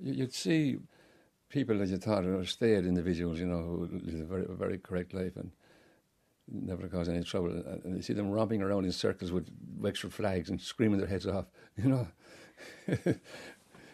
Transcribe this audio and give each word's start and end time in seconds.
You'd 0.00 0.34
see 0.34 0.78
people 1.48 1.78
that 1.78 1.88
you 1.88 1.96
thought 1.96 2.24
were 2.24 2.44
staid 2.44 2.84
individuals, 2.86 3.38
you 3.38 3.46
know, 3.46 3.62
who 3.62 3.88
live 3.92 4.20
a 4.20 4.24
very, 4.24 4.44
a 4.44 4.54
very 4.54 4.78
correct 4.78 5.14
life 5.14 5.36
and 5.36 5.50
never 6.50 6.88
cause 6.88 7.08
any 7.08 7.24
trouble. 7.24 7.50
And 7.84 7.96
you 7.96 8.02
see 8.02 8.12
them 8.12 8.30
romping 8.30 8.62
around 8.62 8.84
in 8.84 8.92
circles 8.92 9.32
with 9.32 9.48
extra 9.84 10.10
flags 10.10 10.50
and 10.50 10.60
screaming 10.60 10.98
their 10.98 11.08
heads 11.08 11.26
off, 11.26 11.46
you 11.76 11.88
know. 11.88 12.08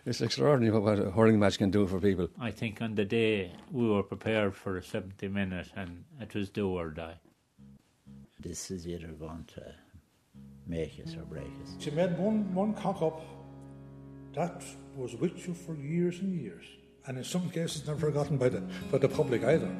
it's 0.06 0.21
extraordinary 0.21 0.79
what 0.79 0.98
a 0.98 1.11
hurling 1.11 1.38
match 1.38 1.59
can 1.59 1.71
do 1.71 1.87
for 1.87 2.01
people. 2.01 2.28
I 2.40 2.50
think 2.50 2.82
on 2.82 2.94
the 2.94 3.04
day 3.04 3.52
we 3.71 3.88
were 3.88 4.02
prepared 4.02 4.54
for 4.54 4.76
a 4.76 4.82
70 4.82 5.28
minute 5.28 5.71
and 5.76 6.04
it 6.21 6.34
was 6.34 6.50
do 6.50 6.68
or 6.71 6.90
die. 6.90 7.18
This 8.40 8.71
is 8.71 8.86
either 8.86 9.08
going 9.08 9.44
to 9.54 9.74
make 10.66 11.00
us 11.04 11.14
or 11.14 11.22
break 11.22 11.46
us. 11.62 11.76
She 11.78 11.90
made 11.90 12.18
one, 12.18 12.54
one 12.54 12.74
cock 12.74 13.00
up 13.00 13.22
that 14.34 14.62
was 14.97 15.17
with 15.17 15.47
you 15.47 15.54
for 15.54 15.74
years 15.74 16.20
and 16.20 16.34
years, 16.41 16.65
and 17.06 17.19
in 17.19 17.24
some 17.24 17.51
cases 17.51 17.87
never 17.87 17.98
forgotten 17.98 18.37
by 18.37 18.48
the, 18.48 18.62
by 18.91 18.98
the 18.98 19.09
public 19.09 19.42
either. 19.45 19.70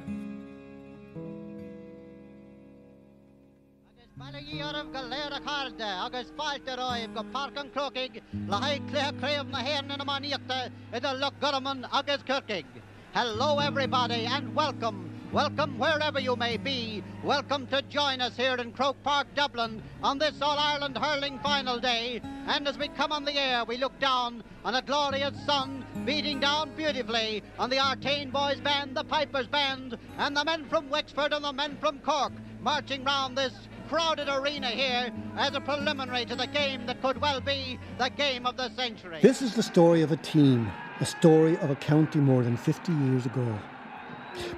Ballyíormh 4.19 4.93
go 4.93 5.01
léir 5.11 5.33
a 5.37 5.41
charde 5.41 5.83
agus 5.83 6.31
fáilte 6.39 6.77
roiim 6.79 7.15
go 7.15 7.25
parcan 7.33 7.71
crocig 7.71 8.23
le 8.49 8.61
haid 8.63 8.83
cléchréomh 8.91 9.51
na 9.51 9.63
héirna 9.63 9.97
na 9.99 10.05
maníochta 10.05 10.71
idir 10.93 11.21
le 11.21 11.31
goraman 11.41 11.85
agus. 11.93 12.65
Hello 13.13 13.59
everybody 13.59 14.27
and 14.27 14.55
welcome 14.55 15.04
Welcome 15.35 15.81
wherever 15.81 16.21
you 16.21 16.37
may 16.37 16.57
be. 16.57 17.03
Welcome 17.25 17.67
to 17.67 17.83
join 17.83 18.21
us 18.21 18.37
here 18.37 18.55
in 18.55 18.71
Croke 18.71 19.03
Park, 19.03 19.27
Dublin 19.35 19.83
on 20.01 20.17
this 20.17 20.41
All 20.41 20.57
Ireland 20.57 20.97
hurling 20.97 21.41
final 21.41 21.81
day. 21.81 22.21
And 22.47 22.69
as 22.69 22.79
we 22.79 22.87
come 22.87 23.11
on 23.11 23.25
the 23.25 23.37
air, 23.37 23.65
we 23.65 23.77
look 23.77 23.99
down 23.99 24.45
on 24.65 24.77
a 24.77 24.83
glorious 24.83 25.35
sun 25.45 25.85
beating 26.05 26.39
down 26.39 26.71
beautifully 26.77 27.43
on 27.59 27.69
the 27.69 27.79
Artane 27.79 28.31
Boys 28.31 28.61
Band, 28.61 28.97
the 28.97 29.03
Pipers 29.03 29.49
Band, 29.49 29.99
and 30.19 30.37
the 30.37 30.45
men 30.45 30.67
from 30.67 30.89
Wexford 30.89 31.33
and 31.33 31.45
the 31.45 31.53
men 31.53 31.79
from 31.81 31.99
Cork 31.99 32.33
marching 32.61 33.03
round 33.03 33.37
this 33.37 33.55
crowded 33.89 34.29
arena 34.29 34.69
here 34.69 35.11
as 35.37 35.53
a 35.57 35.61
preliminary 35.61 36.27
to 36.27 36.37
the 36.37 36.47
game 36.47 36.87
that 36.87 37.03
could 37.03 37.21
well 37.21 37.41
be 37.41 37.77
the 37.99 38.09
game 38.11 38.47
of 38.47 38.57
the 38.57 38.73
century. 38.77 39.19
This 39.21 39.43
is 39.43 39.57
the 39.57 39.65
story 39.65 40.03
of 40.03 40.13
a 40.13 40.17
team, 40.19 40.71
a 41.01 41.05
story 41.05 41.59
of 41.59 41.73
a 41.73 41.77
county 41.77 42.21
more 42.21 42.45
than 42.45 42.57
50 42.57 42.93
years 42.93 43.27
ago. 43.27 43.59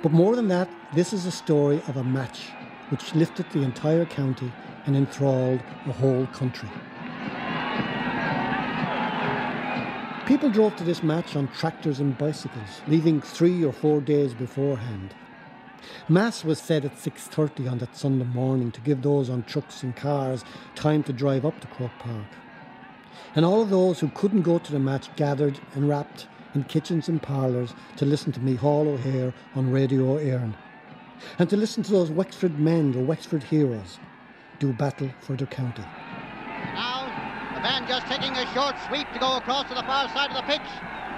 But 0.02 0.12
more 0.12 0.36
than 0.36 0.48
that, 0.48 0.68
this 0.94 1.12
is 1.12 1.26
a 1.26 1.30
story 1.30 1.82
of 1.88 1.96
a 1.96 2.04
match 2.04 2.50
which 2.90 3.14
lifted 3.14 3.50
the 3.50 3.62
entire 3.62 4.04
county 4.04 4.52
and 4.86 4.96
enthralled 4.96 5.60
the 5.86 5.92
whole 5.92 6.26
country. 6.28 6.68
People 10.26 10.50
drove 10.50 10.74
to 10.76 10.84
this 10.84 11.02
match 11.02 11.36
on 11.36 11.48
tractors 11.48 12.00
and 12.00 12.18
bicycles, 12.18 12.80
leaving 12.88 13.20
three 13.20 13.64
or 13.64 13.72
four 13.72 14.00
days 14.00 14.34
beforehand. 14.34 15.14
Mass 16.08 16.44
was 16.44 16.58
said 16.58 16.84
at 16.84 16.96
6.30 16.96 17.70
on 17.70 17.78
that 17.78 17.96
Sunday 17.96 18.24
morning 18.24 18.72
to 18.72 18.80
give 18.80 19.02
those 19.02 19.30
on 19.30 19.44
trucks 19.44 19.82
and 19.82 19.94
cars 19.94 20.44
time 20.74 21.02
to 21.04 21.12
drive 21.12 21.44
up 21.46 21.60
to 21.60 21.66
Croke 21.68 21.98
Park. 22.00 22.26
And 23.36 23.44
all 23.44 23.62
of 23.62 23.70
those 23.70 24.00
who 24.00 24.08
couldn't 24.08 24.42
go 24.42 24.58
to 24.58 24.72
the 24.72 24.78
match 24.78 25.14
gathered 25.14 25.60
and 25.74 25.88
wrapped 25.88 26.26
in 26.54 26.64
kitchens 26.64 27.08
and 27.08 27.22
parlours 27.22 27.74
to 27.96 28.04
listen 28.04 28.32
to 28.32 28.40
Micheál 28.40 28.86
O'Hehir 28.86 29.32
on 29.54 29.70
Radio 29.70 30.18
Éireann, 30.18 30.54
and 31.38 31.48
to 31.50 31.56
listen 31.56 31.82
to 31.82 31.92
those 31.92 32.10
Wexford 32.10 32.58
men, 32.58 32.92
the 32.92 33.00
Wexford 33.00 33.42
heroes, 33.42 33.98
do 34.58 34.72
battle 34.72 35.10
for 35.20 35.36
their 35.36 35.46
county. 35.46 35.82
Now, 36.74 37.06
the 37.54 37.60
band 37.60 37.86
just 37.88 38.06
taking 38.06 38.32
a 38.36 38.46
short 38.52 38.74
sweep 38.88 39.06
to 39.12 39.18
go 39.18 39.36
across 39.36 39.68
to 39.68 39.74
the 39.74 39.82
far 39.82 40.08
side 40.08 40.30
of 40.30 40.36
the 40.36 40.42
pitch. 40.42 40.68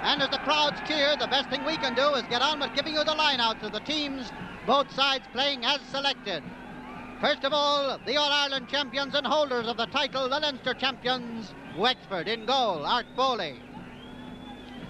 And 0.01 0.21
as 0.21 0.29
the 0.29 0.37
crowd's 0.39 0.79
clear, 0.81 1.17
the 1.17 1.27
best 1.27 1.49
thing 1.49 1.65
we 1.65 1.75
can 1.75 1.93
do 1.93 2.13
is 2.13 2.23
get 2.29 2.41
on 2.41 2.61
with 2.61 2.73
giving 2.73 2.93
you 2.93 3.03
the 3.03 3.11
lineouts 3.11 3.63
of 3.63 3.73
the 3.73 3.81
teams, 3.81 4.31
both 4.65 4.89
sides 4.93 5.25
playing 5.33 5.65
as 5.65 5.81
selected. 5.91 6.41
First 7.19 7.43
of 7.43 7.51
all, 7.51 7.99
the 8.05 8.15
All 8.15 8.31
Ireland 8.31 8.69
champions 8.69 9.13
and 9.13 9.27
holders 9.27 9.67
of 9.67 9.75
the 9.75 9.87
title, 9.87 10.29
the 10.29 10.39
Leinster 10.39 10.73
champions, 10.73 11.53
Wexford 11.77 12.29
in 12.29 12.45
goal, 12.45 12.85
Art 12.85 13.07
Foley. 13.15 13.59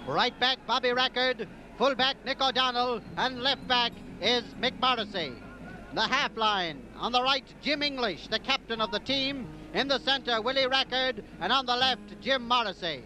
Right 0.06 0.38
back, 0.40 0.58
Bobby 0.66 0.92
Rackard. 0.92 1.46
Full 1.78 1.94
back, 1.94 2.16
Nick 2.24 2.40
O'Donnell. 2.40 3.00
And 3.16 3.42
left 3.42 3.66
back 3.68 3.92
is 4.20 4.44
Mick 4.60 4.78
Morrissey. 4.80 5.32
The 5.94 6.02
half 6.02 6.36
line. 6.36 6.82
On 6.96 7.12
the 7.12 7.22
right, 7.22 7.44
Jim 7.62 7.82
English, 7.82 8.28
the 8.28 8.38
captain 8.38 8.80
of 8.80 8.90
the 8.90 9.00
team. 9.00 9.46
In 9.74 9.88
the 9.88 9.98
centre, 10.00 10.40
Willie 10.40 10.66
Rackard. 10.66 11.24
And 11.40 11.52
on 11.52 11.66
the 11.66 11.76
left, 11.76 12.20
Jim 12.20 12.46
Morrissey. 12.46 13.02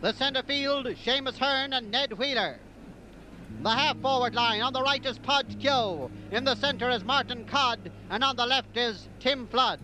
The 0.00 0.12
centre 0.12 0.42
field, 0.42 0.86
Seamus 0.86 1.38
Hearne 1.38 1.72
and 1.72 1.90
Ned 1.90 2.12
Wheeler. 2.12 2.58
The 3.62 3.70
half 3.70 3.96
forward 3.98 4.34
line 4.34 4.60
on 4.60 4.72
the 4.72 4.82
right 4.82 5.04
is 5.04 5.18
Podge 5.18 5.58
Kehoe. 5.58 6.10
In 6.30 6.44
the 6.44 6.56
centre 6.56 6.90
is 6.90 7.04
Martin 7.04 7.44
Codd. 7.46 7.90
And 8.10 8.22
on 8.22 8.36
the 8.36 8.46
left 8.46 8.76
is 8.76 9.08
Tim 9.20 9.46
Flood. 9.46 9.80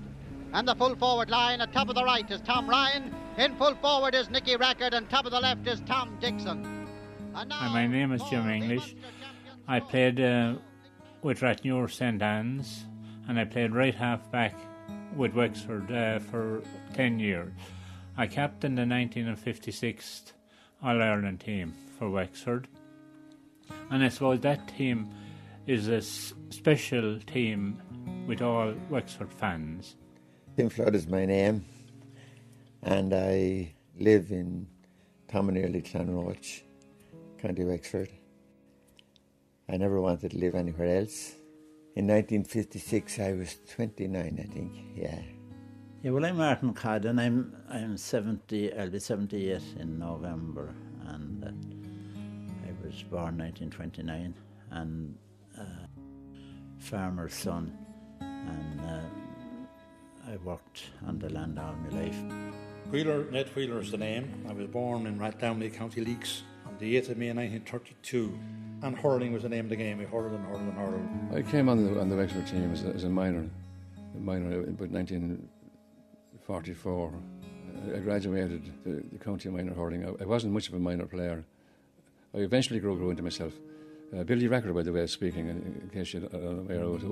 And 0.52 0.66
the 0.66 0.74
full 0.74 0.96
forward 0.96 1.30
line 1.30 1.60
at 1.60 1.72
top 1.72 1.88
of 1.88 1.94
the 1.94 2.04
right 2.04 2.28
is 2.30 2.40
Tom 2.42 2.68
Ryan. 2.68 3.14
In 3.40 3.56
full 3.56 3.74
forward 3.76 4.14
is 4.14 4.28
Nicky 4.28 4.54
Rackard, 4.56 4.92
and 4.92 5.08
top 5.08 5.24
of 5.24 5.30
the 5.30 5.40
left 5.40 5.66
is 5.66 5.80
Tom 5.86 6.14
Dixon. 6.20 6.86
Hi, 7.32 7.44
my 7.72 7.86
name 7.86 8.12
is 8.12 8.22
Jim 8.24 8.46
English. 8.46 8.94
I 9.66 9.80
played 9.80 10.20
uh, 10.20 10.56
with 11.22 11.40
Rathnure 11.40 11.90
St 11.90 12.20
Anne's, 12.20 12.84
and 13.28 13.40
I 13.40 13.46
played 13.46 13.74
right 13.74 13.94
half 13.94 14.30
back 14.30 14.54
with 15.16 15.32
Wexford 15.32 15.90
uh, 15.90 16.18
for 16.18 16.62
10 16.92 17.18
years. 17.18 17.50
I 18.18 18.26
captained 18.26 18.76
the 18.76 18.82
1956 18.82 20.34
All 20.82 21.00
Ireland 21.00 21.40
team 21.40 21.72
for 21.98 22.10
Wexford, 22.10 22.68
and 23.90 24.04
I 24.04 24.10
suppose 24.10 24.40
that 24.40 24.68
team 24.76 25.08
is 25.66 25.88
a 25.88 25.96
s- 25.96 26.34
special 26.50 27.18
team 27.20 27.80
with 28.26 28.42
all 28.42 28.74
Wexford 28.90 29.32
fans. 29.32 29.96
Tim 30.58 30.68
Flood 30.68 30.94
is 30.94 31.06
my 31.06 31.24
name, 31.24 31.64
and 32.82 33.12
I 33.14 33.74
live 33.98 34.30
in 34.30 34.66
Tomanearly, 35.28 35.82
Clonroche, 35.82 36.62
County 37.38 37.64
Wexford. 37.64 38.10
I 39.68 39.76
never 39.76 40.00
wanted 40.00 40.32
to 40.32 40.38
live 40.38 40.54
anywhere 40.54 40.98
else. 40.98 41.34
In 41.94 42.06
1956, 42.06 43.18
I 43.18 43.32
was 43.32 43.58
29, 43.74 44.16
I 44.16 44.52
think, 44.52 44.72
yeah. 44.94 45.20
Yeah, 46.02 46.12
well, 46.12 46.24
I'm 46.24 46.38
Martin 46.38 46.72
Codd, 46.72 47.04
and 47.04 47.20
I'm 47.20 47.54
I'm 47.68 47.98
70. 47.98 48.72
I'll 48.72 48.88
be 48.88 48.98
78 48.98 49.60
in 49.78 49.98
November, 49.98 50.74
and 51.06 51.44
uh, 51.44 52.66
I 52.66 52.86
was 52.86 53.02
born 53.02 53.36
1929, 53.36 54.34
and 54.70 55.18
uh, 55.58 55.64
farmer's 56.78 57.34
son, 57.34 57.76
and 58.20 58.80
uh, 58.80 60.32
I 60.32 60.36
worked 60.38 60.84
on 61.06 61.18
the 61.18 61.28
land 61.28 61.58
all 61.58 61.74
my 61.74 62.00
life. 62.00 62.69
Wheeler, 62.90 63.24
Ned 63.30 63.48
Wheeler 63.54 63.80
is 63.80 63.92
the 63.92 63.98
name. 63.98 64.44
I 64.48 64.52
was 64.52 64.66
born 64.66 65.06
in 65.06 65.16
Rathdowney, 65.16 65.72
County 65.72 66.04
Laois 66.04 66.42
on 66.66 66.76
the 66.80 66.96
8th 66.96 67.10
of 67.10 67.18
May 67.18 67.28
1932. 67.28 68.36
And 68.82 68.98
hurling 68.98 69.32
was 69.32 69.44
the 69.44 69.48
name 69.48 69.66
of 69.66 69.70
the 69.70 69.76
game. 69.76 69.98
We 69.98 70.06
hurled 70.06 70.32
and 70.32 70.44
hurled 70.44 70.62
and 70.62 70.72
hurled. 70.72 71.08
I 71.32 71.42
came 71.48 71.68
on 71.68 71.84
the, 71.84 72.00
on 72.00 72.08
the 72.08 72.16
Wexford 72.16 72.48
team 72.48 72.72
as 72.72 72.82
a, 72.82 72.88
as 72.88 73.04
a 73.04 73.08
minor, 73.08 73.48
a 74.16 74.18
minor 74.18 74.64
in 74.64 74.76
1944. 74.76 77.12
I 77.94 77.98
graduated 77.98 78.72
the, 78.84 79.04
the 79.12 79.18
county 79.24 79.48
minor 79.50 79.72
hurling. 79.72 80.04
I, 80.04 80.08
I 80.22 80.24
wasn't 80.26 80.52
much 80.52 80.66
of 80.66 80.74
a 80.74 80.80
minor 80.80 81.06
player. 81.06 81.44
I 82.34 82.38
eventually 82.38 82.80
grew, 82.80 82.96
grew 82.96 83.10
into 83.10 83.22
myself. 83.22 83.52
Uh, 84.12 84.24
Billy 84.24 84.48
Rackard, 84.48 84.74
by 84.74 84.82
the 84.82 84.92
way, 84.92 85.02
is 85.02 85.12
speaking, 85.12 85.48
in, 85.48 85.80
in 85.80 85.88
case 85.94 86.12
you're 86.12 86.24
aware 86.24 86.82
of 86.82 87.04
it, 87.04 87.10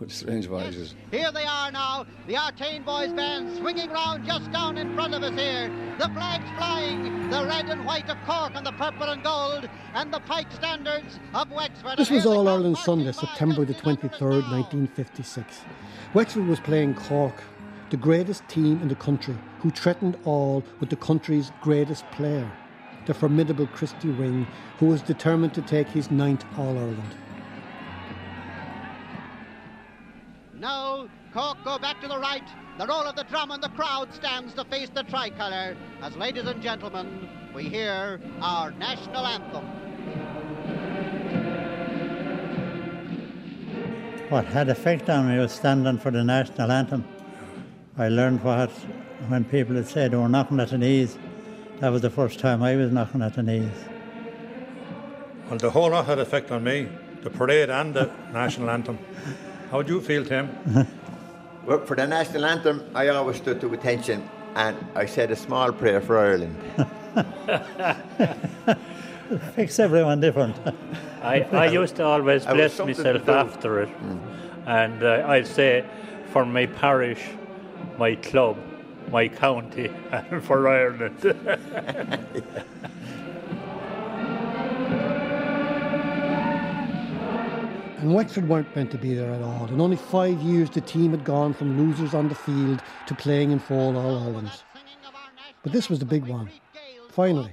with 0.00 0.10
strange 0.10 0.46
voices. 0.46 0.94
Here 1.10 1.30
they 1.30 1.44
are 1.44 1.59
now, 1.70 2.06
the 2.26 2.34
Artane 2.34 2.84
Boys 2.84 3.12
band 3.12 3.56
swinging 3.56 3.90
round 3.90 4.24
just 4.24 4.50
down 4.52 4.76
in 4.78 4.94
front 4.94 5.14
of 5.14 5.22
us 5.22 5.38
here. 5.38 5.70
The 5.98 6.08
flags 6.08 6.48
flying, 6.56 7.30
the 7.30 7.44
red 7.44 7.68
and 7.68 7.84
white 7.84 8.08
of 8.08 8.16
Cork 8.26 8.52
and 8.54 8.66
the 8.66 8.72
purple 8.72 9.08
and 9.08 9.22
gold, 9.22 9.68
and 9.94 10.12
the 10.12 10.20
pike 10.20 10.50
standards 10.52 11.18
of 11.34 11.50
Wexford. 11.50 11.96
This 11.96 12.10
was 12.10 12.26
All 12.26 12.48
Ireland 12.48 12.78
Sunday, 12.78 13.12
September 13.12 13.64
the 13.64 13.72
just 13.72 13.86
a 13.86 13.96
few 13.96 14.08
23rd, 14.08 14.50
1956. 14.50 15.60
Wexford 16.14 16.46
was 16.46 16.60
playing 16.60 16.94
Cork, 16.94 17.42
the 17.90 17.96
greatest 17.96 18.46
team 18.48 18.80
in 18.82 18.88
the 18.88 18.94
country, 18.94 19.36
who 19.60 19.70
threatened 19.70 20.16
all 20.24 20.62
with 20.80 20.90
the 20.90 20.96
country's 20.96 21.52
greatest 21.60 22.08
player, 22.10 22.50
the 23.06 23.14
formidable 23.14 23.66
Christy 23.68 24.08
Ring, 24.08 24.46
who 24.78 24.86
was 24.86 25.02
determined 25.02 25.54
to 25.54 25.62
take 25.62 25.88
his 25.88 26.10
ninth 26.10 26.44
All 26.56 26.76
Ireland. 26.78 27.14
Now, 30.54 31.08
Cork 31.32 31.58
go 31.64 31.78
back 31.78 32.00
to 32.00 32.08
the 32.08 32.18
right. 32.18 32.42
The 32.76 32.86
roll 32.86 33.02
of 33.02 33.14
the 33.14 33.22
drum 33.22 33.52
and 33.52 33.62
the 33.62 33.68
crowd 33.68 34.12
stands 34.12 34.52
to 34.54 34.64
face 34.64 34.88
the 34.92 35.04
tricolour. 35.04 35.76
As, 36.02 36.16
ladies 36.16 36.46
and 36.46 36.60
gentlemen, 36.60 37.28
we 37.54 37.64
hear 37.64 38.20
our 38.40 38.72
national 38.72 39.24
anthem. 39.26 39.64
What 44.28 44.44
had 44.46 44.68
effect 44.68 45.08
on 45.08 45.28
me 45.28 45.38
was 45.38 45.52
standing 45.52 45.98
for 45.98 46.10
the 46.10 46.24
national 46.24 46.72
anthem. 46.72 47.04
I 47.96 48.08
learned 48.08 48.42
what 48.42 48.70
when 49.28 49.44
people 49.44 49.76
had 49.76 49.86
said 49.86 50.10
they 50.10 50.16
were 50.16 50.28
knocking 50.28 50.58
at 50.58 50.70
the 50.70 50.78
knees 50.78 51.18
That 51.80 51.90
was 51.90 52.02
the 52.02 52.10
first 52.10 52.40
time 52.40 52.62
I 52.62 52.74
was 52.74 52.90
knocking 52.90 53.22
at 53.22 53.34
the 53.34 53.42
knees. 53.42 53.70
Well, 55.48 55.58
the 55.58 55.70
whole 55.70 55.90
lot 55.90 56.06
had 56.06 56.18
effect 56.18 56.50
on 56.50 56.64
me, 56.64 56.88
the 57.22 57.30
parade 57.30 57.70
and 57.70 57.94
the 57.94 58.10
national 58.32 58.70
anthem. 58.70 58.98
How 59.70 59.76
would 59.78 59.88
you 59.88 60.00
feel, 60.00 60.24
Tim? 60.24 60.48
Well, 61.66 61.84
for 61.84 61.94
the 61.94 62.06
national 62.06 62.46
anthem, 62.46 62.82
I 62.94 63.08
always 63.08 63.36
stood 63.36 63.60
to 63.60 63.72
attention 63.74 64.28
and 64.56 64.76
I 64.94 65.06
said 65.06 65.30
a 65.30 65.36
small 65.36 65.72
prayer 65.72 66.00
for 66.00 66.18
Ireland. 66.18 66.56
Makes 69.56 69.78
everyone 69.78 70.20
different. 70.20 70.56
I, 71.22 71.42
I 71.52 71.66
used 71.80 71.96
to 71.96 72.04
always 72.04 72.46
I 72.46 72.54
bless 72.54 72.78
myself 72.78 73.28
after 73.28 73.82
it. 73.82 73.88
And 74.66 75.02
uh, 75.02 75.24
I'd 75.26 75.46
say 75.46 75.84
for 76.32 76.44
my 76.44 76.66
parish, 76.66 77.22
my 77.98 78.16
club, 78.16 78.56
my 79.10 79.28
county, 79.28 79.90
and 80.10 80.42
for 80.42 80.68
Ireland. 80.68 81.36
And 88.00 88.14
Wexford 88.14 88.48
weren't 88.48 88.74
meant 88.74 88.90
to 88.92 88.98
be 88.98 89.12
there 89.12 89.30
at 89.30 89.42
all. 89.42 89.66
In 89.66 89.78
only 89.78 89.96
five 89.96 90.40
years, 90.40 90.70
the 90.70 90.80
team 90.80 91.10
had 91.10 91.22
gone 91.22 91.52
from 91.52 91.76
losers 91.76 92.14
on 92.14 92.30
the 92.30 92.34
field 92.34 92.82
to 93.06 93.14
playing 93.14 93.52
in 93.52 93.58
four 93.58 93.94
All 93.94 94.18
Irelands. 94.18 94.64
But 95.62 95.72
this 95.72 95.90
was 95.90 95.98
the 95.98 96.06
big 96.06 96.24
one. 96.24 96.48
Finally, 97.10 97.52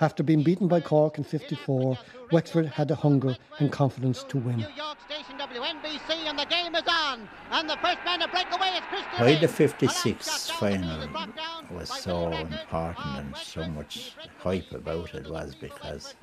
after 0.00 0.22
being 0.22 0.42
beaten 0.42 0.66
by 0.66 0.80
Cork 0.80 1.18
in 1.18 1.24
54, 1.24 1.98
Wexford 2.30 2.66
had 2.68 2.88
the 2.88 2.94
hunger 2.94 3.36
and 3.58 3.70
confidence 3.70 4.24
to 4.24 4.38
win. 4.38 4.56
New 4.56 4.66
York 4.74 4.96
Station 5.04 5.36
WNBC 5.38 6.10
and 6.26 6.38
the 6.38 6.46
game 6.46 6.74
is 6.74 6.82
on. 6.88 7.28
And 7.50 7.68
the 7.68 7.76
first 7.76 7.98
man 8.06 8.20
to 8.20 8.28
break 8.28 8.46
away 8.50 8.68
is 8.68 8.82
Christy 8.88 9.22
Why 9.22 9.34
the 9.38 9.46
56 9.46 10.50
long 10.62 10.70
shot 10.70 10.70
down 10.70 10.80
the 10.80 10.86
final 10.86 10.88
field 10.88 11.02
is 11.02 11.08
brought 11.08 11.36
down 11.36 11.76
was 11.76 11.88
so 11.90 12.32
important 12.32 13.16
and 13.18 13.36
so 13.36 13.68
much 13.68 14.16
hype 14.38 14.72
about 14.72 15.14
it 15.14 15.28
was 15.28 15.54
because 15.54 16.14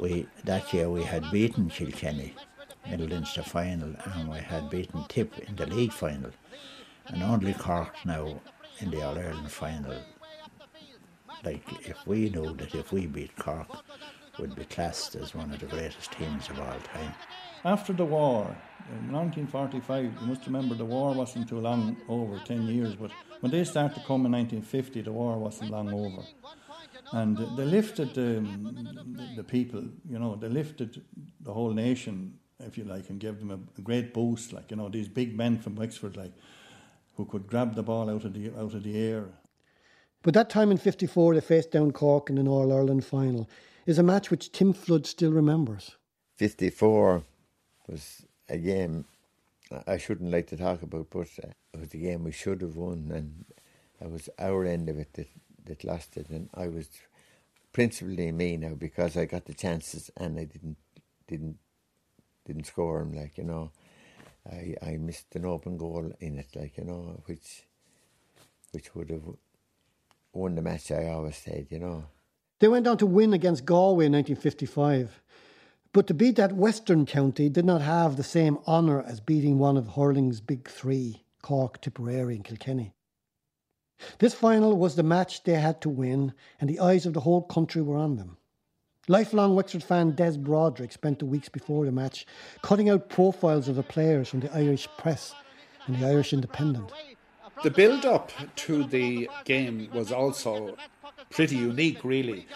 we 0.00 0.26
that 0.44 0.72
year 0.74 0.90
we 0.90 1.04
had 1.04 1.30
beaten 1.30 1.68
Kilkenny 1.68 2.34
in 2.86 3.00
the 3.00 3.06
Leinster 3.06 3.42
final 3.42 3.94
and 4.04 4.28
we 4.28 4.38
had 4.38 4.70
beaten 4.70 5.04
Tip 5.08 5.38
in 5.38 5.56
the 5.56 5.66
league 5.66 5.92
final 5.92 6.30
and 7.06 7.22
only 7.22 7.54
Cork 7.54 7.94
now 8.04 8.40
in 8.78 8.90
the 8.90 9.02
All 9.02 9.16
Ireland 9.18 9.50
final. 9.50 9.96
Like 11.44 11.64
if 11.88 12.06
we 12.06 12.30
knew 12.30 12.54
that 12.54 12.74
if 12.74 12.92
we 12.92 13.06
beat 13.06 13.34
Cork, 13.36 13.68
would 14.38 14.54
be 14.54 14.64
classed 14.64 15.14
as 15.14 15.34
one 15.34 15.52
of 15.52 15.60
the 15.60 15.66
greatest 15.66 16.12
teams 16.12 16.48
of 16.48 16.58
all 16.58 16.78
time. 16.84 17.14
After 17.64 17.92
the 17.92 18.04
war, 18.04 18.56
in 18.90 19.12
1945, 19.12 20.04
you 20.04 20.26
must 20.26 20.46
remember 20.46 20.74
the 20.74 20.84
war 20.84 21.14
wasn't 21.14 21.48
too 21.48 21.60
long 21.60 21.96
over, 22.08 22.38
10 22.44 22.66
years, 22.66 22.94
but 22.94 23.10
when 23.40 23.52
they 23.52 23.64
started 23.64 23.94
to 23.94 24.00
come 24.00 24.26
in 24.26 24.32
1950, 24.32 25.02
the 25.02 25.12
war 25.12 25.38
wasn't 25.38 25.70
long 25.70 25.92
over. 25.92 26.22
And 27.12 27.36
they 27.36 27.64
lifted 27.64 28.14
the, 28.14 28.44
the 29.36 29.44
people, 29.44 29.84
you 30.08 30.18
know, 30.18 30.36
they 30.36 30.48
lifted 30.48 31.02
the 31.40 31.52
whole 31.52 31.72
nation, 31.72 32.38
if 32.66 32.78
you 32.78 32.84
like, 32.84 33.10
and 33.10 33.20
gave 33.20 33.38
them 33.38 33.50
a, 33.50 33.58
a 33.78 33.82
great 33.82 34.12
boost, 34.14 34.52
like, 34.52 34.70
you 34.70 34.76
know, 34.76 34.88
these 34.88 35.08
big 35.08 35.36
men 35.36 35.58
from 35.58 35.76
Wexford, 35.76 36.16
like, 36.16 36.32
who 37.16 37.24
could 37.24 37.46
grab 37.46 37.74
the 37.74 37.82
ball 37.82 38.08
out 38.08 38.24
of 38.24 38.32
the, 38.32 38.50
out 38.58 38.74
of 38.74 38.82
the 38.82 38.96
air. 38.98 39.26
But 40.22 40.34
that 40.34 40.50
time 40.50 40.70
in 40.70 40.78
54, 40.78 41.34
they 41.34 41.40
faced 41.40 41.72
down 41.72 41.90
Cork 41.92 42.30
in 42.30 42.38
an 42.38 42.48
All 42.48 42.72
Ireland 42.72 43.04
final, 43.04 43.48
is 43.86 43.98
a 43.98 44.02
match 44.02 44.30
which 44.30 44.52
Tim 44.52 44.72
Flood 44.72 45.06
still 45.06 45.32
remembers. 45.32 45.96
54 46.36 47.24
was 47.88 48.24
a 48.48 48.58
game 48.58 49.04
I- 49.72 49.94
I 49.94 49.96
shouldn't 49.98 50.30
like 50.30 50.46
to 50.48 50.56
talk 50.56 50.82
about, 50.82 51.08
but 51.10 51.28
uh, 51.42 51.48
it 51.72 51.80
was 51.80 51.94
a 51.94 51.96
game 51.96 52.24
we 52.24 52.32
should 52.32 52.60
have 52.60 52.76
won, 52.76 53.10
and 53.12 53.44
it 54.00 54.10
was 54.10 54.28
our 54.38 54.64
end 54.64 54.88
of 54.88 54.98
it 54.98 55.12
that, 55.14 55.28
that 55.64 55.84
lost 55.84 56.16
it. 56.16 56.28
And 56.28 56.50
I 56.54 56.68
was 56.68 56.88
principally 57.72 58.30
me 58.32 58.56
now 58.56 58.74
because 58.74 59.16
I 59.16 59.24
got 59.24 59.46
the 59.46 59.54
chances 59.54 60.10
and 60.16 60.38
I 60.38 60.44
didn't 60.44 60.76
didn't 61.26 61.58
didn't 62.44 62.66
score 62.66 63.00
them. 63.00 63.14
Like 63.14 63.38
you 63.38 63.44
know, 63.44 63.70
I 64.50 64.74
I 64.82 64.96
missed 64.96 65.34
an 65.34 65.44
open 65.44 65.76
goal 65.76 66.12
in 66.20 66.38
it, 66.38 66.48
like 66.54 66.76
you 66.78 66.84
know, 66.84 67.22
which 67.26 67.64
which 68.72 68.94
would 68.94 69.10
have 69.10 69.24
won 70.32 70.54
the 70.54 70.62
match. 70.62 70.90
I 70.90 71.08
always 71.08 71.36
said, 71.36 71.66
you 71.70 71.78
know. 71.78 72.04
They 72.60 72.68
went 72.68 72.86
on 72.86 72.96
to 72.98 73.06
win 73.06 73.34
against 73.34 73.64
Galway 73.64 74.06
in 74.06 74.12
1955. 74.12 75.20
But 75.92 76.06
to 76.06 76.14
beat 76.14 76.36
that 76.36 76.52
Western 76.52 77.04
county 77.04 77.50
did 77.50 77.66
not 77.66 77.82
have 77.82 78.16
the 78.16 78.22
same 78.22 78.58
honour 78.66 79.02
as 79.02 79.20
beating 79.20 79.58
one 79.58 79.76
of 79.76 79.88
hurling's 79.88 80.40
big 80.40 80.68
three, 80.68 81.24
Cork, 81.42 81.82
Tipperary, 81.82 82.36
and 82.36 82.44
Kilkenny. 82.44 82.94
This 84.18 84.32
final 84.32 84.76
was 84.76 84.96
the 84.96 85.02
match 85.02 85.44
they 85.44 85.54
had 85.54 85.82
to 85.82 85.90
win, 85.90 86.32
and 86.58 86.70
the 86.70 86.80
eyes 86.80 87.04
of 87.04 87.12
the 87.12 87.20
whole 87.20 87.42
country 87.42 87.82
were 87.82 87.98
on 87.98 88.16
them. 88.16 88.38
Lifelong 89.08 89.56
Wexford 89.56 89.82
fan 89.82 90.12
Des 90.12 90.38
Broderick 90.38 90.92
spent 90.92 91.18
the 91.18 91.26
weeks 91.26 91.48
before 91.48 91.84
the 91.84 91.90
match 91.90 92.24
cutting 92.62 92.88
out 92.88 93.08
profiles 93.08 93.66
of 93.66 93.74
the 93.74 93.82
players 93.82 94.28
from 94.28 94.38
the 94.38 94.56
Irish 94.56 94.86
press 94.96 95.34
and 95.86 95.96
the 95.96 96.06
Irish 96.06 96.32
Independent. 96.32 96.92
The 97.64 97.70
build 97.72 98.06
up 98.06 98.30
to 98.56 98.84
the 98.84 99.28
game 99.44 99.88
was 99.92 100.12
also 100.12 100.76
pretty 101.30 101.56
unique, 101.56 102.04
really, 102.04 102.46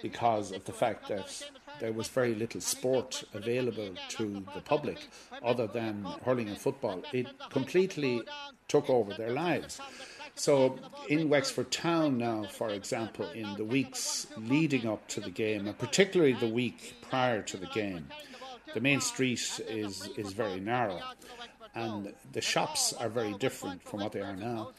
because 0.00 0.50
of 0.50 0.64
the 0.64 0.72
fact 0.72 1.08
that 1.08 1.46
there 1.78 1.92
was 1.92 2.08
very 2.08 2.34
little 2.34 2.62
sport 2.62 3.24
available 3.34 3.90
to 4.10 4.44
the 4.54 4.62
public 4.62 5.08
other 5.42 5.66
than 5.66 6.06
hurling 6.24 6.48
and 6.48 6.58
football. 6.58 7.02
It 7.12 7.26
completely 7.50 8.22
took 8.66 8.88
over 8.88 9.12
their 9.12 9.30
lives. 9.30 9.78
So, 10.34 10.78
in 11.08 11.28
Wexford 11.28 11.70
Town 11.70 12.18
now, 12.18 12.44
for 12.44 12.70
example, 12.70 13.28
in 13.30 13.54
the 13.56 13.64
weeks 13.64 14.26
leading 14.36 14.88
up 14.88 15.06
to 15.08 15.20
the 15.20 15.30
game, 15.30 15.66
and 15.66 15.78
particularly 15.78 16.32
the 16.32 16.48
week 16.48 16.94
prior 17.02 17.42
to 17.42 17.56
the 17.56 17.66
game, 17.66 18.08
the 18.74 18.80
main 18.80 19.00
street 19.00 19.60
is, 19.68 20.08
is 20.16 20.32
very 20.32 20.58
narrow 20.58 21.00
and 21.74 22.12
the 22.32 22.40
shops 22.40 22.92
are 22.92 23.08
very 23.08 23.32
different 23.34 23.82
from 23.82 24.00
what 24.00 24.12
they 24.12 24.20
are 24.20 24.36
now. 24.36 24.70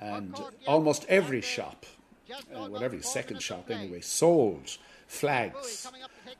And 0.00 0.38
almost 0.66 1.06
every 1.08 1.40
shop, 1.40 1.86
uh, 2.30 2.68
well, 2.68 2.82
every 2.82 3.02
second 3.02 3.40
shop 3.42 3.70
anyway, 3.70 4.00
sold 4.00 4.76
flags. 5.06 5.88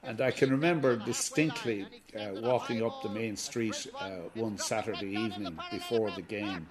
And 0.02 0.20
I 0.20 0.30
can 0.30 0.50
remember 0.50 0.96
distinctly 0.96 1.86
uh, 2.18 2.40
walking 2.40 2.84
up 2.84 3.02
the 3.02 3.08
main 3.08 3.36
street 3.36 3.86
uh, 3.98 4.28
one 4.34 4.58
Saturday 4.58 5.16
evening 5.16 5.58
before 5.70 6.10
the 6.10 6.22
game, 6.22 6.66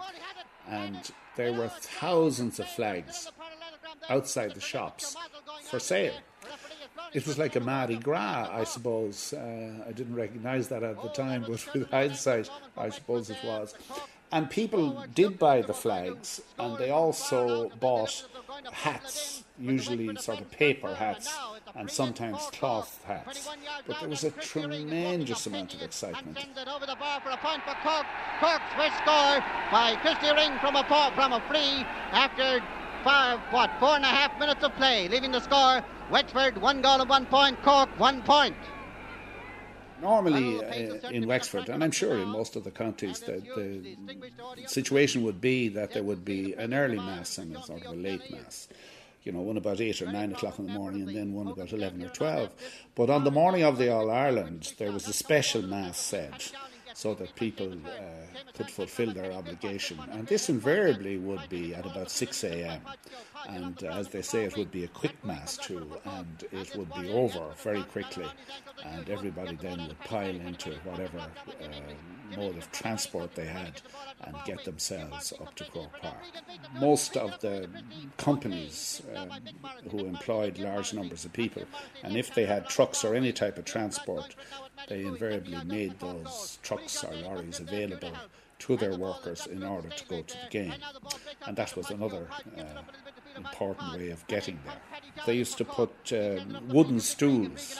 and 0.67 1.11
there 1.35 1.53
were 1.53 1.69
thousands 1.69 2.59
of 2.59 2.67
flags 2.67 3.31
outside 4.09 4.53
the 4.53 4.61
shops 4.61 5.15
for 5.69 5.79
sale. 5.79 6.13
It 7.13 7.25
was 7.25 7.37
like 7.37 7.55
a 7.55 7.61
Mardi 7.61 7.95
Gras, 7.97 8.50
I 8.51 8.65
suppose. 8.65 9.31
Uh, 9.31 9.86
I 9.88 9.91
didn't 9.93 10.15
recognise 10.15 10.67
that 10.67 10.83
at 10.83 11.01
the 11.01 11.07
time, 11.10 11.45
but 11.48 11.65
with 11.74 11.89
hindsight, 11.89 12.50
I 12.77 12.89
suppose 12.89 13.29
it 13.29 13.38
was. 13.43 13.74
And 14.33 14.50
people 14.50 15.05
did 15.13 15.39
buy 15.39 15.62
the 15.62 15.74
flags, 15.74 16.41
and 16.60 16.77
they 16.77 16.89
also 16.89 17.69
bought 17.79 18.25
hats, 18.71 19.44
usually 19.57 20.15
sort 20.17 20.41
of 20.41 20.51
paper 20.51 20.93
hats, 20.93 21.33
and 21.75 21.89
sometimes 21.89 22.38
cloth 22.51 23.03
hats. 23.05 23.50
But 23.88 24.00
there 24.00 24.09
was 24.09 24.24
a 24.24 24.31
tremendous 24.31 25.45
amount 25.47 25.74
of 25.74 25.81
excitement. 25.81 26.38
Over 26.67 26.85
the 26.85 26.95
bar 26.95 27.21
for 27.21 27.29
a 27.29 27.38
point 27.38 27.63
for 27.63 27.75
Cork. 27.83 28.05
Cork's 28.39 28.74
first 28.75 28.97
score 28.97 29.43
by 29.71 29.97
Christy 30.01 30.31
Ring 30.33 30.57
from 30.59 30.75
a 30.75 30.83
paw, 30.83 31.12
from 31.15 31.33
a 31.33 31.41
free 31.47 31.85
after 32.12 32.62
five, 33.03 33.39
what, 33.51 33.71
four 33.79 33.95
and 33.95 34.03
a 34.03 34.07
half 34.07 34.38
minutes 34.39 34.63
of 34.63 34.74
play, 34.75 35.07
leaving 35.07 35.31
the 35.31 35.39
score 35.39 35.83
Wexford 36.12 36.57
one 36.62 36.81
goal 36.81 37.01
and 37.01 37.09
one 37.09 37.25
point, 37.25 37.62
Cork 37.63 37.89
one 38.00 38.21
point. 38.21 38.55
Normally 40.01 40.63
uh, 40.63 41.09
in 41.09 41.25
Wexford, 41.25 41.69
and 41.69 41.83
I'm 41.83 41.91
sure 41.91 42.17
in 42.17 42.27
most 42.27 42.55
of 42.55 42.63
the 42.63 42.71
counties, 42.71 43.21
the, 43.21 43.41
the 43.55 44.67
situation 44.67 45.24
would 45.24 45.39
be 45.39 45.69
that 45.69 45.93
there 45.93 46.03
would 46.03 46.25
be 46.25 46.53
an 46.53 46.74
early 46.74 46.97
mass 46.97 47.38
and 47.38 47.55
a 47.55 47.63
sort 47.63 47.85
of 47.85 47.93
a 47.93 47.95
late 47.95 48.29
mass. 48.29 48.67
You 49.25 49.32
know, 49.32 49.41
one 49.41 49.58
about 49.58 49.82
8 49.82 50.03
or 50.03 50.12
9 50.12 50.32
o'clock 50.34 50.60
in 50.60 50.67
the 50.67 50.74
morning 50.74 51.01
and 51.01 51.15
then 51.15 51.34
one 51.34 51.48
about 51.48 51.74
11 51.74 52.01
or 52.03 52.10
12. 52.10 52.50
But 52.94 53.10
on 53.10 53.24
the 53.24 53.32
morning 53.32 53.63
of 53.63 53.79
the 53.79 53.91
All 53.91 54.12
Ireland, 54.12 54.74
there 54.77 54.91
was 54.91 55.08
a 55.08 55.13
special 55.13 55.63
mass 55.63 55.98
said 55.98 56.44
so 56.94 57.13
that 57.15 57.36
people 57.36 57.74
uh, 57.74 58.51
could 58.53 58.70
fulfill 58.70 59.13
their 59.13 59.32
obligation. 59.34 60.00
And 60.12 60.27
this 60.27 60.48
invariably 60.48 61.17
would 61.17 61.50
be 61.50 61.75
at 61.75 61.86
about 61.86 62.10
6 62.10 62.44
a.m. 62.46 62.82
And 63.47 63.83
uh, 63.83 63.87
as 63.87 64.09
they 64.09 64.21
say, 64.21 64.43
it 64.43 64.57
would 64.57 64.71
be 64.71 64.83
a 64.83 64.87
quick 64.89 65.23
mass 65.23 65.57
too, 65.57 65.87
and 66.05 66.45
it 66.51 66.75
would 66.75 66.93
be 66.95 67.11
over 67.11 67.51
very 67.57 67.83
quickly. 67.83 68.25
And 68.83 69.09
everybody 69.09 69.55
then 69.55 69.87
would 69.87 69.99
pile 70.01 70.35
into 70.35 70.71
whatever 70.83 71.19
uh, 71.19 72.35
mode 72.35 72.57
of 72.57 72.71
transport 72.71 73.35
they 73.35 73.45
had 73.45 73.81
and 74.21 74.35
get 74.45 74.63
themselves 74.65 75.33
up 75.39 75.53
to 75.55 75.63
Croke 75.65 75.99
Park. 76.01 76.15
Most 76.79 77.15
of 77.17 77.39
the 77.39 77.69
companies 78.17 79.01
um, 79.15 79.29
who 79.91 79.99
employed 79.99 80.57
large 80.57 80.93
numbers 80.93 81.25
of 81.25 81.33
people, 81.33 81.63
and 82.03 82.17
if 82.17 82.33
they 82.33 82.45
had 82.45 82.67
trucks 82.67 83.03
or 83.03 83.15
any 83.15 83.31
type 83.31 83.57
of 83.57 83.65
transport, 83.65 84.35
they 84.87 85.03
invariably 85.03 85.63
made 85.65 85.99
those 85.99 86.59
trucks 86.61 87.03
or 87.03 87.13
lorries 87.15 87.59
available 87.59 88.11
to 88.57 88.77
their 88.77 88.95
workers 88.95 89.47
in 89.47 89.63
order 89.63 89.89
to 89.89 90.05
go 90.05 90.21
to 90.21 90.33
the 90.33 90.49
game. 90.49 90.73
And 91.45 91.55
that 91.57 91.75
was 91.75 91.89
another 91.89 92.27
uh, 92.57 92.63
important 93.36 93.94
way 93.94 94.10
of 94.10 94.25
getting 94.27 94.60
there. 94.65 94.75
They 95.25 95.36
used 95.36 95.58
to 95.58 95.65
put 95.65 95.92
um, 96.13 96.68
wooden 96.68 97.00
stools 97.00 97.80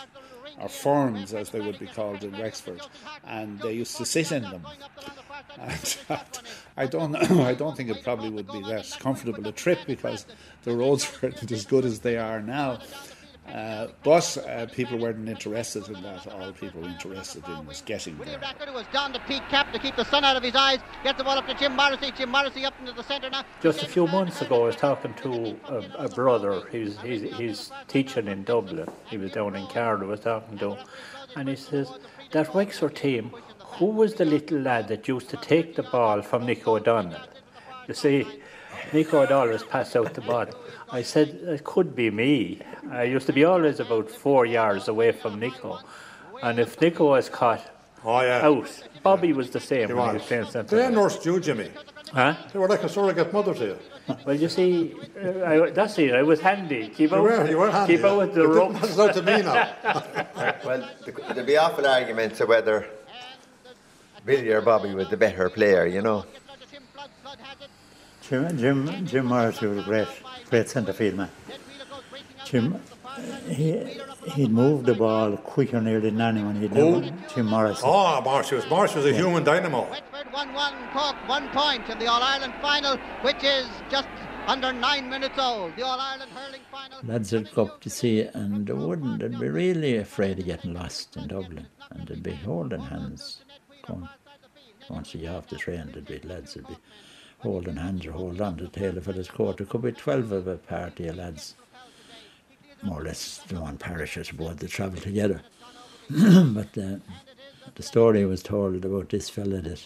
or 0.60 0.70
ferns, 0.70 1.34
as 1.34 1.50
they 1.50 1.60
would 1.60 1.80
be 1.80 1.88
called 1.88 2.24
in 2.24 2.32
Wexford, 2.38 2.82
and 3.26 3.60
they 3.60 3.74
used 3.74 3.98
to 3.98 4.06
sit 4.06 4.32
in 4.32 4.44
them. 4.44 4.66
And 5.60 5.98
I 6.78 6.86
don't, 6.86 7.12
know, 7.12 7.44
I 7.44 7.54
don't 7.54 7.76
think 7.76 7.90
it 7.90 8.04
probably 8.04 8.30
would 8.30 8.48
be 8.48 8.62
that 8.64 8.96
comfortable 9.00 9.46
a 9.48 9.52
trip 9.52 9.80
because 9.86 10.26
the 10.64 10.76
roads 10.76 11.10
weren't 11.22 11.52
as 11.52 11.66
good 11.66 11.86
as 11.86 12.00
they 12.00 12.18
are 12.18 12.42
now. 12.42 12.80
Uh, 13.48 13.88
but 14.04 14.38
uh, 14.50 14.66
people 14.68 14.98
weren't 14.98 15.30
interested 15.30 15.88
in 15.88 16.02
that. 16.02 16.25
All 16.28 16.52
people 16.52 16.82
were 16.82 16.88
interested 16.88 17.48
in 17.48 17.66
was 17.68 17.82
getting 17.82 18.18
there. 18.18 18.40
Rackard, 18.40 18.70
who 18.70 18.74
was 18.74 18.88
down 18.92 19.14
the 19.14 19.20
peak 19.28 19.44
cap 19.50 19.72
to 19.72 19.80
keep 19.80 19.96
the 19.96 20.04
sun 20.06 20.24
out 20.24 20.36
of 20.36 20.42
his 20.42 20.56
eyes, 20.56 20.80
gets 21.04 21.20
the 21.20 21.24
ball 21.24 21.38
up 21.38 21.48
to 21.48 21.54
Jim 21.54 21.75
Morrissey. 21.75 22.12
Jim 22.18 22.30
Morrissey 22.30 22.66
up 22.66 22.74
into 22.80 22.92
the 22.92 23.04
centre 23.04 23.30
now. 23.30 23.44
Just 23.62 23.84
a 23.84 23.88
few 23.88 24.08
months 24.08 24.42
ago, 24.42 24.64
I 24.64 24.66
was 24.68 24.75
talking 24.75 25.14
to 25.16 25.58
a, 25.68 26.06
a 26.06 26.10
brother. 26.10 26.64
He's, 26.72 27.00
he's 27.02 27.22
he's 27.38 27.72
teaching 27.88 28.28
in 28.28 28.44
Dublin. 28.44 28.90
He 29.06 29.18
was 29.18 29.32
down 29.32 29.56
in 29.56 29.68
Cardiff. 29.68 30.08
I 30.08 30.12
was 30.12 30.20
talking 30.22 30.58
to, 30.58 30.75
him, 30.75 30.88
and 31.36 31.50
he 31.50 31.56
says 31.56 31.92
that 32.32 32.54
Wexford 32.54 32.96
team. 32.96 33.32
Who 33.78 33.88
was 33.88 34.14
the 34.16 34.24
little 34.24 34.60
lad 34.60 34.88
that 34.88 35.06
used 35.08 35.30
to 35.32 35.38
take 35.38 35.75
the 35.75 35.84
ball 35.84 36.22
from 36.22 36.46
Nico 36.46 36.78
O'Donnell? 36.78 37.20
You 37.90 37.94
see, 37.94 38.25
Nico 38.94 39.22
O'Donnell 39.22 39.52
was 39.52 39.64
passed 39.64 39.98
out 39.98 40.14
the 40.14 40.22
ball. 40.22 40.46
I 40.92 41.01
said, 41.01 41.30
it 41.30 41.63
could 41.63 41.96
be 41.96 42.10
me. 42.12 42.62
I 42.92 43.04
used 43.04 43.25
to 43.27 43.34
be 43.34 43.44
always 43.44 43.80
about 43.80 44.10
four 44.10 44.46
yards 44.46 44.88
away 44.88 45.12
from 45.12 45.39
Nico. 45.39 45.80
And 46.44 46.60
if 46.60 46.80
Nico 46.80 47.10
was 47.10 47.30
caught 47.30 47.62
oh, 48.04 48.22
yeah. 48.22 48.46
out, 48.46 48.70
Bobby 49.01 49.34
was 49.34 49.50
the 49.50 49.60
same 49.60 49.96
when 49.96 50.10
he 50.10 50.13
was 50.18 50.24
playing 50.24 50.46
centre. 50.46 50.75
They 50.75 50.89
nursed 50.89 51.25
you, 51.25 51.39
Jimmy. 51.39 51.72
Huh? 52.13 52.36
They 52.54 52.60
were 52.60 52.68
like 52.68 52.84
a 52.84 52.89
surrogate 52.89 53.34
mother 53.34 53.54
to 53.56 53.65
you. 53.65 53.80
Well, 54.25 54.36
you 54.36 54.48
see, 54.50 54.94
uh, 55.22 55.44
I, 55.44 55.70
that's 55.72 55.98
it. 55.98 56.13
I 56.13 56.22
was 56.22 56.39
handy. 56.39 56.89
Keep 56.89 57.10
You 57.12 57.18
out, 57.18 57.24
were, 57.24 57.50
you 57.50 57.58
were 57.58 57.72
handy. 57.72 57.96
keep 57.96 58.06
out 58.06 58.20
with 58.20 58.36
the 58.36 58.42
But 58.42 58.50
ropes. 58.50 58.82
That's 58.82 58.98
not 58.98 59.13
to 59.15 59.22
me 59.24 59.42
now. 59.42 59.74
Well, 60.65 60.88
there'd 61.34 61.46
be 61.46 61.58
awful 61.58 61.86
arguments 61.88 62.39
of 62.42 62.50
whether 62.50 62.88
Billy 64.25 64.50
or 64.51 64.62
Bobby 64.62 64.94
was 64.94 65.10
the 65.10 65.18
better 65.18 65.50
player, 65.50 65.86
you 65.86 66.01
know. 66.01 66.25
Jim, 68.22 68.58
Jim, 68.58 69.06
Jim 69.06 69.25
Morrissey 69.25 69.68
was 69.68 69.80
a 69.80 69.84
great, 69.84 70.08
great 70.50 70.70
centre 70.70 70.94
field 70.94 71.16
man. 71.16 71.30
Jim, 72.46 72.80
he, 73.48 74.00
he'd 74.34 74.52
move 74.52 74.86
the 74.86 74.94
ball 74.94 75.36
quicker 75.38 75.82
nearly 75.82 76.12
than 76.12 76.22
anyone. 76.22 76.56
He'd 76.62 76.72
Who? 76.72 77.02
never, 77.02 77.16
Jim 77.34 77.48
Morrissey. 77.48 77.82
Oh, 77.84 78.22
Marsh 78.22 78.52
was, 78.52 78.70
Marsh 78.70 78.94
was 78.96 79.06
a 79.06 79.14
human 79.14 79.44
dynamo. 79.44 79.90
Wexford 79.90 80.32
1 80.32 80.54
1, 80.54 80.74
Cork 80.94 81.16
1 81.28 81.50
point 81.50 81.90
in 81.90 81.98
the 81.98 82.08
All 82.08 82.22
Ireland 82.22 82.54
final, 82.62 82.98
which 83.24 83.44
is 83.44 83.68
just 83.90 84.08
under 84.46 84.72
nine 84.72 85.10
minutes 85.10 85.40
old. 85.40 85.75
The 85.75 85.84
All 85.84 86.00
Ireland 86.00 86.32
hurling 86.32 86.62
final. 86.72 87.00
Lads 87.04 87.32
would 87.32 87.52
go 87.54 87.64
up 87.66 87.82
to 87.82 87.90
see 87.90 88.20
it 88.20 88.36
and 88.36 88.68
they 88.68 88.74
wouldn't. 88.74 89.20
They'd 89.20 89.40
be 89.40 89.50
really 89.50 89.98
afraid 89.98 90.38
of 90.38 90.46
getting 90.46 90.74
lost 90.74 91.18
in 91.18 91.28
Dublin. 91.28 91.68
And 91.90 92.08
they'd 92.08 92.22
be 92.22 92.34
holding 92.34 92.82
hands. 92.82 93.42
Going, 93.88 94.08
once 94.90 95.16
you 95.16 95.22
get 95.22 95.34
off 95.36 95.48
the 95.48 95.56
train, 95.56 95.90
there'd 95.92 96.06
be 96.06 96.20
lads 96.28 96.56
would 96.56 96.68
be 96.68 96.78
holding 97.39 97.75
hands 97.75 98.06
or 98.06 98.12
hold 98.12 98.42
on 98.42 98.58
to 98.58 98.63
the 98.65 98.70
tail 98.70 98.98
of 98.98 99.06
his. 99.06 99.27
There 99.27 99.65
could 99.65 99.82
be 99.82 99.92
12 99.92 100.32
of 100.32 100.48
a 100.48 100.58
party 100.58 101.08
of 101.08 101.18
lads, 101.18 101.56
more 102.82 103.01
or 103.01 103.04
less 103.04 103.39
the 103.48 103.60
one 103.60 103.77
parish, 103.77 104.18
I 104.18 104.24
suppose, 104.24 104.58
they 104.58 104.68
travel 104.68 105.00
together. 105.00 105.42
but 106.10 106.77
uh, 106.77 106.98
the 107.75 107.84
story 107.84 108.25
was 108.25 108.44
told 108.44 108.86
about 108.86 109.10
this 109.10 109.30
fella 109.30 109.62
that 109.62 109.84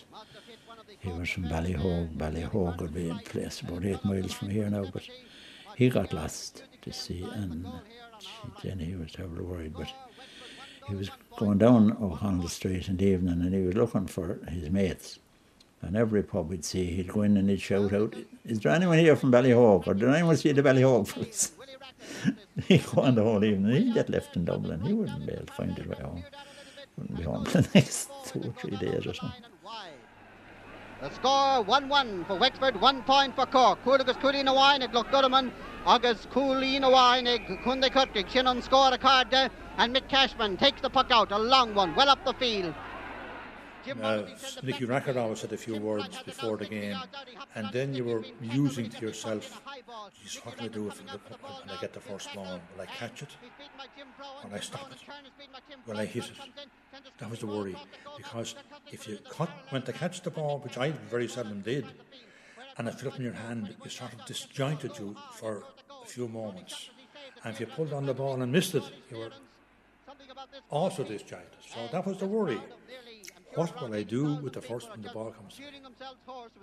he 0.99 1.09
was 1.09 1.29
from 1.29 1.45
Ballyhogue. 1.45 2.17
Ballyhogue 2.17 2.81
would 2.81 2.93
be 2.93 3.09
a 3.09 3.15
place 3.15 3.61
about 3.61 3.85
eight 3.85 4.03
miles 4.03 4.33
from 4.33 4.49
here 4.49 4.69
now, 4.69 4.85
but 4.91 5.03
he 5.75 5.89
got 5.89 6.13
lost 6.13 6.63
to 6.81 6.91
sea, 6.91 7.25
and 7.33 7.65
then 8.63 8.79
he 8.79 8.95
was 8.95 9.13
terribly 9.13 9.43
worried. 9.43 9.73
But 9.73 9.91
he 10.87 10.95
was 10.95 11.09
going 11.37 11.57
down 11.57 11.95
O'Connell 12.01 12.49
Street 12.49 12.89
in 12.89 12.97
the 12.97 13.05
evening, 13.05 13.41
and 13.41 13.53
he 13.53 13.61
was 13.61 13.75
looking 13.75 14.07
for 14.07 14.41
his 14.49 14.69
mates. 14.69 15.19
And 15.81 15.95
every 15.95 16.23
pub 16.23 16.51
he'd 16.51 16.65
see, 16.65 16.85
he'd 16.85 17.07
go 17.07 17.21
in 17.21 17.37
and 17.37 17.49
he'd 17.49 17.61
shout 17.61 17.93
out, 17.93 18.13
"Is 18.45 18.59
there 18.59 18.71
anyone 18.71 18.99
here 18.99 19.15
from 19.15 19.31
Ballyhogue? 19.31 19.87
Or 19.87 19.93
did 19.93 20.09
anyone 20.09 20.35
see 20.35 20.51
the 20.51 20.61
Ballyhogue 20.61 21.07
fellas?" 21.07 21.53
he'd 22.67 22.85
go 22.87 23.01
on 23.01 23.15
the 23.15 23.23
whole 23.23 23.43
evening. 23.43 23.71
He'd 23.71 23.93
get 23.93 24.09
left 24.09 24.35
in 24.35 24.45
Dublin. 24.45 24.81
He 24.81 24.93
wouldn't 24.93 25.25
be 25.25 25.33
able 25.33 25.45
to 25.45 25.53
find 25.53 25.77
his 25.77 25.87
way 25.87 25.97
home. 26.01 26.23
Wouldn't 26.97 27.17
be 27.17 27.23
home 27.23 27.45
for 27.45 27.61
the 27.61 27.69
next 27.73 28.09
two 28.25 28.39
or 28.39 28.51
three 28.61 28.77
days 28.77 29.07
or 29.07 29.13
something. 29.13 29.43
The 31.01 31.09
score 31.11 31.63
1 31.63 31.87
1 31.87 32.25
for 32.25 32.35
Wexford, 32.37 32.81
one 32.81 33.03
point 33.03 33.33
for 33.33 33.45
Cork. 33.45 33.81
Cualagus 33.85 34.19
Coolina 34.19 34.53
Wine 34.53 34.81
at 34.81 34.91
Lochgulliman, 34.91 35.49
August 35.85 36.29
Coolina 36.29 36.89
Wine 36.89 37.25
at 37.25 37.47
Kunde 37.63 37.89
Kurtig. 37.89 38.27
Shinnon 38.27 38.61
score 38.61 38.93
a 38.93 38.97
card 38.97 39.31
there, 39.31 39.49
and 39.77 39.95
Mick 39.95 40.09
Cashman 40.09 40.57
takes 40.57 40.81
the 40.81 40.89
puck 40.89 41.09
out, 41.09 41.31
a 41.31 41.37
long 41.37 41.73
one, 41.73 41.95
well 41.95 42.09
up 42.09 42.25
the 42.25 42.33
field. 42.33 42.73
Uh, 43.87 43.93
Morrissey 43.95 44.61
turned 44.61 44.67
the 44.67 44.87
Nicky 44.87 45.19
always 45.19 45.39
said 45.39 45.53
a 45.53 45.57
few 45.57 45.79
words 45.79 46.21
before 46.23 46.57
the 46.57 46.65
game, 46.65 46.97
and 47.55 47.71
then 47.71 47.93
you 47.93 48.03
were 48.03 48.23
musing 48.41 48.89
to 48.89 48.99
yourself, 48.99 49.61
"Geez, 50.21 50.35
what 50.43 50.57
will 50.57 50.65
I 50.65 50.67
do 50.67 50.87
if 50.87 51.01
when 51.01 51.69
I 51.69 51.79
get 51.79 51.93
the 51.93 51.99
first 51.99 52.33
ball? 52.33 52.59
Will 52.73 52.81
I 52.81 52.85
catch 52.85 53.23
it? 53.23 53.29
Will 54.43 54.53
I 54.53 54.59
stop 54.59 54.91
it? 54.91 54.99
Will 55.87 55.97
I 55.97 56.05
hit 56.05 56.25
it?" 56.25 56.37
That 57.19 57.29
was 57.29 57.39
the 57.39 57.47
worry, 57.47 57.75
because 58.17 58.55
if 58.91 59.07
you 59.07 59.17
cut, 59.29 59.49
went 59.71 59.85
to 59.85 59.93
catch 59.93 60.21
the 60.21 60.31
ball, 60.31 60.59
which 60.59 60.77
I 60.77 60.91
very 60.91 61.27
seldom 61.27 61.61
did, 61.61 61.85
and 62.77 62.87
it 62.87 62.95
fell 62.95 63.09
up 63.09 63.17
in 63.17 63.23
your 63.23 63.33
hand, 63.33 63.75
you 63.83 63.89
sort 63.89 64.13
of 64.13 64.25
disjointed 64.25 64.99
you 64.99 65.15
for 65.33 65.63
a 66.03 66.05
few 66.05 66.27
moments, 66.27 66.89
and 67.43 67.53
if 67.53 67.59
you 67.61 67.65
pulled 67.65 67.93
on 67.93 68.05
the 68.05 68.13
ball 68.13 68.41
and 68.41 68.51
missed 68.51 68.75
it, 68.75 68.83
you 69.09 69.17
were 69.17 69.31
also 70.69 71.03
disjointed. 71.03 71.57
So 71.73 71.87
that 71.91 72.05
was 72.05 72.17
the 72.17 72.27
worry. 72.27 72.61
What 73.59 73.81
will 73.81 73.93
I 73.93 74.03
do 74.03 74.35
with 74.35 74.53
the 74.53 74.61
first 74.61 74.89
when 74.89 75.01
the 75.01 75.09
ball 75.09 75.31
comes? 75.31 75.59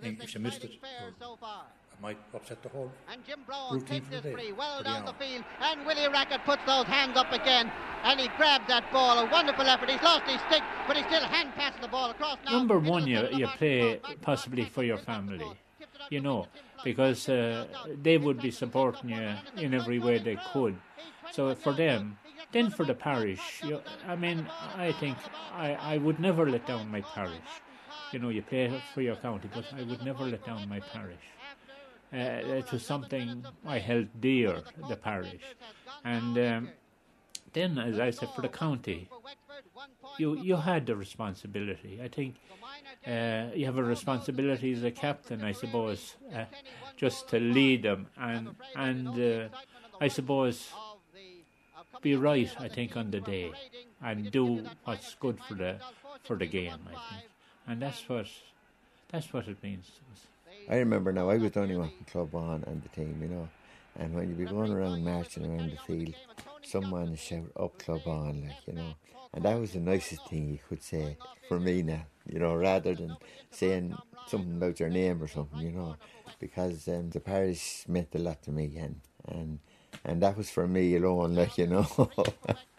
And 0.02 0.16
if 0.22 0.34
you 0.34 0.40
missed 0.40 0.64
it, 0.64 0.78
or 0.82 1.36
I 1.44 2.00
might 2.00 2.18
upset 2.32 2.62
the 2.62 2.70
whole 2.70 2.90
And 3.12 3.20
Jim 3.26 3.40
Brown 3.46 3.74
routine 3.74 4.00
takes 4.00 4.08
this 4.08 4.32
free, 4.34 4.52
well 4.52 4.82
down 4.82 5.04
the 5.04 5.12
field, 5.12 5.44
and 5.60 5.84
Willie 5.86 6.08
Rackard 6.08 6.40
puts 6.46 6.62
those 6.64 6.86
hands 6.86 7.18
up 7.18 7.30
again, 7.32 7.70
and 8.02 8.18
he 8.18 8.28
grabbed 8.38 8.68
that 8.70 8.90
ball. 8.92 9.18
A 9.18 9.30
wonderful 9.30 9.66
effort. 9.66 9.90
He's 9.90 10.00
lost 10.00 10.24
his 10.24 10.40
stick, 10.48 10.62
but 10.86 10.96
he 10.96 11.02
still 11.02 11.24
hand 11.24 11.52
passes 11.54 11.80
the 11.82 11.88
ball 11.88 12.10
across 12.12 12.38
now. 12.46 12.52
Number 12.52 12.78
one, 12.78 13.06
you, 13.06 13.16
centre 13.16 13.26
of 13.26 13.32
the 13.32 13.38
you 13.40 13.48
play 13.58 14.00
possibly 14.22 14.64
for 14.64 14.82
your 14.82 14.96
family, 14.96 15.52
you 16.08 16.22
know, 16.22 16.46
because 16.82 17.28
uh, 17.28 17.66
they 18.02 18.16
would 18.16 18.40
be 18.40 18.50
supporting 18.50 19.10
you 19.10 19.34
in 19.58 19.74
every 19.74 19.98
way 19.98 20.16
they 20.16 20.38
could. 20.50 20.76
So 21.30 21.54
for 21.54 21.74
them, 21.74 22.16
then 22.56 22.70
for 22.70 22.84
the 22.86 22.94
parish, 22.94 23.60
you, 23.62 23.80
I 24.06 24.16
mean, 24.16 24.46
I 24.76 24.92
think 24.92 25.18
I, 25.52 25.74
I 25.74 25.98
would 25.98 26.18
never 26.18 26.48
let 26.48 26.66
down 26.66 26.90
my 26.90 27.02
parish. 27.02 27.50
You 28.12 28.18
know, 28.18 28.30
you 28.30 28.40
play 28.40 28.72
for 28.94 29.02
your 29.02 29.16
county, 29.16 29.50
but 29.54 29.66
I 29.78 29.82
would 29.82 30.02
never 30.04 30.24
let 30.24 30.46
down 30.46 30.66
my 30.68 30.80
parish. 30.80 31.26
Uh, 32.12 32.56
it 32.60 32.72
was 32.72 32.82
something 32.84 33.44
I 33.66 33.78
held 33.78 34.06
dear, 34.20 34.62
the 34.88 34.96
parish. 34.96 35.42
And 36.04 36.38
um, 36.38 36.70
then, 37.52 37.78
as 37.78 37.98
I 37.98 38.10
said, 38.10 38.30
for 38.34 38.40
the 38.40 38.48
county, 38.48 39.08
you 40.18 40.38
you 40.38 40.56
had 40.56 40.86
the 40.86 40.96
responsibility. 40.96 42.00
I 42.02 42.08
think 42.08 42.36
uh, 43.06 43.50
you 43.54 43.66
have 43.66 43.76
a 43.76 43.84
responsibility 43.84 44.72
as 44.72 44.82
a 44.82 44.90
captain, 44.90 45.42
I 45.44 45.52
suppose, 45.52 46.16
uh, 46.34 46.44
just 46.96 47.28
to 47.30 47.38
lead 47.38 47.82
them 47.82 48.06
and 48.16 48.54
and 48.76 49.08
uh, 49.08 49.48
I 50.00 50.08
suppose 50.08 50.72
be 52.02 52.16
right. 52.16 52.50
I 52.58 52.68
think 52.68 52.96
on 52.96 53.10
the 53.10 53.20
day 53.20 53.52
and 54.02 54.30
do 54.30 54.64
what's 54.84 55.14
good 55.14 55.38
for 55.48 55.54
the 55.54 55.78
for 56.24 56.36
the 56.36 56.46
game. 56.46 56.78
I 56.86 57.14
think, 57.14 57.30
and 57.66 57.82
that's 57.82 58.08
what 58.08 58.26
that's 59.10 59.32
what 59.32 59.48
it 59.48 59.62
means. 59.62 59.90
I 60.68 60.76
remember 60.76 61.12
now, 61.12 61.30
I 61.30 61.36
was 61.36 61.52
the 61.52 61.60
only 61.60 61.76
one 61.76 61.90
from 61.90 62.06
Cloughbawn 62.06 62.66
and 62.66 62.82
the 62.82 62.88
team, 62.88 63.18
you 63.22 63.28
know. 63.28 63.48
And 63.98 64.14
when 64.14 64.28
you'd 64.28 64.38
be 64.38 64.44
going 64.44 64.72
around 64.72 65.04
marching 65.04 65.46
around 65.46 65.70
the 65.70 65.76
field, 65.86 66.14
someone 66.62 67.14
shout 67.16 67.50
up 67.58 67.78
Cloughbawn, 67.78 68.44
like, 68.44 68.66
you 68.66 68.72
know. 68.72 68.94
And 69.32 69.44
that 69.44 69.58
was 69.58 69.72
the 69.72 69.80
nicest 69.80 70.28
thing 70.28 70.48
you 70.48 70.58
could 70.68 70.82
say 70.82 71.16
for 71.48 71.60
me 71.60 71.82
now, 71.82 72.04
you 72.26 72.38
know, 72.38 72.54
rather 72.54 72.94
than 72.94 73.16
saying 73.50 73.96
something 74.26 74.56
about 74.56 74.80
your 74.80 74.88
name 74.88 75.22
or 75.22 75.28
something, 75.28 75.60
you 75.60 75.72
know. 75.72 75.96
Because 76.40 76.88
um, 76.88 77.10
the 77.10 77.20
parish 77.20 77.84
meant 77.86 78.14
a 78.14 78.18
lot 78.18 78.42
to 78.42 78.50
me, 78.50 78.76
and, 78.76 79.00
and, 79.28 79.58
and 80.06 80.22
that 80.22 80.36
was 80.36 80.48
for 80.48 80.66
me 80.66 80.96
alone, 80.96 81.34
like, 81.34 81.58
you 81.58 81.66
know. 81.66 81.86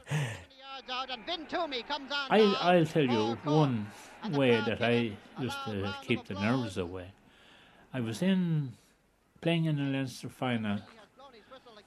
Yards 0.09 0.89
out, 0.89 1.09
and 1.11 1.25
Vin 1.25 1.45
Toomey 1.47 1.83
comes 1.83 2.11
on 2.11 2.27
I'll. 2.29 2.55
I'll 2.55 2.85
tell 2.85 3.03
you 3.03 3.37
one 3.43 3.87
way 4.31 4.61
that 4.61 4.81
I 4.81 5.11
used 5.39 5.57
to 5.65 5.93
keep 6.03 6.25
the 6.25 6.35
nerves 6.35 6.77
away. 6.77 7.11
I 7.93 7.99
was 7.99 8.21
in 8.21 8.73
playing 9.41 9.65
in 9.65 9.75
the 9.75 9.83
Leinster 9.83 10.29
final 10.29 10.79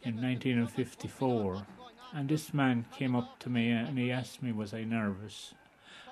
in 0.03 0.21
1954, 0.21 1.67
and 2.13 2.29
this 2.29 2.53
man 2.53 2.85
came 2.97 3.17
up 3.17 3.39
to 3.41 3.49
me 3.49 3.71
and 3.71 3.99
he 3.99 4.11
asked 4.13 4.43
me, 4.43 4.53
Was 4.53 4.75
I 4.75 4.85
nervous? 4.85 5.55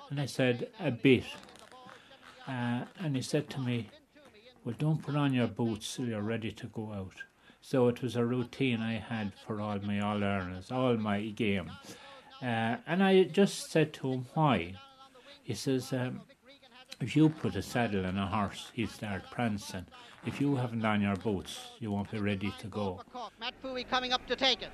And 0.09 0.19
I 0.19 0.25
said, 0.25 0.69
A 0.79 0.89
bit. 0.89 1.25
Uh, 2.47 2.85
and 2.99 3.15
he 3.15 3.21
said 3.21 3.47
to 3.51 3.59
me, 3.59 3.89
Well, 4.65 4.75
don't 4.77 5.03
put 5.03 5.15
on 5.15 5.33
your 5.33 5.47
boots 5.47 5.95
till 5.95 6.07
you're 6.07 6.21
ready 6.21 6.51
to 6.51 6.67
go 6.67 6.91
out, 6.93 7.23
So 7.61 7.87
it 7.87 8.01
was 8.01 8.15
a 8.15 8.25
routine 8.25 8.81
I 8.81 8.93
had 8.93 9.33
for 9.45 9.61
all 9.61 9.79
my 9.79 9.99
All 9.99 10.23
Irelands, 10.23 10.71
all 10.71 10.97
my 10.97 11.21
games. 11.21 11.71
Uh, 12.41 12.77
and 12.87 13.03
I 13.03 13.23
just 13.23 13.69
said 13.69 13.93
to 13.95 14.13
him, 14.13 14.25
why? 14.33 14.75
He 15.43 15.53
says, 15.53 15.91
um, 15.93 16.21
if 17.01 17.15
you 17.15 17.29
put 17.29 17.55
a 17.55 17.61
saddle 17.61 18.05
on 18.05 18.17
a 18.17 18.25
horse, 18.25 18.71
he'll 18.73 18.87
start 18.87 19.23
prancing. 19.31 19.85
If 20.25 20.41
you 20.41 20.55
haven't 20.55 20.85
on 20.85 21.01
your 21.01 21.15
boots, 21.15 21.59
you 21.79 21.91
won't 21.91 22.11
be 22.11 22.19
ready 22.19 22.53
to 22.59 22.67
go. 22.67 23.01
Matt 23.39 23.53
Fouhy 23.63 23.87
coming 23.87 24.13
up 24.13 24.25
to 24.27 24.35
take 24.35 24.61
it. 24.61 24.71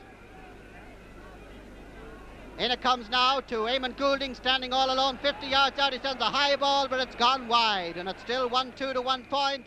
In 2.58 2.72
it 2.72 2.82
comes 2.82 3.10
now 3.10 3.42
to 3.42 3.56
Eamon 3.56 3.98
Goulding 3.98 4.34
standing 4.34 4.72
all 4.72 4.94
alone 4.94 5.20
50 5.22 5.46
yards 5.46 5.78
out. 5.78 5.92
He 5.92 6.00
sends 6.00 6.22
a 6.22 6.26
high 6.26 6.56
ball, 6.56 6.88
but 6.88 7.02
it's 7.02 7.16
gone 7.16 7.48
wide. 7.48 7.98
And 7.98 8.08
it's 8.08 8.22
still 8.22 8.50
1 8.50 8.74
2 8.74 8.94
to 8.94 9.02
1 9.02 9.26
point 9.26 9.66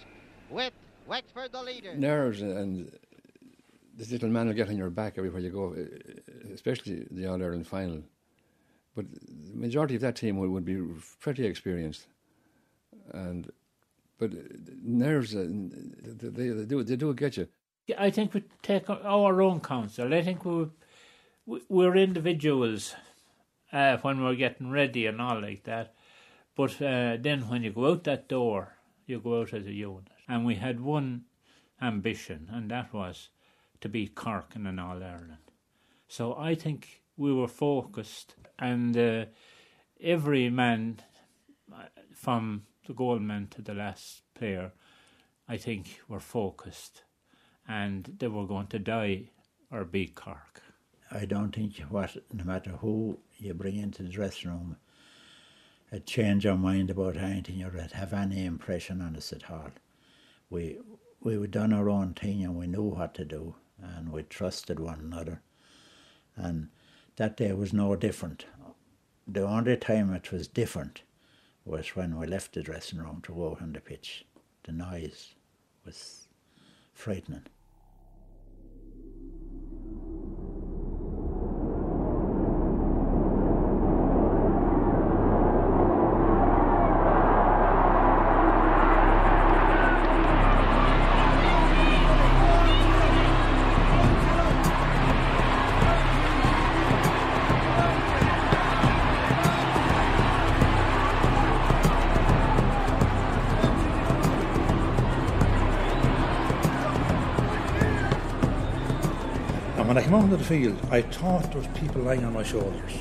with 0.48 0.72
Wexford 1.06 1.52
the 1.52 1.62
leader. 1.62 1.94
Nerves 1.94 2.40
and 2.40 2.90
this 3.98 4.12
little 4.12 4.28
man 4.28 4.46
will 4.46 4.54
get 4.54 4.68
on 4.68 4.76
your 4.76 4.90
back 4.90 5.18
everywhere 5.18 5.40
you 5.40 5.50
go, 5.50 5.76
especially 6.54 7.06
the 7.10 7.26
All 7.26 7.42
Ireland 7.42 7.66
final. 7.66 8.02
But 8.94 9.06
the 9.12 9.56
majority 9.56 9.96
of 9.96 10.00
that 10.02 10.16
team 10.16 10.38
would, 10.38 10.50
would 10.50 10.64
be 10.64 10.80
pretty 11.20 11.44
experienced. 11.44 12.06
And 13.12 13.50
but 14.18 14.30
nerves, 14.82 15.34
uh, 15.34 15.46
they, 15.48 16.48
they, 16.48 16.64
do 16.64 16.82
they 16.82 16.96
do 16.96 17.12
get 17.14 17.36
you. 17.36 17.48
I 17.98 18.10
think 18.10 18.34
we 18.34 18.44
take 18.62 18.88
our 18.88 19.42
own 19.42 19.60
counsel. 19.60 20.14
I 20.14 20.22
think 20.22 20.44
we 20.44 20.66
we're 21.68 21.96
individuals 21.96 22.94
uh, 23.72 23.96
when 23.98 24.22
we're 24.22 24.34
getting 24.34 24.70
ready 24.70 25.06
and 25.06 25.20
all 25.20 25.40
like 25.40 25.64
that. 25.64 25.94
But 26.54 26.80
uh, 26.82 27.16
then 27.18 27.48
when 27.48 27.62
you 27.62 27.72
go 27.72 27.90
out 27.90 28.04
that 28.04 28.28
door, 28.28 28.76
you 29.06 29.20
go 29.20 29.40
out 29.40 29.54
as 29.54 29.66
a 29.66 29.72
unit. 29.72 30.08
And 30.28 30.44
we 30.44 30.56
had 30.56 30.80
one 30.80 31.24
ambition, 31.80 32.48
and 32.52 32.70
that 32.70 32.92
was 32.92 33.30
to 33.80 33.88
beat 33.88 34.14
Cork 34.14 34.52
in 34.54 34.66
an 34.66 34.78
All 34.78 35.02
Ireland. 35.02 35.38
So 36.08 36.34
I 36.36 36.54
think 36.54 37.02
we 37.16 37.32
were 37.32 37.48
focused, 37.48 38.34
and 38.58 38.96
uh, 38.96 39.26
every 40.00 40.50
man, 40.50 41.00
uh, 41.72 41.84
from 42.14 42.62
the 42.86 42.94
goalman 42.94 43.50
to 43.50 43.62
the 43.62 43.74
last 43.74 44.22
player, 44.34 44.72
I 45.48 45.56
think 45.56 46.00
were 46.08 46.20
focused, 46.20 47.02
and 47.66 48.16
they 48.18 48.28
were 48.28 48.46
going 48.46 48.68
to 48.68 48.78
die 48.78 49.30
or 49.70 49.84
beat 49.84 50.14
Cork. 50.14 50.62
I 51.10 51.24
don't 51.24 51.54
think 51.54 51.78
what 51.88 52.16
no 52.32 52.44
matter 52.44 52.70
who 52.70 53.18
you 53.38 53.54
bring 53.54 53.76
into 53.76 54.02
the 54.02 54.08
dressing 54.08 54.50
room, 54.50 54.76
it 55.90 56.06
change 56.06 56.44
our 56.46 56.56
mind 56.56 56.90
about 56.90 57.16
anything 57.16 57.62
or 57.62 57.70
have 57.92 58.12
any 58.12 58.44
impression 58.44 59.00
on 59.00 59.16
us 59.16 59.32
at 59.32 59.50
all. 59.50 59.70
We 60.50 60.78
we 61.20 61.34
had 61.40 61.50
done 61.50 61.72
our 61.72 61.88
own 61.90 62.14
thing 62.14 62.44
and 62.44 62.56
we 62.56 62.66
knew 62.66 62.82
what 62.82 63.14
to 63.14 63.24
do 63.24 63.56
and 63.82 64.12
we 64.12 64.22
trusted 64.22 64.80
one 64.80 65.00
another. 65.00 65.40
And 66.36 66.68
that 67.16 67.36
day 67.36 67.52
was 67.52 67.72
no 67.72 67.96
different. 67.96 68.46
The 69.26 69.46
only 69.46 69.76
time 69.76 70.12
it 70.12 70.32
was 70.32 70.48
different 70.48 71.02
was 71.64 71.94
when 71.94 72.18
we 72.18 72.26
left 72.26 72.54
the 72.54 72.62
dressing 72.62 72.98
room 72.98 73.20
to 73.24 73.34
go 73.34 73.58
on 73.60 73.72
the 73.72 73.80
pitch. 73.80 74.24
The 74.62 74.72
noise 74.72 75.34
was 75.84 76.28
frightening. 76.94 77.44
Onto 110.14 110.36
the 110.36 110.44
field, 110.44 110.78
I 110.90 111.02
thought 111.02 111.50
there 111.50 111.60
was 111.60 111.66
people 111.78 112.02
lying 112.02 112.24
on 112.24 112.32
my 112.32 112.42
shoulders. 112.42 112.92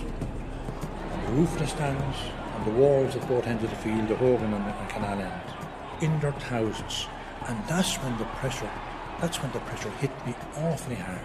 On 1.13 1.25
the 1.25 1.31
roof 1.31 1.53
of 1.53 1.59
the 1.59 1.67
stands, 1.67 2.17
on 2.55 2.65
the 2.65 2.71
walls 2.71 3.15
at 3.15 3.27
both 3.27 3.45
ends 3.45 3.63
of 3.63 3.69
the 3.69 3.75
field, 3.77 4.07
the 4.07 4.15
Hogan 4.15 4.53
and 4.53 4.65
the 4.65 4.93
Canal 4.93 5.19
End, 5.19 5.41
in 6.01 6.19
their 6.19 6.33
thousands. 6.33 7.07
And 7.47 7.57
that's 7.67 7.95
when 7.97 8.17
the 8.17 8.25
pressure, 8.25 8.69
that's 9.21 9.41
when 9.41 9.51
the 9.51 9.59
pressure 9.59 9.89
hit 9.91 10.11
me 10.25 10.35
awfully 10.57 10.95
hard. 10.95 11.21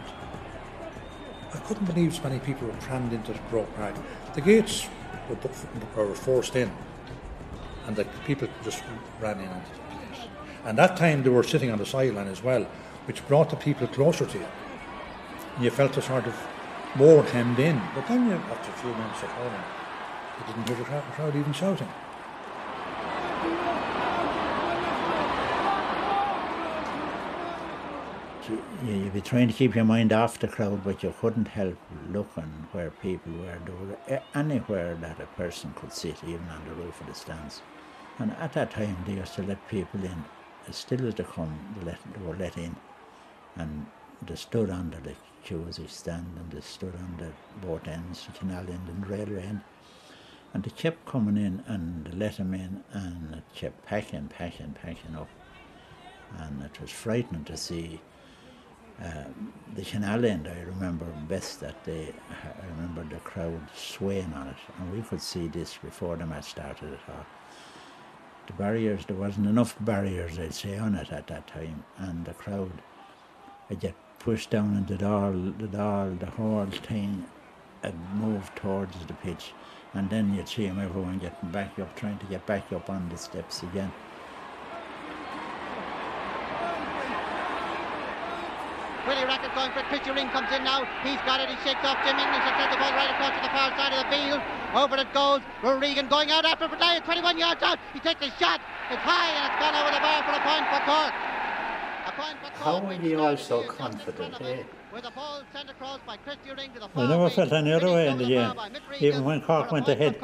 I 1.52 1.58
couldn't 1.58 1.86
believe 1.86 2.14
so 2.14 2.22
many 2.24 2.38
people 2.38 2.68
were 2.68 2.74
crammed 2.74 3.12
into 3.12 3.32
the 3.32 3.38
Croke 3.50 3.74
Park. 3.74 3.94
The 4.34 4.40
gates 4.40 4.86
were, 5.28 6.04
were 6.04 6.14
forced 6.14 6.54
in, 6.54 6.70
and 7.86 7.96
the 7.96 8.04
people 8.26 8.46
just 8.62 8.84
ran 9.20 9.40
in 9.40 9.48
onto 9.48 9.68
the 9.72 9.96
place. 9.96 10.28
And 10.64 10.78
that 10.78 10.96
time 10.96 11.22
they 11.22 11.30
were 11.30 11.42
sitting 11.42 11.70
on 11.70 11.78
the 11.78 11.86
sideline 11.86 12.28
as 12.28 12.42
well, 12.42 12.68
which 13.06 13.26
brought 13.26 13.50
the 13.50 13.56
people 13.56 13.86
closer 13.88 14.26
to 14.26 14.38
you 14.38 14.46
you 15.60 15.70
felt 15.70 15.96
a 15.96 16.02
sort 16.02 16.26
of 16.26 16.34
more 16.94 17.22
hemmed 17.24 17.58
in. 17.58 17.80
But 17.94 18.06
then 18.08 18.28
you, 18.28 18.34
after 18.34 18.70
a 18.70 18.74
few 18.74 18.90
minutes 18.90 19.22
at 19.22 19.30
home, 19.30 19.52
you 20.38 20.46
didn't 20.46 20.68
hear 20.68 20.76
the 20.76 20.84
crowd, 20.84 21.06
the 21.06 21.12
crowd 21.14 21.36
even 21.36 21.52
shouting. 21.52 21.88
you'd 28.84 29.12
be 29.12 29.20
trying 29.20 29.48
to 29.48 29.54
keep 29.54 29.74
your 29.74 29.84
mind 29.84 30.12
off 30.12 30.38
the 30.38 30.48
crowd, 30.48 30.82
but 30.84 31.02
you 31.02 31.14
couldn't 31.20 31.48
help 31.48 31.76
looking 32.10 32.66
where 32.72 32.90
people 32.90 33.32
were. 33.32 33.58
There 33.64 33.98
eh, 34.08 34.14
were 34.14 34.40
anywhere 34.40 34.94
that 34.96 35.20
a 35.20 35.26
person 35.36 35.72
could 35.76 35.92
sit, 35.92 36.16
even 36.24 36.48
on 36.48 36.64
the 36.64 36.74
roof 36.74 37.00
of 37.00 37.06
the 37.06 37.14
stands. 37.14 37.62
And 38.18 38.32
at 38.32 38.52
that 38.54 38.70
time, 38.70 38.96
they 39.06 39.14
used 39.14 39.34
to 39.34 39.42
let 39.42 39.68
people 39.68 40.04
in. 40.04 40.24
As 40.68 40.76
still 40.76 41.06
as 41.06 41.14
they 41.14 41.24
come, 41.24 41.58
they, 41.84 41.84
they 41.84 42.26
were 42.26 42.36
let 42.36 42.56
in. 42.56 42.76
And 43.56 43.86
they 44.26 44.36
stood 44.36 44.70
under 44.70 44.98
the 44.98 45.14
each 45.50 45.92
stand 45.92 46.26
and 46.38 46.50
they 46.52 46.60
stood 46.60 46.94
under 46.94 47.32
boat 47.60 47.86
ends, 47.88 48.26
the 48.26 48.38
canal 48.38 48.60
end 48.60 48.88
and 48.88 49.06
railway 49.06 49.42
end. 49.42 49.60
And 50.54 50.62
they 50.62 50.70
kept 50.70 51.04
coming 51.06 51.36
in 51.36 51.64
and 51.66 52.06
they 52.06 52.16
let 52.16 52.36
them 52.36 52.54
in 52.54 52.84
and 52.92 53.34
it 53.34 53.44
kept 53.54 53.84
packing, 53.86 54.28
packing, 54.28 54.76
packing 54.80 55.16
up. 55.16 55.28
And 56.38 56.62
it 56.62 56.80
was 56.80 56.90
frightening 56.90 57.44
to 57.44 57.56
see 57.56 58.00
uh, 59.02 59.24
the 59.74 59.82
canal 59.82 60.24
end. 60.24 60.46
I 60.48 60.60
remember 60.62 61.06
best 61.28 61.60
that 61.60 61.82
day. 61.84 62.14
I 62.30 62.66
remember 62.76 63.04
the 63.04 63.20
crowd 63.20 63.60
swaying 63.74 64.32
on 64.34 64.48
it, 64.48 64.56
and 64.78 64.92
we 64.92 65.02
could 65.02 65.20
see 65.20 65.48
this 65.48 65.76
before 65.76 66.16
the 66.16 66.26
match 66.26 66.50
started 66.50 66.92
at 66.92 67.14
all. 67.14 67.26
The 68.46 68.52
barriers, 68.54 69.04
there 69.06 69.16
wasn't 69.16 69.46
enough 69.46 69.76
barriers, 69.80 70.38
I'd 70.38 70.54
say, 70.54 70.78
on 70.78 70.94
it 70.94 71.10
at 71.10 71.26
that 71.28 71.46
time, 71.46 71.84
and 71.98 72.24
the 72.24 72.34
crowd, 72.34 72.72
I 73.70 73.74
get 73.74 73.94
pushed 74.24 74.50
down 74.50 74.76
into 74.76 74.96
the 74.96 75.08
all, 75.08 75.32
the 75.32 75.82
all, 75.82 76.10
the 76.10 76.26
whole 76.26 76.66
thing 76.66 77.26
had 77.82 77.94
moved 78.14 78.54
towards 78.56 78.94
the 79.06 79.14
pitch. 79.14 79.52
And 79.94 80.08
then 80.08 80.34
you'd 80.34 80.48
see 80.48 80.64
him, 80.64 80.78
everyone 80.78 81.18
getting 81.18 81.50
back 81.50 81.78
up, 81.78 81.94
trying 81.96 82.18
to 82.18 82.26
get 82.26 82.46
back 82.46 82.72
up 82.72 82.88
on 82.88 83.08
the 83.08 83.16
steps 83.18 83.62
again. 83.62 83.92
Willie 89.06 89.26
Rackard 89.26 89.50
going 89.58 89.72
for 89.72 89.80
it. 89.80 89.86
Christy 89.90 90.12
Ring 90.12 90.30
comes 90.30 90.46
in 90.54 90.62
now. 90.62 90.86
He's 91.02 91.18
got 91.26 91.42
it. 91.42 91.50
He 91.50 91.58
shakes 91.66 91.82
off 91.82 91.98
Jim 92.06 92.14
English 92.14 92.46
and 92.46 92.54
sends 92.54 92.70
the 92.70 92.78
ball 92.78 92.94
right 92.94 93.10
across 93.10 93.34
to 93.34 93.42
the 93.42 93.50
far 93.50 93.74
side 93.74 93.90
of 93.90 94.06
the 94.06 94.10
field. 94.14 94.40
Over 94.78 94.96
it 95.02 95.10
goes. 95.12 95.42
Regan 95.66 96.08
going 96.08 96.30
out 96.30 96.44
after 96.44 96.68
Bradley 96.68 97.02
21 97.02 97.36
yards 97.36 97.62
out. 97.62 97.78
He 97.92 97.98
takes 97.98 98.22
a 98.22 98.30
shot. 98.38 98.62
It's 98.94 99.02
high 99.02 99.34
and 99.34 99.50
it's 99.50 99.58
gone 99.58 99.74
over 99.74 99.90
the 99.90 99.98
bar 99.98 100.22
for 100.22 100.38
a 100.38 100.42
point 100.46 100.64
for 100.70 100.80
Cork. 100.86 101.31
How 102.54 102.80
were 102.80 102.92
you 102.94 103.20
all 103.20 103.36
so 103.36 103.62
confident, 103.62 104.40
eh? 104.40 104.62
I 106.94 107.06
never 107.06 107.30
felt 107.30 107.52
any 107.52 107.72
other 107.72 107.92
way 107.92 108.08
in 108.08 108.18
the 108.18 108.26
game. 108.26 108.52
Even 109.00 109.24
when 109.24 109.40
Cork 109.40 109.72
went 109.72 109.88
ahead, 109.88 110.16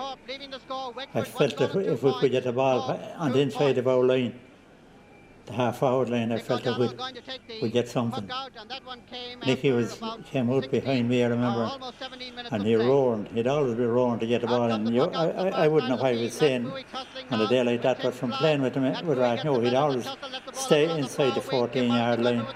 I 1.14 1.22
felt 1.24 1.56
that 1.56 1.74
if 1.74 2.02
we 2.02 2.12
could 2.20 2.30
get 2.30 2.44
the 2.44 2.52
ball 2.52 2.80
on 3.16 3.32
the 3.32 3.40
inside 3.40 3.78
of 3.78 3.88
our 3.88 4.04
line, 4.04 4.38
the 5.48 5.54
half 5.54 5.78
forward 5.78 6.10
line, 6.10 6.30
I 6.30 6.38
felt 6.38 6.62
that 6.64 6.78
we'd, 6.78 6.94
we'd 7.62 7.72
get 7.72 7.88
something. 7.88 8.30
Nicky 9.46 9.72
was 9.72 10.00
came 10.30 10.50
out 10.50 10.70
behind 10.70 11.08
me, 11.08 11.24
I 11.24 11.28
remember, 11.28 11.70
and 12.50 12.62
he 12.62 12.76
roared. 12.76 13.28
He'd 13.28 13.46
always 13.46 13.74
be 13.74 13.84
roaring 13.84 14.20
to 14.20 14.26
get 14.26 14.42
the 14.42 14.46
ball 14.46 14.70
in. 14.70 14.86
You, 14.92 15.04
I, 15.04 15.28
I, 15.28 15.48
I 15.64 15.68
wouldn't 15.68 15.90
know 15.90 15.96
what 15.96 16.14
he 16.14 16.24
was 16.24 16.34
saying 16.34 16.70
on 17.30 17.40
a 17.40 17.48
day 17.48 17.62
like 17.64 17.82
that, 17.82 18.02
but 18.02 18.14
from 18.14 18.30
playing 18.32 18.62
with 18.62 18.74
him 18.74 18.84
with 19.06 19.18
Rathnure, 19.18 19.64
he'd 19.64 19.74
always 19.74 20.06
stay 20.52 20.96
inside 20.98 21.34
the 21.34 21.40
14 21.40 21.90
yard 21.92 22.20
line 22.20 22.46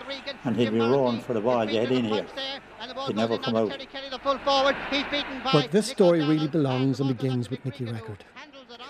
and 0.45 0.57
he'd 0.57 0.71
be 0.71 0.79
roaring 0.79 1.21
for 1.21 1.33
the 1.33 1.41
ball, 1.41 1.67
to 1.67 1.73
get 1.73 1.91
in 1.91 2.05
here. 2.05 2.27
He'd 3.07 3.17
never 3.17 3.39
come 3.39 3.57
out. 3.57 3.73
But 5.53 5.71
this 5.71 5.87
story 5.87 6.21
really 6.21 6.49
belongs 6.49 7.01
and 7.01 7.09
begins 7.17 7.51
with 7.51 7.65
Nicky 7.65 7.85
Rackard, 7.85 8.25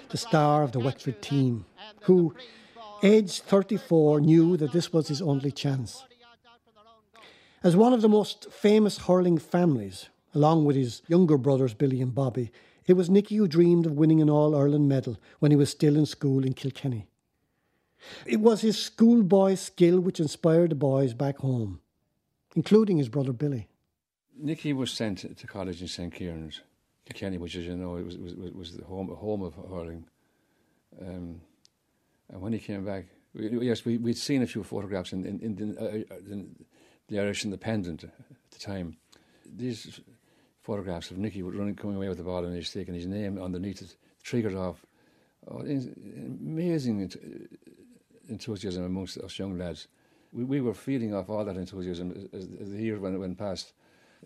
the 0.09 0.17
star 0.17 0.63
of 0.63 0.73
the 0.73 0.81
Wexford 0.81 1.23
team, 1.23 1.65
who 2.03 2.35
aged 3.03 3.43
34, 3.43 4.21
knew 4.21 4.57
that 4.57 4.73
this 4.73 4.93
was 4.93 5.09
his 5.09 5.21
only 5.21 5.51
chance. 5.51 6.05
As 7.63 7.77
one 7.77 7.93
of 7.93 8.03
the 8.03 8.09
most 8.09 8.51
famous 8.51 8.99
hurling 8.99 9.39
families, 9.39 10.09
along 10.35 10.65
with 10.65 10.77
his 10.77 11.03
younger 11.07 11.39
brothers 11.39 11.75
Billy 11.75 12.01
and 12.01 12.15
Bobby, 12.15 12.51
it 12.87 12.95
was 12.95 13.09
Nicky 13.09 13.37
who 13.37 13.47
dreamed 13.47 13.87
of 13.87 13.93
winning 13.93 14.21
an 14.21 14.29
All 14.31 14.57
Ireland 14.57 14.89
medal 14.89 15.19
when 15.39 15.51
he 15.53 15.57
was 15.57 15.71
still 15.71 15.97
in 15.97 16.07
school 16.07 16.45
in 16.45 16.55
Kilkenny. 16.55 17.07
It 18.27 18.41
was 18.41 18.63
his 18.63 18.79
schoolboy 18.79 19.55
skill 19.55 20.01
which 20.01 20.19
inspired 20.19 20.71
the 20.71 20.77
boys 20.77 21.15
back 21.15 21.39
home, 21.39 21.81
including 22.57 22.99
his 22.99 23.09
brother 23.09 23.33
Billy. 23.33 23.69
Nicky 24.37 24.73
was 24.73 24.91
sent 24.91 25.37
to 25.37 25.47
college 25.47 25.81
in 25.83 25.89
St 25.89 26.13
Kieran's, 26.13 26.63
Kilkenny, 27.05 27.39
which, 27.39 27.55
as 27.55 27.65
you 27.65 27.77
know, 27.77 27.93
was 27.93 28.17
was, 28.19 28.35
was 28.35 28.77
the 28.77 28.85
home 28.85 29.09
home 29.09 29.43
of 29.43 29.55
hurling. 29.55 30.05
Um, 31.01 31.41
and 32.33 32.41
when 32.41 32.53
he 32.53 32.59
came 32.59 32.85
back, 32.85 33.05
we, 33.35 33.67
yes, 33.67 33.85
we, 33.85 33.99
we'd 33.99 34.17
seen 34.17 34.43
a 34.43 34.47
few 34.47 34.63
photographs 34.63 35.13
in, 35.13 35.25
in, 35.25 35.41
in, 35.41 35.57
the, 35.57 35.81
uh, 35.81 36.17
in, 36.31 36.55
the, 37.09 37.21
Irish 37.21 37.45
Independent 37.45 38.05
at 38.05 38.11
the 38.51 38.59
time. 38.59 38.97
These 39.47 40.01
photographs 40.63 41.11
of 41.11 41.19
Nicky 41.19 41.43
running, 41.43 41.75
coming 41.75 41.97
away 41.97 42.09
with 42.09 42.19
the 42.19 42.25
ball 42.25 42.45
in 42.45 42.53
his 42.55 42.69
stick 42.69 42.89
and 42.89 42.97
his 42.97 43.07
name 43.07 43.41
underneath 43.41 43.83
it, 43.83 43.97
triggered 44.23 44.55
off. 44.55 44.85
Oh, 45.51 45.61
amazing 45.61 47.11
enthusiasm 48.29 48.85
amongst 48.85 49.19
us 49.19 49.39
young 49.39 49.59
lads. 49.59 49.89
We, 50.33 50.45
we 50.45 50.61
were 50.61 50.75
feeding 50.75 51.15
off 51.15 51.29
all 51.29 51.45
that 51.45 51.57
enthusiasm 51.57 52.29
as, 52.33 52.49
as 52.61 52.71
the 52.71 52.79
years 52.79 53.01
went, 53.01 53.19
went 53.19 53.37
past. 53.37 53.73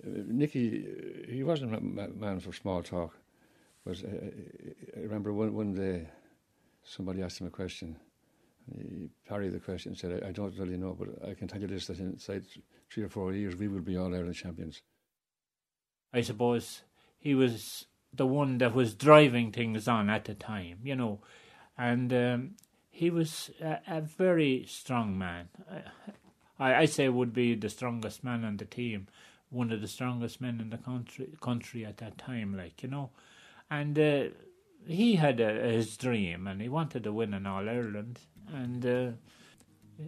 Uh, 0.04 0.10
Nicky, 0.26 0.86
he 1.28 1.42
wasn't 1.42 1.74
a 1.74 1.80
man 1.80 2.38
for 2.38 2.52
small 2.52 2.82
talk. 2.82 3.16
But 3.84 4.02
uh, 4.04 4.96
I 4.96 5.00
remember 5.00 5.32
one, 5.32 5.54
one 5.54 5.74
day 5.74 6.08
somebody 6.86 7.22
asked 7.22 7.40
him 7.40 7.46
a 7.46 7.50
question 7.50 7.96
he 8.74 9.08
parried 9.28 9.52
the 9.52 9.60
question 9.60 9.92
and 9.92 9.98
said, 9.98 10.22
I, 10.22 10.28
I, 10.28 10.32
don't 10.32 10.56
really 10.58 10.76
know, 10.76 10.96
but 10.98 11.28
I 11.28 11.34
can 11.34 11.48
tell 11.48 11.60
you 11.60 11.66
this 11.66 11.86
that 11.86 11.98
inside 11.98 12.44
three 12.90 13.04
or 13.04 13.08
four 13.08 13.32
years 13.32 13.56
we 13.56 13.68
will 13.68 13.80
be 13.80 13.96
All 13.96 14.14
Ireland 14.14 14.34
champions. 14.34 14.82
I 16.12 16.22
suppose 16.22 16.82
he 17.18 17.34
was 17.34 17.86
the 18.12 18.26
one 18.26 18.58
that 18.58 18.74
was 18.74 18.94
driving 18.94 19.52
things 19.52 19.86
on 19.86 20.10
at 20.10 20.24
the 20.24 20.34
time, 20.34 20.78
you 20.82 20.96
know, 20.96 21.20
and 21.76 22.12
um, 22.12 22.50
he 22.90 23.10
was 23.10 23.50
a, 23.60 23.78
a, 23.86 24.00
very 24.00 24.64
strong 24.66 25.18
man. 25.18 25.48
I, 26.58 26.74
I 26.74 26.84
say 26.86 27.08
would 27.08 27.34
be 27.34 27.54
the 27.54 27.68
strongest 27.68 28.24
man 28.24 28.44
on 28.44 28.56
the 28.56 28.64
team, 28.64 29.08
one 29.50 29.70
of 29.70 29.80
the 29.80 29.88
strongest 29.88 30.40
men 30.40 30.60
in 30.60 30.70
the 30.70 30.78
country 30.78 31.28
country 31.40 31.84
at 31.84 31.98
that 31.98 32.18
time, 32.18 32.56
like 32.56 32.82
you 32.82 32.88
know, 32.88 33.10
and. 33.70 33.98
Uh, 33.98 34.24
he 34.86 35.16
had 35.16 35.40
a, 35.40 35.52
his 35.70 35.96
dream 35.96 36.46
and 36.46 36.60
he 36.60 36.68
wanted 36.68 37.04
to 37.04 37.12
win 37.12 37.34
in 37.34 37.46
All 37.46 37.68
Ireland 37.68 38.20
and 38.52 38.86
uh, 38.86 39.12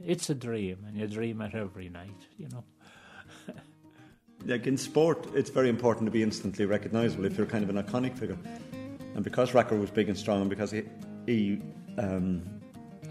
it's 0.04 0.28
a 0.30 0.34
dream, 0.34 0.84
and 0.86 0.96
you 0.96 1.06
dream 1.06 1.40
it 1.40 1.54
every 1.54 1.88
night, 1.88 2.26
you 2.36 2.48
know. 2.48 2.64
like 4.44 4.66
in 4.66 4.76
sport, 4.76 5.26
it's 5.34 5.50
very 5.50 5.68
important 5.68 6.06
to 6.06 6.10
be 6.10 6.22
instantly 6.22 6.66
recognisable 6.66 7.24
if 7.24 7.36
you're 7.36 7.46
kind 7.46 7.64
of 7.64 7.70
an 7.74 7.82
iconic 7.82 8.16
figure. 8.18 8.38
And 9.14 9.24
because 9.24 9.54
Rackard 9.54 9.80
was 9.80 9.90
big 9.90 10.08
and 10.08 10.18
strong, 10.18 10.42
and 10.42 10.50
because 10.50 10.70
he, 10.70 10.82
he 11.26 11.60
um, 11.96 12.42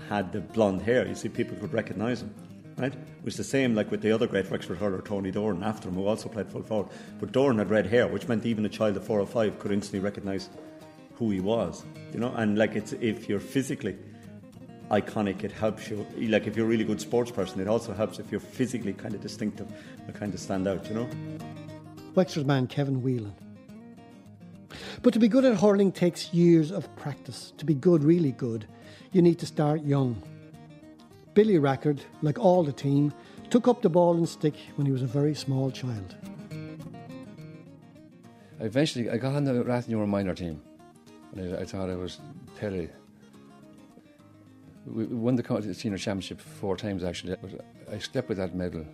had 0.08 0.32
the 0.32 0.42
blonde 0.42 0.82
hair, 0.82 1.08
you 1.08 1.16
see, 1.16 1.30
people 1.30 1.58
could 1.58 1.74
recognise 1.74 2.22
him. 2.22 2.34
Right? 2.78 2.94
It 2.94 3.26
was 3.26 3.38
the 3.38 3.44
same 3.44 3.74
like 3.74 3.90
with 3.90 4.02
the 4.02 4.12
other 4.12 4.28
great 4.28 4.52
Wexford 4.52 4.78
hurler, 4.78 5.02
Tony 5.02 5.32
Doran, 5.32 5.64
after 5.64 5.90
him, 5.90 5.96
who 5.96 6.06
also 6.06 6.30
played 6.30 6.48
full 6.48 6.62
forward. 6.62 6.90
But 7.20 7.32
Doran 7.32 7.58
had 7.58 7.72
red 7.72 7.88
hair, 7.88 8.08
which 8.08 8.28
meant 8.28 8.46
even 8.46 8.66
a 8.68 8.70
child 8.70 8.98
of 8.98 9.04
four 9.04 9.20
or 9.20 9.26
five 9.26 9.58
could 9.58 9.72
instantly 9.72 10.00
recognise 10.00 10.50
who 11.18 11.30
he 11.32 11.40
was. 11.40 11.84
You 12.14 12.20
know, 12.20 12.34
and 12.36 12.58
like 12.58 12.76
it's 12.76 12.94
if 12.94 13.28
you're 13.28 13.40
physically 13.40 13.98
iconic. 14.90 15.44
It 15.44 15.52
helps 15.52 15.90
you, 15.90 16.06
like 16.18 16.48
if 16.48 16.56
you're 16.56 16.66
a 16.66 16.70
really 16.70 16.84
good 16.84 17.02
sports 17.02 17.32
person, 17.32 17.60
it 17.60 17.68
also 17.68 17.94
helps 17.94 18.20
if 18.20 18.32
you're 18.32 18.40
physically 18.40 18.94
kind 18.94 19.14
of 19.14 19.22
distinctive 19.22 19.68
and 20.06 20.16
kind 20.16 20.34
of 20.34 20.40
stand 20.40 20.68
out, 20.68 20.88
you 20.88 20.96
know? 20.96 21.10
Wexford 22.16 22.48
man 22.48 22.68
Kevin 22.68 23.02
Whelan. 23.02 23.36
But 25.02 25.14
to 25.14 25.20
be 25.20 25.28
good 25.28 25.46
at 25.46 25.58
hurling 25.58 25.92
takes 25.92 26.34
years 26.34 26.72
of 26.72 26.94
practice. 26.96 27.54
To 27.58 27.66
be 27.66 27.74
good, 27.74 28.04
really 28.04 28.32
good, 28.32 28.68
you 29.12 29.22
need 29.22 29.40
to 29.40 29.46
start 29.46 29.84
young. 29.84 30.22
Billy 31.34 31.60
Rackard, 31.60 32.02
like 32.22 32.40
all 32.40 32.64
the 32.64 32.74
team, 32.74 33.14
took 33.50 33.68
up 33.68 33.82
the 33.82 33.90
ball 33.90 34.16
and 34.16 34.28
stick 34.28 34.56
when 34.76 34.86
he 34.86 34.92
was 34.92 35.04
a 35.04 35.08
very 35.08 35.36
small 35.36 35.70
child. 35.70 36.16
Eventually, 38.60 39.10
I 39.10 39.18
got 39.18 39.36
on 39.36 39.44
the 39.44 39.64
Rathnure 39.64 40.08
minor 40.08 40.34
team. 40.34 40.62
I 41.36 41.66
thought 41.66 41.90
I 41.90 41.96
was 41.96 42.20
Terry 42.58 42.90
we 44.88 45.06
won 45.06 45.36
the 45.36 45.74
senior 45.74 45.98
championship 45.98 46.40
four 46.40 46.78
times 46.78 47.04
actually. 47.04 47.36
I 47.92 48.00
slept 48.00 48.30
with 48.30 48.38
that 48.38 48.56
medal, 48.56 48.86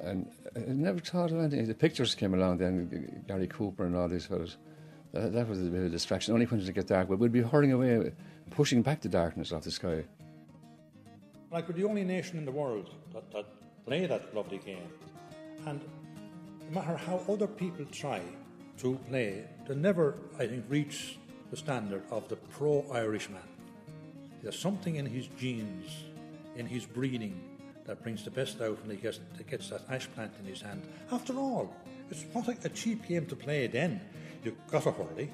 and 0.00 0.30
I 0.56 0.60
never 0.60 1.00
thought 1.00 1.30
of 1.32 1.38
anything. 1.38 1.66
The 1.66 1.74
pictures 1.74 2.14
came 2.14 2.34
along 2.34 2.58
then, 2.58 3.24
Gary 3.26 3.48
Cooper 3.48 3.84
and 3.84 3.96
all 3.96 4.08
these 4.08 4.26
fellows. 4.26 4.56
That, 5.12 5.32
that 5.32 5.48
was 5.48 5.60
a 5.60 5.64
bit 5.64 5.80
of 5.80 5.86
a 5.86 5.88
distraction. 5.88 6.34
Only 6.34 6.46
when 6.46 6.60
it 6.60 6.74
get 6.74 6.86
dark, 6.86 7.08
but 7.08 7.18
we'd 7.18 7.32
be 7.32 7.42
hurrying 7.42 7.72
away, 7.72 8.12
pushing 8.50 8.82
back 8.82 9.00
the 9.00 9.08
darkness 9.08 9.52
off 9.52 9.62
the 9.62 9.70
sky. 9.70 10.04
Like 11.52 11.68
we're 11.68 11.74
the 11.74 11.84
only 11.84 12.04
nation 12.04 12.38
in 12.38 12.44
the 12.44 12.52
world 12.52 12.94
that, 13.12 13.30
that 13.32 13.46
play 13.86 14.06
that 14.06 14.34
lovely 14.34 14.58
game, 14.58 14.88
and 15.66 15.80
no 16.68 16.80
matter 16.80 16.96
how 16.96 17.20
other 17.28 17.46
people 17.46 17.84
try 17.86 18.20
to 18.78 18.98
play, 19.08 19.44
they 19.68 19.74
never, 19.74 20.16
I 20.38 20.46
think, 20.46 20.64
reach 20.68 21.18
the 21.54 21.60
standard 21.60 22.02
of 22.10 22.28
the 22.28 22.34
pro 22.34 22.84
Irishman. 22.92 23.48
There's 24.42 24.58
something 24.58 24.96
in 24.96 25.06
his 25.06 25.28
genes, 25.38 25.88
in 26.56 26.66
his 26.66 26.84
breeding, 26.84 27.40
that 27.86 28.02
brings 28.02 28.24
the 28.24 28.30
best 28.32 28.60
out 28.60 28.80
when 28.82 28.90
he 28.90 29.00
gets, 29.00 29.20
gets 29.48 29.68
that 29.70 29.82
ash 29.88 30.08
plant 30.16 30.32
in 30.40 30.46
his 30.46 30.60
hand. 30.60 30.82
After 31.12 31.34
all, 31.34 31.72
it's 32.10 32.24
not 32.34 32.48
a 32.48 32.68
cheap 32.70 33.06
game 33.06 33.26
to 33.26 33.36
play 33.36 33.68
then. 33.68 34.00
You've 34.42 34.56
got 34.68 34.86
a 34.86 34.90
hurley, 34.90 35.30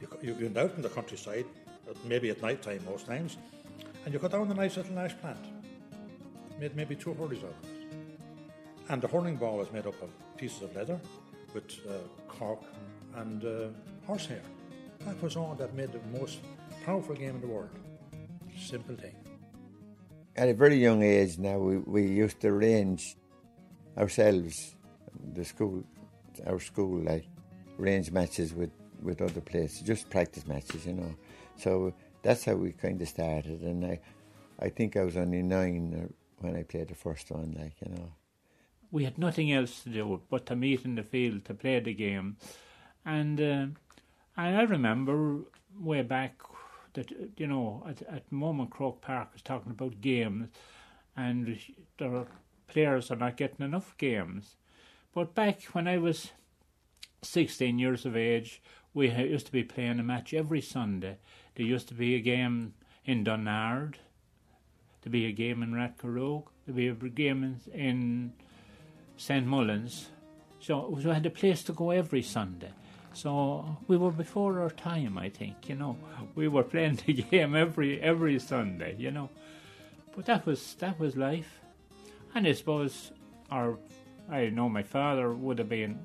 you, 0.00 0.08
you, 0.22 0.36
you're 0.40 0.58
out 0.58 0.74
in 0.74 0.80
the 0.80 0.88
countryside, 0.88 1.44
maybe 2.06 2.30
at 2.30 2.40
night 2.40 2.62
time 2.62 2.80
most 2.86 3.04
times, 3.04 3.36
and 4.06 4.14
you 4.14 4.18
got 4.18 4.30
down 4.30 4.50
a 4.50 4.54
nice 4.54 4.78
little 4.78 4.98
ash 4.98 5.18
plant. 5.18 5.44
Made 6.58 6.74
maybe 6.74 6.96
two 6.96 7.12
hurleys 7.12 7.44
out 7.44 7.52
of 7.62 7.64
it. 7.64 7.98
And 8.88 9.02
the 9.02 9.08
hurling 9.08 9.36
ball 9.36 9.60
is 9.60 9.70
made 9.70 9.86
up 9.86 10.00
of 10.00 10.08
pieces 10.38 10.62
of 10.62 10.74
leather 10.74 10.98
with 11.52 11.70
uh, 11.86 11.92
cork 12.26 12.62
and 13.16 13.44
uh, 13.44 13.68
horsehair. 14.06 14.40
That 15.06 15.22
was 15.22 15.36
all 15.36 15.54
that 15.54 15.72
made 15.74 15.92
the 15.92 16.00
most 16.18 16.40
powerful 16.84 17.14
game 17.14 17.36
in 17.36 17.40
the 17.40 17.46
world. 17.46 17.70
Simple 18.58 18.96
thing. 18.96 19.14
At 20.34 20.48
a 20.48 20.54
very 20.54 20.76
young 20.76 21.02
age 21.02 21.38
now, 21.38 21.58
we, 21.58 21.78
we 21.78 22.02
used 22.06 22.40
to 22.40 22.48
arrange 22.48 23.16
ourselves, 23.96 24.74
the 25.32 25.44
school, 25.44 25.84
our 26.44 26.58
school, 26.58 27.00
like, 27.02 27.24
arrange 27.78 28.10
matches 28.10 28.52
with, 28.52 28.70
with 29.00 29.22
other 29.22 29.40
places, 29.40 29.80
just 29.80 30.10
practice 30.10 30.44
matches, 30.46 30.84
you 30.84 30.94
know. 30.94 31.14
So 31.56 31.94
that's 32.22 32.44
how 32.44 32.54
we 32.54 32.72
kind 32.72 33.00
of 33.00 33.08
started. 33.08 33.62
And 33.62 33.86
I, 33.86 34.00
I 34.58 34.68
think 34.70 34.96
I 34.96 35.04
was 35.04 35.16
only 35.16 35.42
nine 35.42 36.12
when 36.38 36.56
I 36.56 36.64
played 36.64 36.88
the 36.88 36.94
first 36.96 37.30
one, 37.30 37.56
like, 37.58 37.74
you 37.80 37.94
know. 37.94 38.12
We 38.90 39.04
had 39.04 39.18
nothing 39.18 39.52
else 39.52 39.84
to 39.84 39.88
do 39.88 40.20
but 40.28 40.46
to 40.46 40.56
meet 40.56 40.84
in 40.84 40.96
the 40.96 41.04
field 41.04 41.44
to 41.44 41.54
play 41.54 41.78
the 41.78 41.94
game. 41.94 42.38
And, 43.04 43.40
uh, 43.40 43.66
and 44.36 44.56
I 44.56 44.62
remember 44.62 45.40
way 45.78 46.02
back 46.02 46.40
that 46.94 47.10
you 47.36 47.46
know 47.46 47.84
at 47.88 48.02
at 48.02 48.28
the 48.28 48.34
moment 48.34 48.70
Croke 48.70 49.00
Park 49.00 49.32
was 49.32 49.42
talking 49.42 49.72
about 49.72 50.00
games, 50.00 50.48
and 51.16 51.58
their 51.98 52.26
players 52.68 53.10
are 53.10 53.16
not 53.16 53.36
getting 53.36 53.64
enough 53.64 53.96
games. 53.98 54.56
But 55.14 55.34
back 55.34 55.62
when 55.72 55.86
I 55.88 55.98
was 55.98 56.32
sixteen 57.22 57.78
years 57.78 58.04
of 58.04 58.16
age, 58.16 58.62
we 58.94 59.10
used 59.10 59.46
to 59.46 59.52
be 59.52 59.62
playing 59.64 60.00
a 60.00 60.02
match 60.02 60.32
every 60.34 60.60
Sunday. 60.60 61.18
There 61.54 61.66
used 61.66 61.88
to 61.88 61.94
be 61.94 62.14
a 62.14 62.20
game 62.20 62.74
in 63.04 63.24
Donard. 63.24 63.98
there'd 65.02 65.12
be 65.12 65.26
a 65.26 65.32
game 65.32 65.62
in 65.62 65.74
Rathgarogue. 65.74 66.48
there'd 66.66 66.76
be 66.76 66.88
a 66.88 66.94
game 67.10 67.44
in, 67.44 67.60
in 67.72 68.32
St 69.16 69.46
Mullins. 69.46 70.08
So 70.60 70.88
we 70.88 71.02
had 71.04 71.24
a 71.26 71.30
place 71.30 71.62
to 71.64 71.72
go 71.72 71.90
every 71.90 72.22
Sunday. 72.22 72.72
So 73.16 73.78
we 73.88 73.96
were 73.96 74.10
before 74.10 74.60
our 74.60 74.68
time, 74.68 75.16
I 75.16 75.30
think. 75.30 75.70
You 75.70 75.74
know, 75.76 75.96
we 76.34 76.48
were 76.48 76.62
playing 76.74 77.00
the 77.06 77.14
game 77.14 77.56
every 77.56 77.98
every 78.02 78.38
Sunday. 78.38 78.94
You 78.98 79.10
know, 79.10 79.30
but 80.14 80.26
that 80.26 80.44
was 80.44 80.74
that 80.80 81.00
was 81.00 81.16
life, 81.16 81.60
and 82.34 82.46
I 82.46 82.52
suppose 82.52 83.12
our 83.50 83.78
I 84.30 84.50
know 84.50 84.68
my 84.68 84.82
father 84.82 85.32
would 85.32 85.58
have 85.58 85.70
been 85.70 85.98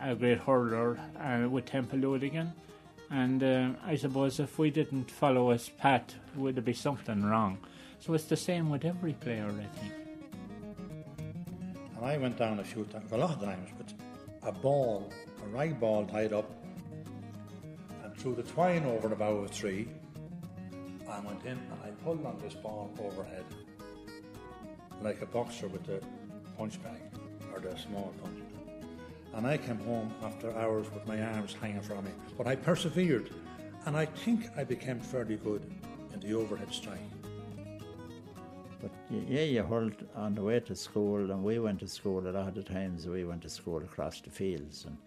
a 0.00 0.16
great 0.16 0.38
hurler 0.38 0.98
uh, 1.20 1.48
with 1.48 1.66
Templeudigan, 1.66 2.50
and 3.08 3.42
uh, 3.44 3.68
I 3.86 3.94
suppose 3.94 4.40
if 4.40 4.58
we 4.58 4.70
didn't 4.70 5.08
follow 5.08 5.52
his 5.52 5.68
path, 5.68 6.16
would 6.34 6.56
there 6.56 6.62
be 6.62 6.72
something 6.72 7.22
wrong? 7.22 7.58
So 8.00 8.14
it's 8.14 8.24
the 8.24 8.36
same 8.36 8.68
with 8.68 8.84
every 8.84 9.12
player, 9.12 9.46
I 9.46 9.78
think. 9.78 9.92
And 11.96 12.04
I 12.04 12.18
went 12.18 12.36
down 12.36 12.58
a 12.58 12.64
few 12.64 12.84
times, 12.84 13.12
a 13.12 13.16
lot 13.16 13.30
of 13.30 13.40
times, 13.40 13.70
but 13.78 13.92
a 14.46 14.52
ball 14.52 15.12
a 15.44 15.48
rag 15.48 15.78
ball 15.80 16.06
tied 16.06 16.32
up 16.32 16.48
and 18.04 18.16
threw 18.16 18.34
the 18.34 18.44
twine 18.44 18.84
over 18.86 19.08
the 19.08 19.16
bough 19.16 19.38
of 19.38 19.50
a 19.50 19.52
tree. 19.52 19.88
I 21.08 21.20
went 21.20 21.44
in 21.44 21.52
and 21.52 21.78
I 21.84 21.90
pulled 22.04 22.24
on 22.24 22.38
this 22.38 22.54
ball 22.54 22.90
overhead 23.00 23.44
like 25.02 25.20
a 25.20 25.26
boxer 25.26 25.66
with 25.68 25.84
the 25.84 26.00
punch 26.56 26.82
bag. 26.82 27.00
or 27.52 27.60
the 27.60 27.76
small 27.76 28.12
punch. 28.22 28.38
And 29.34 29.46
I 29.46 29.56
came 29.56 29.78
home 29.78 30.14
after 30.22 30.56
hours 30.56 30.86
with 30.92 31.06
my 31.06 31.20
arms 31.20 31.54
hanging 31.60 31.80
from 31.80 32.04
me. 32.04 32.10
But 32.38 32.46
I 32.46 32.56
persevered, 32.56 33.30
and 33.84 33.96
I 33.96 34.06
think 34.06 34.48
I 34.56 34.64
became 34.64 35.00
fairly 35.00 35.36
good 35.36 35.62
in 36.14 36.20
the 36.20 36.34
overhead 36.34 36.72
strike. 36.72 36.98
Yeah, 39.08 39.42
you 39.42 39.62
hurled 39.62 40.04
on 40.16 40.34
the 40.34 40.42
way 40.42 40.58
to 40.58 40.74
school, 40.74 41.30
and 41.30 41.44
we 41.44 41.60
went 41.60 41.78
to 41.78 41.86
school 41.86 42.28
a 42.28 42.30
lot 42.30 42.56
of 42.56 42.64
times. 42.64 43.06
We 43.06 43.24
went 43.24 43.42
to 43.42 43.48
school 43.48 43.78
across 43.78 44.20
the 44.20 44.30
fields, 44.30 44.84
and 44.84 44.98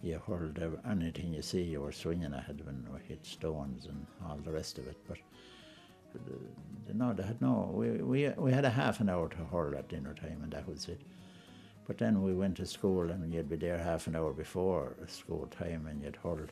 you 0.00 0.20
hurled 0.24 0.60
anything 0.88 1.34
you 1.34 1.42
see. 1.42 1.62
You 1.62 1.80
were 1.80 1.90
swinging 1.90 2.32
ahead 2.32 2.64
when 2.64 2.86
we 2.92 3.00
hit 3.08 3.26
stones 3.26 3.86
and 3.86 4.06
all 4.24 4.36
the 4.36 4.52
rest 4.52 4.78
of 4.78 4.86
it. 4.86 4.96
But 5.08 5.18
uh, 6.14 6.92
no, 6.94 7.12
they 7.12 7.24
had 7.24 7.42
no. 7.42 7.72
We, 7.74 7.90
we 7.90 8.28
we 8.28 8.52
had 8.52 8.64
a 8.64 8.70
half 8.70 9.00
an 9.00 9.08
hour 9.08 9.28
to 9.28 9.44
hurl 9.44 9.76
at 9.76 9.88
dinner 9.88 10.14
time, 10.14 10.40
and 10.44 10.52
that 10.52 10.68
was 10.68 10.88
it. 10.88 11.00
But 11.88 11.98
then 11.98 12.22
we 12.22 12.32
went 12.32 12.58
to 12.58 12.66
school, 12.66 13.10
and 13.10 13.34
you'd 13.34 13.50
be 13.50 13.56
there 13.56 13.78
half 13.78 14.06
an 14.06 14.14
hour 14.14 14.32
before 14.32 14.94
school 15.08 15.48
time, 15.48 15.88
and 15.88 16.00
you'd 16.00 16.16
hurl 16.22 16.46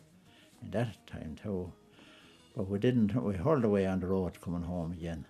in 0.61 0.71
that 0.73 1.07
time 1.07 1.37
too. 1.41 1.73
But 2.57 2.69
we 2.69 2.81
didn't. 2.81 3.15
We 3.15 3.37
hurled 3.37 3.65
away 3.65 3.87
on 3.87 4.01
the 4.01 4.09
road 4.09 4.41
coming 4.41 4.63
home 4.63 4.91
again. 4.91 5.25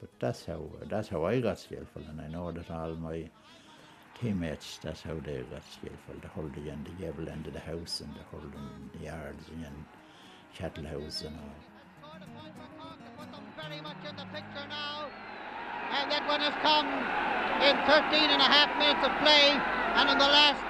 But 0.00 0.10
that's 0.18 0.44
how 0.44 0.62
that's 0.88 1.08
how 1.08 1.24
I 1.24 1.40
got 1.40 1.58
skillful, 1.58 2.02
and 2.08 2.20
I 2.20 2.28
know 2.28 2.52
that 2.52 2.70
all 2.70 2.94
my 2.94 3.30
teammates 4.20 4.78
that's 4.82 5.02
how 5.02 5.14
they 5.14 5.42
got 5.50 5.64
skillful. 5.72 6.14
They 6.20 6.28
hurled 6.28 6.56
again 6.56 6.84
the 6.84 7.02
gable 7.02 7.28
end 7.28 7.46
of 7.46 7.54
the 7.54 7.60
house, 7.60 8.00
and 8.00 8.14
they 8.14 8.24
hurled 8.30 8.54
in 8.54 8.90
the 8.98 9.06
yards 9.06 9.48
and 9.48 9.84
chattel 10.52 10.84
house 10.84 11.22
and 11.22 11.36
all. 11.36 11.56
Very 13.56 13.80
much 13.80 13.96
in 14.08 14.16
the 14.16 14.28
picture 14.32 14.68
now. 14.68 15.08
And 15.92 16.12
that 16.12 16.28
one 16.28 16.40
has 16.40 16.54
come 16.60 16.86
in 17.64 17.76
13 17.88 18.30
and 18.30 18.42
a 18.42 18.50
half 18.50 18.68
minutes 18.76 19.00
of 19.00 19.12
play. 19.24 19.56
And 19.96 20.10
in 20.10 20.18
the 20.18 20.28
last 20.28 20.60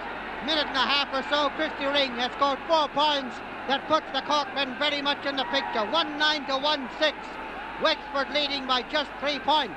minute 0.47 0.67
and 0.71 0.77
a 0.77 0.87
half 0.87 1.11
or 1.11 1.27
so, 1.27 1.51
Christy 1.59 1.87
Ring 1.87 2.15
has 2.23 2.31
scored 2.39 2.59
four 2.71 2.87
points 2.95 3.35
that 3.67 3.83
puts 3.89 4.07
the 4.15 4.23
Corkmen 4.23 4.79
very 4.79 5.03
much 5.03 5.27
in 5.27 5.35
the 5.35 5.45
picture. 5.51 5.83
1 5.83 6.19
9 6.19 6.47
to 6.47 6.59
1 6.59 6.89
6. 7.01 7.17
Wexford 7.83 8.31
leading 8.33 8.67
by 8.67 8.83
just 8.83 9.11
three 9.21 9.39
points. 9.39 9.75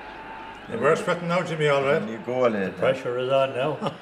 We're 0.69 0.95
sweating 0.95 1.27
now, 1.27 1.41
Jimmy, 1.41 1.67
all 1.67 1.83
right? 1.83 2.07
You 2.07 2.19
go 2.19 2.45
in 2.45 2.55
it. 2.55 2.77
Pressure 2.77 3.17
is 3.17 3.31
on 3.31 3.55
now. 3.55 3.93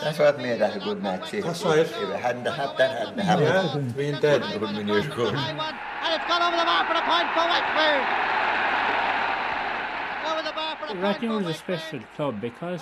That's 0.00 0.18
what 0.18 0.38
made 0.38 0.60
that 0.60 0.76
a 0.76 0.80
good 0.80 1.02
match. 1.02 1.34
Eh? 1.34 1.38
If, 1.38 1.44
That's 1.44 1.62
right. 1.62 1.80
If 1.80 1.92
it 1.92 2.16
hadn't 2.16 2.46
happened, 2.46 2.78
that 2.78 2.98
hadn't 2.98 3.18
happened. 3.18 3.86
Yeah, 3.88 3.92
being 3.92 4.20
dead. 4.20 4.42
It 4.42 4.60
wouldn't 4.60 4.78
be 4.78 4.84
near 4.84 5.02
good. 5.02 5.34
High 5.34 5.50
and 5.50 6.14
it's 6.14 6.26
gone 6.26 6.42
over 6.42 6.56
the 6.56 6.64
bar 6.64 6.84
for 6.86 6.94
a 6.94 7.04
point 7.04 7.28
for 7.36 7.44
Wexford. 7.52 8.02
Over 10.32 10.42
the 10.42 10.54
bar 10.54 10.76
for 10.76 10.84
a 10.86 10.88
point 10.88 11.20
Rathnure 11.20 11.44
was 11.44 11.54
a 11.54 11.58
special 11.58 12.00
club 12.16 12.40
because 12.40 12.80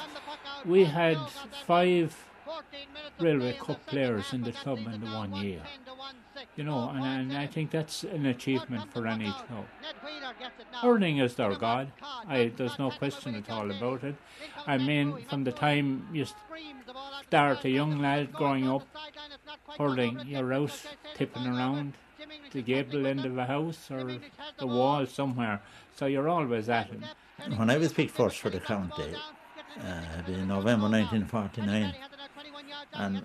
we 0.65 0.85
had 0.85 1.19
five 1.67 2.17
Railway 3.19 3.57
Cup 3.59 3.85
players 3.87 4.33
in 4.33 4.43
the 4.43 4.53
club 4.53 4.79
in 4.79 5.01
the 5.01 5.11
one 5.11 5.35
year. 5.35 5.63
You 6.57 6.65
know, 6.65 6.91
and, 6.91 7.05
and 7.05 7.37
I 7.37 7.47
think 7.47 7.71
that's 7.71 8.05
an 8.05 8.27
achievement 8.27 8.93
for 8.93 9.07
any. 9.07 9.33
Hurling 10.83 11.19
is 11.19 11.35
their 11.35 11.55
god. 11.55 11.93
I, 12.29 12.53
there's 12.57 12.79
no 12.79 12.91
question 12.91 13.35
at 13.35 13.51
all 13.51 13.71
about 13.71 14.05
it. 14.05 14.17
I 14.67 14.79
mean, 14.79 15.25
from 15.29 15.45
the 15.45 15.53
time 15.53 16.09
you 16.13 16.27
start 17.27 17.65
a 17.65 17.71
young 17.71 18.01
lad 18.01 18.33
growing 18.33 18.69
up, 18.69 18.87
hurling, 19.79 20.21
you're 20.27 20.53
out 20.53 20.87
tipping 21.15 21.47
around 21.47 21.95
the 22.53 22.63
gable 22.63 23.07
end 23.07 23.25
of 23.25 23.37
a 23.39 23.47
house 23.47 23.91
or 23.91 24.19
the 24.59 24.67
wall 24.67 25.07
somewhere. 25.07 25.61
So 25.97 26.07
you're 26.07 26.29
always 26.29 26.69
at 26.69 26.89
him. 26.89 27.05
When 27.57 27.71
I 27.71 27.79
was 27.79 27.93
picked 27.93 28.13
first 28.13 28.39
for 28.39 28.51
the 28.51 28.61
county, 28.61 29.15
uh, 29.79 30.03
in 30.27 30.49
November 30.49 30.89
1949, 30.89 31.95
and 32.93 33.23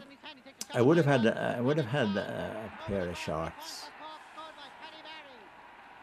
I 0.74 0.82
would 0.82 0.98
have 0.98 1.06
had 1.06 1.26
I 1.28 1.62
would 1.62 1.78
have 1.78 1.88
had 1.88 2.18
a 2.18 2.72
pair 2.86 3.08
of 3.08 3.18
shorts, 3.18 3.88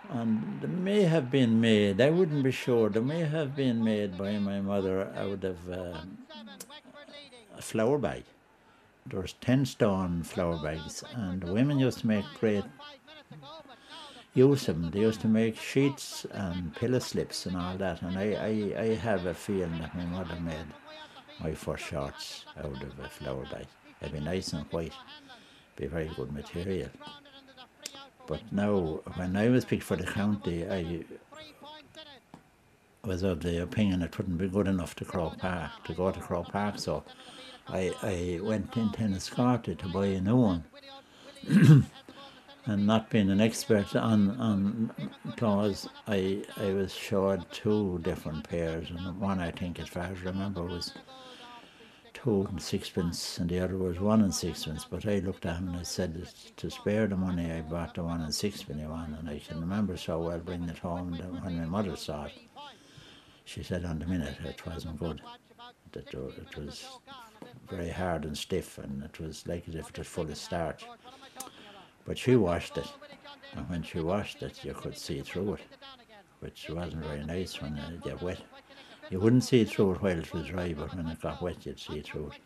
and 0.08 0.60
they 0.60 0.68
may 0.68 1.02
have 1.02 1.30
been 1.30 1.60
made. 1.60 2.00
I 2.00 2.10
wouldn't 2.10 2.42
be 2.42 2.52
sure. 2.52 2.88
They 2.88 3.00
may 3.00 3.24
have 3.24 3.54
been 3.54 3.84
made 3.84 4.16
by 4.16 4.38
my 4.38 4.60
mother 4.60 5.12
out 5.16 5.44
of 5.44 5.58
um, 5.70 6.18
a 7.58 7.62
flour 7.62 7.98
bag. 7.98 8.24
There 9.06 9.20
was 9.20 9.34
ten 9.34 9.66
stone 9.66 10.22
flour 10.22 10.58
bags, 10.62 11.02
and 11.14 11.42
the 11.42 11.52
women 11.52 11.78
used 11.78 11.98
to 12.00 12.06
make 12.06 12.24
great 12.40 12.64
use 14.34 14.68
of 14.68 14.80
them. 14.80 14.90
They 14.90 15.00
used 15.00 15.20
to 15.22 15.28
make 15.28 15.56
sheets 15.56 16.24
and 16.30 16.74
pillow 16.74 17.00
slips 17.00 17.44
and 17.46 17.56
all 17.56 17.76
that. 17.76 18.00
And 18.00 18.16
I, 18.16 18.32
I, 18.32 18.80
I 18.80 18.94
have 18.94 19.26
a 19.26 19.34
feeling 19.34 19.78
that 19.80 19.94
my 19.94 20.04
mother 20.04 20.36
made 20.40 20.70
my 21.40 21.52
first 21.52 21.84
shorts 21.84 22.46
out 22.56 22.82
of 22.82 22.98
a 22.98 23.08
flour 23.08 23.44
bag. 23.50 23.66
They'd 24.02 24.12
be 24.12 24.20
nice 24.20 24.52
and 24.52 24.64
white, 24.72 24.92
be 25.76 25.86
very 25.86 26.10
good 26.16 26.32
material. 26.32 26.90
But 28.26 28.40
now, 28.52 29.00
when 29.14 29.36
I 29.36 29.48
was 29.48 29.64
picked 29.64 29.84
for 29.84 29.96
the 29.96 30.04
county, 30.04 30.68
I 30.68 31.04
was 33.04 33.22
of 33.22 33.40
the 33.40 33.62
opinion 33.62 34.02
it 34.02 34.16
wouldn't 34.18 34.38
be 34.38 34.48
good 34.48 34.66
enough 34.66 34.96
to 34.96 35.04
Croke 35.04 35.38
Park, 35.38 35.70
to 35.84 35.92
go 35.92 36.10
to 36.10 36.20
Croke 36.20 36.50
Park. 36.50 36.78
So 36.78 37.04
I, 37.68 37.92
I 38.02 38.40
went 38.42 38.76
into 38.76 38.98
Enniscorthy 38.98 39.78
to 39.78 39.88
buy 39.88 40.06
a 40.06 40.20
new 40.20 40.36
one. 40.36 40.64
and 42.66 42.86
not 42.86 43.10
being 43.10 43.30
an 43.30 43.40
expert 43.40 43.94
on, 43.96 44.30
on 44.30 44.90
clothes, 45.36 45.88
I, 46.06 46.42
I 46.56 46.72
was 46.72 46.92
showed 46.92 47.50
two 47.50 48.00
different 48.02 48.48
pairs, 48.48 48.88
and 48.90 49.20
one 49.20 49.40
I 49.40 49.50
think, 49.50 49.80
as 49.80 49.88
far 49.88 50.04
as 50.04 50.18
I 50.18 50.30
remember, 50.30 50.62
was 50.62 50.92
two 52.22 52.46
and 52.50 52.62
sixpence, 52.62 53.38
and 53.38 53.50
the 53.50 53.58
other 53.58 53.76
was 53.76 53.98
one 53.98 54.22
and 54.22 54.34
sixpence. 54.34 54.86
But 54.88 55.06
I 55.06 55.18
looked 55.18 55.44
at 55.46 55.56
him 55.56 55.68
and 55.68 55.78
I 55.78 55.82
said, 55.82 56.28
to 56.56 56.70
spare 56.70 57.06
the 57.06 57.16
money, 57.16 57.50
I 57.50 57.62
bought 57.62 57.94
the 57.94 58.04
one 58.04 58.20
and 58.20 58.34
sixpenny 58.34 58.86
one, 58.86 59.16
and 59.18 59.28
I 59.28 59.40
can 59.40 59.60
remember 59.60 59.96
so 59.96 60.20
well 60.20 60.38
bringing 60.38 60.68
it 60.68 60.78
home 60.78 61.12
that 61.12 61.44
when 61.44 61.58
my 61.58 61.66
mother 61.66 61.96
saw 61.96 62.24
it, 62.24 62.32
she 63.44 63.62
said 63.62 63.84
on 63.84 63.98
the 63.98 64.06
minute 64.06 64.36
it 64.44 64.64
wasn't 64.64 64.98
good, 64.98 65.20
that 65.92 66.14
it 66.14 66.56
was 66.56 66.86
very 67.68 67.90
hard 67.90 68.24
and 68.24 68.38
stiff, 68.38 68.78
and 68.78 69.02
it 69.02 69.18
was 69.18 69.46
like 69.46 69.68
as 69.68 69.74
if 69.74 69.90
it 69.90 69.98
was 69.98 70.06
full 70.06 70.30
of 70.30 70.36
starch. 70.36 70.84
But 72.04 72.18
she 72.18 72.36
washed 72.36 72.78
it, 72.78 72.88
and 73.56 73.68
when 73.68 73.82
she 73.82 74.00
washed 74.00 74.42
it, 74.42 74.64
you 74.64 74.74
could 74.74 74.96
see 74.96 75.22
through 75.22 75.54
it, 75.54 75.60
which 76.40 76.70
wasn't 76.70 77.04
very 77.04 77.24
nice 77.24 77.60
when 77.60 77.76
it 77.76 78.02
got 78.02 78.22
wet. 78.22 78.40
You 79.12 79.20
wouldn't 79.20 79.44
see 79.44 79.62
through 79.64 79.92
it 79.92 80.02
while 80.02 80.18
it 80.18 80.32
was 80.32 80.46
dry, 80.46 80.72
but 80.72 80.96
when 80.96 81.06
it 81.06 81.20
got 81.20 81.42
wet, 81.42 81.66
you'd 81.66 81.78
see 81.78 82.00
through 82.00 82.28
it. 82.28 82.40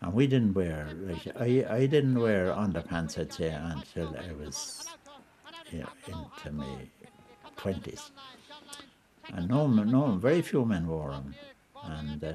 And 0.00 0.12
we 0.12 0.26
didn't 0.26 0.52
wear, 0.52 0.88
like, 0.96 1.28
I, 1.38 1.64
I 1.70 1.86
didn't 1.86 2.18
wear 2.18 2.48
underpants, 2.48 3.16
I'd 3.16 3.32
say, 3.32 3.50
until 3.50 4.08
I 4.08 4.32
was 4.32 4.88
you 5.70 5.78
know, 5.78 5.88
into 6.08 6.50
my 6.56 6.88
20s. 7.56 8.10
And 9.32 9.48
no, 9.48 9.68
no, 9.68 10.16
very 10.16 10.42
few 10.42 10.64
men 10.64 10.88
wore 10.88 11.12
them. 11.12 11.36
And 11.84 12.24
uh, 12.24 12.32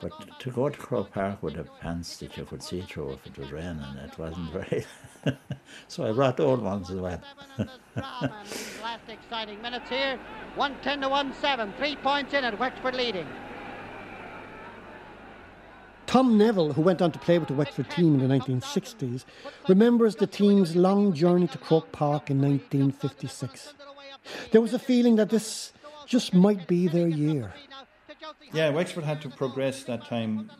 but 0.00 0.38
to 0.38 0.50
go 0.50 0.68
to 0.68 0.78
Croke 0.78 1.12
Park 1.12 1.42
with 1.42 1.54
the 1.54 1.64
pants 1.80 2.18
that 2.18 2.36
you 2.36 2.44
could 2.44 2.62
see 2.62 2.82
through 2.82 3.12
if 3.12 3.26
it 3.26 3.38
was 3.38 3.50
raining, 3.50 3.82
it 4.04 4.16
wasn't 4.16 4.52
very. 4.52 4.84
so 5.88 6.08
I 6.08 6.12
brought 6.12 6.38
old 6.38 6.62
ones 6.62 6.90
as 6.90 6.96
well. 6.96 7.20
Last 7.96 9.08
exciting 9.08 9.60
minutes 9.60 9.88
here. 9.88 10.18
110 10.54 11.00
to 11.00 11.08
1 11.08 11.34
7. 11.40 11.72
Three 11.78 11.96
points 11.96 12.32
in 12.32 12.44
at 12.44 12.58
Wexford 12.58 12.94
leading. 12.94 13.26
Tom 16.06 16.38
Neville, 16.38 16.72
who 16.72 16.80
went 16.80 17.02
on 17.02 17.12
to 17.12 17.18
play 17.18 17.38
with 17.38 17.48
the 17.48 17.54
Wexford 17.54 17.90
team 17.90 18.18
in 18.18 18.26
the 18.26 18.34
1960s, 18.34 19.24
remembers 19.68 20.16
the 20.16 20.26
team's 20.26 20.74
long 20.74 21.12
journey 21.12 21.46
to 21.48 21.58
Croke 21.58 21.92
Park 21.92 22.30
in 22.30 22.40
1956. 22.40 23.74
There 24.52 24.62
was 24.62 24.72
a 24.72 24.78
feeling 24.78 25.16
that 25.16 25.28
this 25.28 25.72
just 26.06 26.32
might 26.32 26.66
be 26.66 26.88
their 26.88 27.08
year. 27.08 27.52
Yeah, 28.52 28.70
Wexford 28.70 29.04
had 29.04 29.20
to 29.22 29.28
progress 29.30 29.84
that 29.84 30.04
time, 30.06 30.50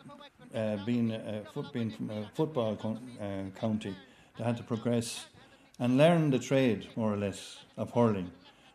uh, 0.53 0.77
being 0.85 1.11
a 1.11 1.43
foot, 1.53 1.71
being 1.73 1.89
from 1.91 2.09
a 2.09 2.29
football 2.33 2.75
co- 2.75 2.99
uh, 3.21 3.49
county. 3.59 3.95
They 4.37 4.43
had 4.43 4.57
to 4.57 4.63
progress 4.63 5.25
and 5.79 5.97
learn 5.97 6.29
the 6.29 6.39
trade 6.39 6.87
more 6.95 7.13
or 7.13 7.17
less 7.17 7.59
of 7.77 7.91
hurling, 7.91 8.31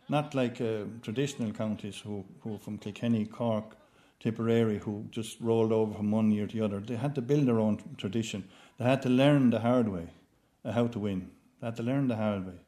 not 0.09 0.35
like 0.35 0.61
uh, 0.61 0.83
traditional 1.01 1.51
counties 1.51 1.97
who, 1.99 2.25
who 2.41 2.57
from 2.57 2.77
Kilkenny, 2.77 3.25
Cork, 3.25 3.75
Tipperary, 4.19 4.79
who 4.79 5.05
just 5.11 5.39
rolled 5.41 5.71
over 5.71 5.93
from 5.93 6.11
one 6.11 6.31
year 6.31 6.47
to 6.47 6.57
the 6.57 6.63
other. 6.65 6.79
They 6.79 6.95
had 6.95 7.15
to 7.15 7.21
build 7.21 7.47
their 7.47 7.59
own 7.59 7.79
tradition. 7.97 8.47
They 8.77 8.85
had 8.85 9.01
to 9.03 9.09
learn 9.09 9.49
the 9.49 9.59
hard 9.59 9.87
way, 9.87 10.07
uh, 10.63 10.71
how 10.71 10.87
to 10.87 10.99
win. 10.99 11.31
They 11.61 11.67
had 11.67 11.75
to 11.77 11.83
learn 11.83 12.07
the 12.07 12.15
hard 12.15 12.45
way. 12.47 12.59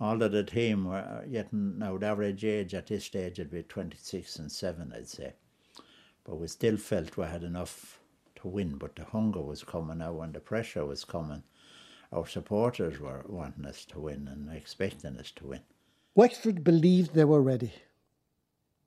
All 0.00 0.20
of 0.22 0.32
the 0.32 0.42
team 0.44 0.86
were 0.86 1.24
getting 1.30 1.78
now 1.78 1.96
the 1.96 2.06
average 2.06 2.44
age 2.44 2.74
at 2.74 2.88
this 2.88 3.04
stage 3.04 3.38
would 3.38 3.50
be 3.50 3.62
26 3.62 4.36
and 4.38 4.50
7, 4.50 4.92
I'd 4.96 5.08
say. 5.08 5.34
But 6.24 6.36
we 6.36 6.46
still 6.48 6.76
felt 6.76 7.16
we 7.16 7.24
had 7.24 7.42
enough 7.42 8.00
to 8.36 8.48
win, 8.48 8.76
but 8.76 8.96
the 8.96 9.04
hunger 9.04 9.40
was 9.40 9.64
coming 9.64 9.98
now 9.98 10.20
and 10.20 10.32
the 10.32 10.40
pressure 10.40 10.84
was 10.84 11.04
coming. 11.04 11.42
Our 12.12 12.26
supporters 12.26 13.00
were 13.00 13.24
wanting 13.26 13.64
us 13.64 13.84
to 13.86 14.00
win 14.00 14.28
and 14.28 14.54
expecting 14.54 15.16
us 15.18 15.30
to 15.36 15.46
win. 15.46 15.60
Wexford 16.14 16.62
believed 16.62 17.14
they 17.14 17.24
were 17.24 17.40
ready. 17.40 17.72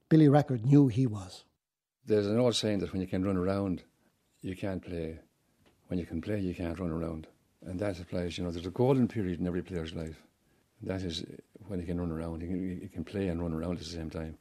Billy 0.10 0.30
Rackard 0.30 0.66
knew 0.66 0.88
he 0.88 1.08
was. 1.08 1.44
There's 2.06 2.28
an 2.28 2.40
old 2.40 2.56
saying 2.56 2.80
that 2.80 2.92
when 2.92 3.02
you 3.02 3.08
can 3.08 3.26
run 3.26 3.38
around, 3.38 3.82
you 4.42 4.56
can't 4.56 4.84
play. 4.84 5.20
When 5.88 5.98
you 5.98 6.06
can 6.06 6.22
play, 6.22 6.40
you 6.40 6.54
can't 6.54 6.80
run 6.80 6.92
around. 6.92 7.28
And 7.66 7.80
that 7.80 8.00
applies, 8.00 8.38
you 8.38 8.44
know, 8.44 8.52
there's 8.52 8.68
a 8.68 8.72
golden 8.72 9.08
period 9.08 9.40
in 9.40 9.48
every 9.48 9.64
player's 9.64 9.96
life. 9.96 10.22
That 10.84 11.02
is 11.02 11.26
when 11.68 11.80
you 11.80 11.86
can 11.88 12.00
run 12.00 12.12
around. 12.12 12.42
You 12.42 12.48
can, 12.48 12.80
he 12.82 12.88
can 12.88 13.04
play 13.04 13.28
and 13.28 13.42
run 13.42 13.54
around 13.54 13.74
at 13.74 13.80
the 13.80 13.86
same 13.86 14.12
time. 14.12 14.38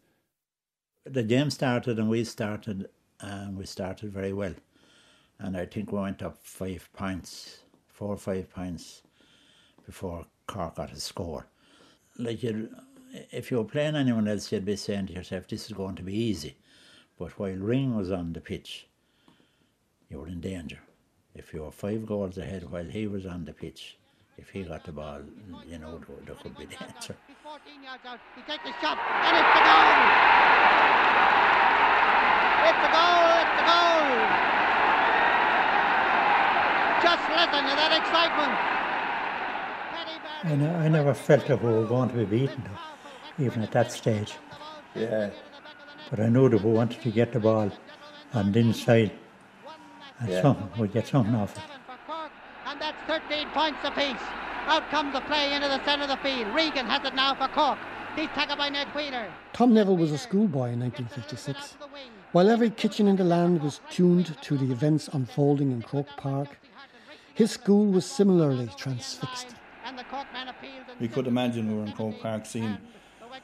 The 1.05 1.23
game 1.23 1.51
started 1.51 1.99
and 1.99 2.09
we 2.09 2.25
started, 2.25 2.89
and 3.21 3.57
we 3.57 3.67
started 3.67 4.13
very 4.13 4.33
well. 4.33 4.55
And 5.39 5.57
I 5.57 5.67
think 5.67 5.93
we 5.93 5.99
went 5.99 6.23
up 6.23 6.39
five 6.43 6.89
points, 6.93 7.59
four 7.89 8.09
or 8.09 8.17
five 8.17 8.51
points 8.51 9.03
before 9.85 10.25
Cork 10.47 10.77
got 10.77 10.93
a 10.93 11.01
score. 11.01 11.47
Like 12.17 12.43
you 12.43 12.71
if 13.31 13.51
you 13.51 13.59
were 13.59 13.65
playing 13.65 13.97
anyone 13.97 14.29
else, 14.29 14.51
you'd 14.51 14.65
be 14.65 14.77
saying 14.77 15.07
to 15.07 15.13
yourself, 15.13 15.47
this 15.47 15.67
is 15.67 15.73
going 15.73 15.95
to 15.97 16.03
be 16.03 16.15
easy. 16.15 16.57
But 17.19 17.39
while 17.39 17.55
Ring 17.55 17.95
was 17.95 18.11
on 18.11 18.33
the 18.33 18.41
pitch, 18.41 18.87
you 20.11 20.19
were 20.19 20.27
in 20.27 20.41
danger. 20.41 20.81
If 21.35 21.53
you 21.53 21.63
were 21.63 21.71
five 21.71 22.07
goals 22.07 22.39
ahead 22.39 22.71
while 22.71 22.85
he 22.85 23.07
was 23.07 23.27
on 23.27 23.45
the 23.45 23.53
pitch, 23.53 23.99
if 24.37 24.51
he 24.51 24.63
got 24.63 24.85
the 24.85 24.93
ball, 24.93 25.21
you 25.67 25.79
know, 25.79 26.01
there, 26.25 26.35
could 26.35 26.57
be 26.57 26.67
danger. 26.67 27.17
14 27.55 27.85
yards 27.85 28.03
out, 28.05 28.19
he 28.35 28.43
takes 28.51 28.65
the 28.65 28.75
shot, 28.83 28.99
and 28.99 29.37
it's 29.39 29.53
the 29.55 29.63
goal! 29.63 29.95
It's 32.67 32.81
the 32.83 32.91
goal, 32.91 33.27
it's 33.43 33.55
the 33.55 33.67
goal! 33.71 34.07
Just 37.07 37.25
listen 37.31 37.63
to 37.71 37.75
that 37.79 37.93
excitement! 37.95 38.55
I, 40.43 40.57
know, 40.57 40.75
I 40.81 40.89
never 40.89 41.15
felt 41.15 41.47
that 41.47 41.63
we 41.63 41.71
were 41.71 41.87
going 41.87 42.09
to 42.09 42.17
be 42.17 42.25
beaten, 42.25 42.65
though, 42.65 43.45
even 43.45 43.63
at 43.63 43.71
that 43.71 43.93
stage. 43.93 44.35
Yeah. 44.97 45.31
But 46.11 46.19
I 46.19 46.29
knew 46.31 46.49
that 46.49 46.61
we 46.61 46.73
wanted 46.73 47.03
to 47.03 47.11
get 47.13 47.33
the 47.33 47.39
ball 47.39 47.71
on 48.33 48.51
the 48.51 48.59
inside 48.59 49.13
and 50.19 50.29
yeah. 50.29 50.43
something, 50.43 50.71
we'd 50.77 50.93
get 50.93 51.07
something 51.07 51.37
off 51.37 51.57
it. 51.57 51.63
And 52.67 52.81
that's 52.81 52.99
13 53.07 53.49
points 53.51 53.79
apiece. 53.85 54.44
Out 54.67 54.89
comes 54.91 55.13
the 55.13 55.21
play 55.23 55.53
into 55.53 55.69
the 55.69 55.85
centre 55.85 56.05
of 56.05 56.09
the 56.09 56.17
field. 56.17 56.55
Regan 56.55 56.87
has 56.87 57.05
it 57.05 57.15
now 57.15 57.35
for 57.35 57.49
Cork. 57.49 57.79
He's 58.17 58.29
tackled 58.29 58.59
by 58.59 58.69
Ned 58.69 58.89
Wheeler. 58.95 59.31
Tom 59.53 59.75
Neville 59.75 59.97
was 59.97 60.13
a 60.13 60.19
schoolboy 60.19 60.71
in 60.71 60.81
1956. 60.81 61.77
While 62.33 62.49
every 62.49 62.71
kitchen 62.71 63.07
in 63.09 63.17
the 63.17 63.25
land 63.25 63.63
was 63.63 63.81
tuned 63.91 64.41
to 64.43 64.57
the 64.57 64.73
events 64.73 65.09
unfolding 65.13 65.71
in 65.71 65.83
Croke 65.83 66.17
Park, 66.17 66.59
his 67.35 67.51
school 67.51 67.87
was 67.87 68.07
similarly 68.07 68.71
transfixed. 68.77 69.49
We 71.01 71.09
could 71.09 71.27
imagine 71.27 71.69
we 71.69 71.75
were 71.77 71.85
in 71.85 71.93
Croke 71.93 72.21
Park 72.21 72.47
seeing 72.47 72.79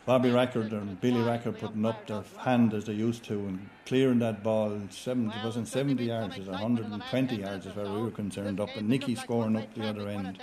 Bobby 0.07 0.31
Rackard 0.31 0.73
and 0.73 1.01
Billy 1.01 1.23
Rackard 1.23 1.59
putting 1.59 1.85
up 1.85 2.07
their 2.07 2.23
hand 2.39 2.75
as 2.75 2.85
they 2.85 2.93
used 2.93 3.25
to 3.25 3.35
and 3.35 3.69
clearing 3.87 4.19
that 4.21 4.43
ball. 4.43 4.81
70, 4.91 5.37
it 5.37 5.45
wasn't 5.45 5.69
70 5.69 6.05
yards, 6.05 6.37
it 6.37 6.41
was 6.41 6.49
120 6.49 7.37
yards 7.37 7.67
as 7.67 7.73
far 7.75 7.85
as 7.85 7.91
we 7.91 8.03
were 8.03 8.11
concerned 8.11 8.61
up, 8.61 8.71
and 8.77 8.89
Nicky 8.89 9.15
scoring 9.15 9.57
up 9.57 9.73
the 9.75 9.89
other 9.89 10.09
end. 10.09 10.39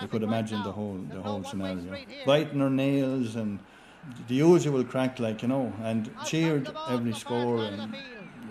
You 0.00 0.08
could 0.08 0.22
imagine 0.22 0.62
the 0.62 0.72
whole 0.72 0.98
the 1.10 1.20
whole 1.22 1.44
scenario. 1.44 1.96
Biting 2.26 2.60
her 2.60 2.70
nails 2.70 3.36
and 3.36 3.58
the 4.28 4.34
usual 4.34 4.84
crack, 4.84 5.18
like 5.18 5.42
you 5.42 5.48
know, 5.48 5.72
and 5.82 6.10
cheered 6.24 6.70
every 6.88 7.12
score 7.12 7.64
and 7.64 7.94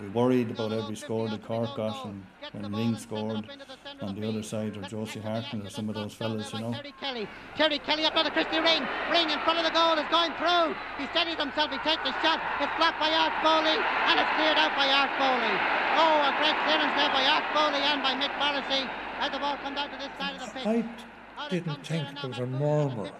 we 0.02 0.08
worried 0.08 0.50
about 0.50 0.72
every 0.72 0.96
score 0.96 1.28
that 1.28 1.46
Cork 1.46 1.76
got 1.76 2.06
and 2.06 2.24
when 2.52 2.74
Ring 2.74 2.96
scored 2.96 3.46
on 4.02 4.18
the 4.18 4.28
other 4.28 4.42
side 4.42 4.76
or 4.76 4.82
Josie 4.82 5.20
Hartnett 5.20 5.66
or 5.66 5.70
some 5.70 5.88
of 5.88 5.94
those 5.94 6.12
fellas, 6.12 6.52
you 6.52 6.58
know. 6.58 6.72
Terry 6.72 6.94
Kelly, 6.98 7.28
Terry 7.56 7.78
Kelly 7.78 8.04
up 8.04 8.16
on 8.16 8.24
the 8.24 8.34
Christy 8.34 8.58
Ring, 8.58 8.82
Ring 9.14 9.30
in 9.30 9.38
front 9.46 9.62
of 9.62 9.64
the 9.64 9.70
goal 9.70 9.94
is 9.94 10.08
going 10.10 10.34
through. 10.42 10.74
He 10.98 11.06
steadies 11.14 11.38
himself, 11.38 11.70
he 11.70 11.78
takes 11.86 12.02
the 12.02 12.10
shot, 12.18 12.42
it's 12.58 12.74
blocked 12.76 12.98
by 12.98 13.14
Art 13.14 13.32
Foley 13.46 13.78
and 13.78 14.18
it's 14.18 14.32
cleared 14.34 14.58
out 14.58 14.74
by 14.74 14.90
Art 14.90 15.14
Foley. 15.22 15.54
Oh, 15.94 16.18
a 16.26 16.34
great 16.42 16.58
clearance 16.66 16.94
there 16.98 17.12
by 17.14 17.22
Art 17.22 17.46
Foley 17.54 17.78
and 17.78 18.02
by 18.02 18.18
Mick 18.18 18.34
Morrissey 18.42 18.82
as 19.22 19.30
the 19.30 19.38
ball 19.38 19.56
comes 19.62 19.78
out 19.78 19.86
to 19.94 19.98
this 20.02 20.10
side 20.18 20.34
of 20.34 20.42
the 20.42 20.50
pitch. 20.50 20.66
I 21.38 21.48
didn't 21.48 21.86
think 21.86 22.08
there 22.20 22.28
was 22.28 22.38
a 22.38 22.46
murmur. 22.46 23.10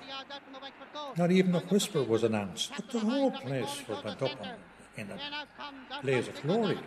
Not 1.17 1.31
even 1.31 1.55
a 1.55 1.61
whisper 1.61 2.03
was 2.03 2.25
announced, 2.25 2.73
but 2.75 2.91
the 2.91 2.99
whole 2.99 3.31
place 3.31 3.83
went 3.89 4.23
up 4.23 4.31
in 4.97 5.09
a 5.11 6.03
blaze 6.03 6.29
of 6.29 6.43
glory 6.43 6.79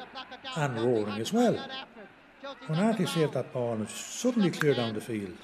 and 0.56 0.80
roaring 0.80 1.20
as 1.20 1.34
well. 1.34 1.58
When 2.68 2.80
Artie 2.80 3.08
saved 3.08 3.34
that 3.34 3.52
ball, 3.52 3.74
and 3.74 3.90
suddenly 3.90 4.52
cleared 4.52 4.78
down 4.78 4.94
the 4.94 5.02
field. 5.02 5.38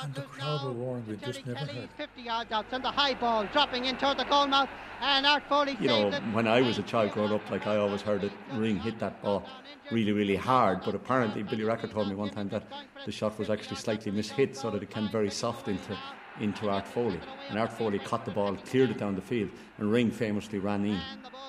And 0.00 0.14
the 0.14 0.22
crowd 0.22 0.64
were 0.64 0.70
roaring 0.70 1.04
we 1.08 1.16
just 1.16 1.44
never 1.44 1.58
heard. 1.58 1.88
50 1.96 2.22
yards 2.22 2.52
out, 2.52 2.66
and 2.70 2.84
the 2.84 2.90
high 2.90 3.14
ball 3.14 3.46
dropping 3.52 3.86
in 3.86 3.96
toward 3.96 4.18
the 4.18 4.24
goal 4.24 4.46
mouth, 4.46 4.68
and 5.00 5.26
Art 5.26 5.42
Foley 5.48 5.76
You 5.80 5.88
know, 5.88 6.10
when 6.32 6.46
I 6.46 6.60
was 6.60 6.78
a 6.78 6.84
child 6.84 7.10
growing 7.12 7.32
up, 7.32 7.50
like 7.50 7.66
I 7.66 7.76
always 7.78 8.02
heard 8.02 8.22
it, 8.22 8.32
Ring 8.52 8.78
hit 8.78 9.00
that 9.00 9.20
ball 9.22 9.44
really, 9.90 10.12
really 10.12 10.36
hard, 10.36 10.82
but 10.84 10.94
apparently 10.94 11.42
Billy 11.42 11.64
Rackard 11.64 11.90
told 11.90 12.08
me 12.08 12.14
one 12.14 12.30
time 12.30 12.48
that 12.50 12.64
the 13.04 13.12
shot 13.12 13.38
was 13.38 13.50
actually 13.50 13.76
slightly 13.76 14.12
mishit 14.12 14.54
so 14.54 14.70
that 14.70 14.82
it 14.82 14.90
came 14.90 15.08
very 15.08 15.30
soft 15.30 15.66
into 15.66 15.96
into 16.40 16.68
Art 16.68 16.86
Foley. 16.86 17.20
And 17.48 17.58
Art 17.58 17.72
Foley 17.72 17.98
caught 17.98 18.24
the 18.24 18.30
ball, 18.30 18.56
cleared 18.56 18.90
it 18.90 18.98
down 18.98 19.14
the 19.14 19.22
field, 19.22 19.50
and 19.78 19.90
Ring 19.90 20.10
famously 20.10 20.58
ran 20.58 20.84
in 20.84 21.00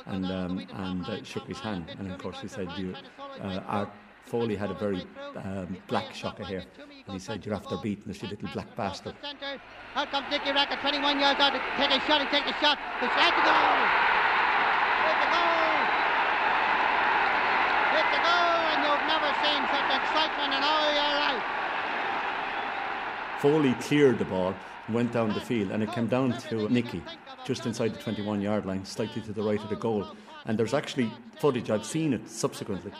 and 0.05 0.25
um, 0.25 0.67
and 0.73 1.05
uh, 1.05 1.23
shook 1.23 1.47
his 1.47 1.59
hand. 1.59 1.85
And 1.99 2.11
of 2.11 2.17
course, 2.17 2.39
he 2.41 2.47
said, 2.47 2.69
"You, 2.77 2.95
uh, 3.41 3.61
Art 3.67 3.89
Foley 4.25 4.55
had 4.55 4.71
a 4.71 4.73
very 4.73 5.05
um, 5.35 5.77
black 5.87 6.13
shock 6.13 6.39
of 6.39 6.47
hair, 6.47 6.63
and 6.79 7.13
he 7.13 7.19
said, 7.19 7.45
"You're 7.45 7.55
after 7.55 7.77
beating 7.77 8.05
this, 8.07 8.21
you 8.21 8.29
little 8.29 8.49
black 8.53 8.75
bastard." 8.75 9.15
Out 9.95 10.11
comes 10.11 10.27
Nicky 10.29 10.51
Rackard, 10.51 10.79
21 10.79 11.19
yards 11.19 11.39
out 11.39 11.53
take 11.77 11.89
a 11.89 11.99
shot. 12.05 12.21
He 12.21 12.27
takes 12.27 12.49
a 12.49 12.53
shot. 12.61 12.77
It's 13.01 13.17
at 13.17 13.33
the 13.33 13.43
goal. 13.43 13.81
Hit 15.07 15.17
goal. 15.33 15.57
Goal, 18.17 18.61
and 18.73 18.81
you've 18.83 19.07
never 19.07 19.31
seen 19.41 19.61
such 19.73 19.89
excitement 19.89 20.53
in 20.53 20.61
all 20.63 20.89
your 20.93 21.13
life. 21.17 21.56
Foley 23.39 23.73
cleared 23.81 24.17
the 24.17 24.25
ball 24.25 24.55
and 24.87 24.95
went 24.95 25.11
down 25.11 25.29
the 25.29 25.39
field, 25.39 25.69
and 25.69 25.83
it 25.83 25.91
came 25.91 26.07
down 26.07 26.35
to 26.49 26.67
Nicky 26.69 27.03
just 27.45 27.67
inside 27.67 27.93
the 27.93 27.99
21 27.99 28.41
yard 28.41 28.65
line, 28.65 28.83
slightly 28.83 29.21
to 29.21 29.31
the 29.31 29.43
right 29.43 29.61
of 29.61 29.69
the 29.69 29.75
goal. 29.75 30.07
And 30.45 30.57
there's 30.57 30.73
actually 30.73 31.11
footage, 31.39 31.69
I've 31.69 31.85
seen 31.85 32.13
it 32.13 32.27
subsequently. 32.27 32.91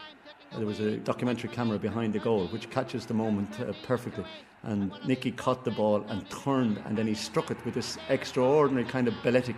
There 0.56 0.66
was 0.66 0.80
a 0.80 0.98
documentary 0.98 1.50
camera 1.50 1.80
behind 1.80 2.14
the 2.14 2.20
goal 2.20 2.48
which 2.48 2.70
catches 2.70 3.06
the 3.06 3.14
moment 3.14 3.60
uh, 3.60 3.74
perfectly. 3.84 4.26
And 4.64 4.92
Nicky 5.06 5.32
caught 5.32 5.66
the 5.66 5.72
ball 5.72 6.06
and 6.08 6.30
turned, 6.30 6.82
and 6.86 6.98
then 6.98 7.08
he 7.08 7.16
struck 7.16 7.50
it 7.50 7.64
with 7.66 7.74
this 7.74 7.98
extraordinary 8.10 8.86
kind 8.86 9.08
of 9.08 9.16
balletic 9.24 9.56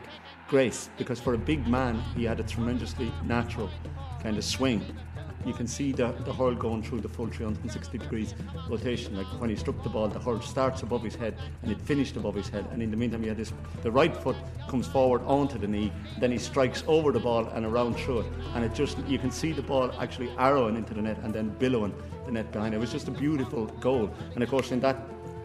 grace 0.48 0.89
because 0.98 1.20
for 1.20 1.34
a 1.34 1.38
big 1.38 1.68
man, 1.68 2.00
he 2.15 2.24
had 2.24 2.39
a 2.39 2.44
tremendously 2.44 3.12
natural 3.26 3.70
kind 4.24 4.38
of 4.38 4.46
swing 4.46 4.84
you 5.45 5.54
can 5.54 5.67
see 5.67 5.91
the, 5.91 6.12
the 6.25 6.34
hurl 6.34 6.56
going 6.56 6.84
through 6.84 7.02
the 7.02 7.10
full 7.10 7.28
360 7.28 7.97
degrees 7.97 8.36
rotation. 8.69 9.15
Like 9.15 9.28
when 9.39 9.49
he 9.49 9.56
struck 9.56 9.82
the 9.84 9.89
ball, 9.89 10.08
the 10.08 10.19
hurl 10.19 10.41
starts 10.41 10.84
above 10.84 11.04
his 11.04 11.15
head 11.15 11.38
and 11.63 11.71
it 11.71 11.80
finished 11.82 12.15
above 12.17 12.36
his 12.36 12.49
head. 12.49 12.65
And 12.71 12.82
in 12.82 12.91
the 12.91 12.97
meantime, 12.97 13.21
he 13.21 13.30
had 13.30 13.38
this 13.38 13.54
the 13.82 13.91
right 13.91 14.15
foot 14.15 14.36
comes 14.67 14.88
forward 14.88 15.21
onto 15.25 15.58
the 15.58 15.67
knee, 15.67 15.91
then 16.19 16.32
he 16.32 16.38
strikes 16.38 16.84
over 16.88 17.12
the 17.12 17.19
ball 17.19 17.47
and 17.47 17.65
around 17.65 17.95
through 17.95 18.19
it. 18.21 18.25
And 18.54 18.63
it 18.63 18.73
just, 18.73 18.97
you 19.08 19.17
can 19.17 19.32
see 19.32 19.52
the 19.52 19.62
ball 19.62 19.91
actually 19.99 20.30
arrowing 20.38 20.75
into 20.75 20.93
the 20.93 21.02
net 21.02 21.17
and 21.23 21.34
then 21.34 21.49
billowing 21.60 21.93
the 22.25 22.32
net 22.32 22.52
behind. 22.52 22.73
It 22.73 22.80
was 22.80 22.91
just 22.91 23.08
a 23.08 23.12
beautiful 23.12 23.65
goal. 23.65 24.12
And 24.36 24.43
of 24.43 24.49
course, 24.49 24.71
in 24.71 24.80
that 24.82 24.97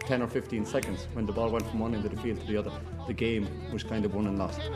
10 0.05 0.21
or 0.21 0.27
15 0.27 0.65
seconds 0.65 1.07
when 1.13 1.25
the 1.25 1.31
ball 1.31 1.49
went 1.49 1.67
from 1.67 1.79
one 1.79 1.95
end 1.95 2.05
of 2.05 2.11
the 2.13 2.21
field 2.21 2.39
to 2.39 2.45
the 2.45 2.57
other. 2.57 2.71
The 3.07 3.13
game 3.13 3.47
was 3.73 3.83
kind 3.83 4.05
of 4.05 4.13
won 4.13 4.27
and 4.27 4.37
lost. 4.37 4.59
He 4.61 4.67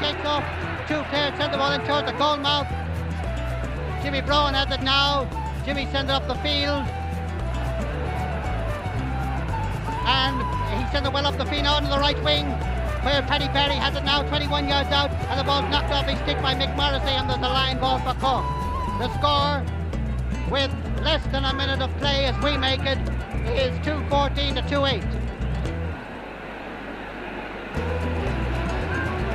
shakes 0.00 0.24
off 0.24 0.44
two 0.86 1.02
players, 1.10 1.36
send 1.36 1.52
the 1.52 1.58
ball 1.58 1.72
in 1.72 1.80
towards 1.80 2.06
the 2.06 2.16
goal 2.16 2.36
mouth. 2.36 2.87
Jimmy 4.02 4.20
Brown 4.20 4.54
has 4.54 4.70
it 4.70 4.82
now. 4.82 5.28
Jimmy 5.64 5.86
sends 5.86 6.10
it 6.10 6.14
up 6.14 6.26
the 6.26 6.34
field. 6.36 6.86
And 10.06 10.40
he 10.78 10.90
sends 10.92 11.08
it 11.08 11.12
well 11.12 11.26
up 11.26 11.36
the 11.36 11.44
field 11.46 11.66
to 11.82 11.88
the 11.88 11.98
right 11.98 12.22
wing. 12.22 12.46
Where 13.02 13.22
Paddy 13.22 13.48
Barry 13.48 13.74
has 13.74 13.94
it 13.96 14.04
now 14.04 14.22
21 14.22 14.68
yards 14.68 14.90
out 14.90 15.10
and 15.10 15.38
the 15.38 15.44
ball's 15.44 15.70
knocked 15.70 15.92
off 15.92 16.06
his 16.06 16.18
stick 16.20 16.40
by 16.42 16.54
Mick 16.54 16.74
Morrissey 16.76 17.10
and 17.10 17.28
there's 17.28 17.38
a 17.38 17.42
line 17.42 17.78
ball 17.78 17.98
for 18.00 18.14
Cork. 18.18 18.44
The 18.98 19.08
score 19.18 19.62
with 20.50 20.70
less 21.02 21.24
than 21.30 21.44
a 21.44 21.54
minute 21.54 21.80
of 21.80 21.96
play 21.98 22.24
as 22.26 22.36
we 22.42 22.56
make 22.56 22.80
it 22.80 22.98
is 23.54 23.78
2-14 23.80 24.54
to 24.56 24.62
2-8. 24.62 25.02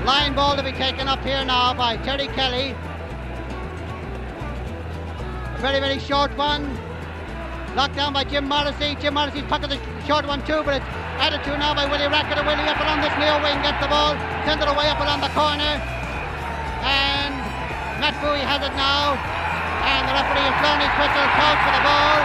Line 0.05 0.35
ball 0.35 0.55
to 0.57 0.63
be 0.63 0.73
taken 0.73 1.07
up 1.07 1.23
here 1.23 1.45
now 1.45 1.73
by 1.73 1.95
Terry 1.97 2.27
Kelly 2.27 2.75
very, 5.63 5.79
very 5.79 5.95
short 5.95 6.27
one. 6.35 6.67
Locked 7.71 7.95
down 7.95 8.11
by 8.11 8.27
Jim 8.27 8.51
Morrissey. 8.51 8.99
Jim 8.99 9.15
Morrissey's 9.15 9.47
pocket 9.47 9.71
the 9.71 9.79
short 10.03 10.27
one 10.27 10.43
too, 10.43 10.59
but 10.67 10.75
it's 10.75 10.91
added 11.23 11.39
to 11.47 11.55
now 11.55 11.71
by 11.71 11.87
Willie 11.87 12.11
Rackard. 12.11 12.35
Willie 12.43 12.67
up 12.67 12.75
along 12.83 12.99
this 12.99 13.15
near 13.15 13.31
wing, 13.39 13.55
gets 13.63 13.79
the 13.79 13.87
ball, 13.87 14.11
sends 14.43 14.59
it 14.59 14.67
away 14.67 14.91
up 14.91 14.99
along 14.99 15.23
the 15.23 15.31
corner. 15.31 15.79
And 16.83 17.31
Matt 18.03 18.11
Bowie 18.19 18.43
has 18.43 18.59
it 18.59 18.75
now. 18.75 19.15
And 19.87 20.03
the 20.03 20.11
referee 20.11 20.43
has 20.43 20.57
blown 20.59 20.83
his 20.83 20.93
whistle, 20.99 21.27
called 21.31 21.59
for 21.63 21.71
the 21.71 21.83
ball. 21.87 22.19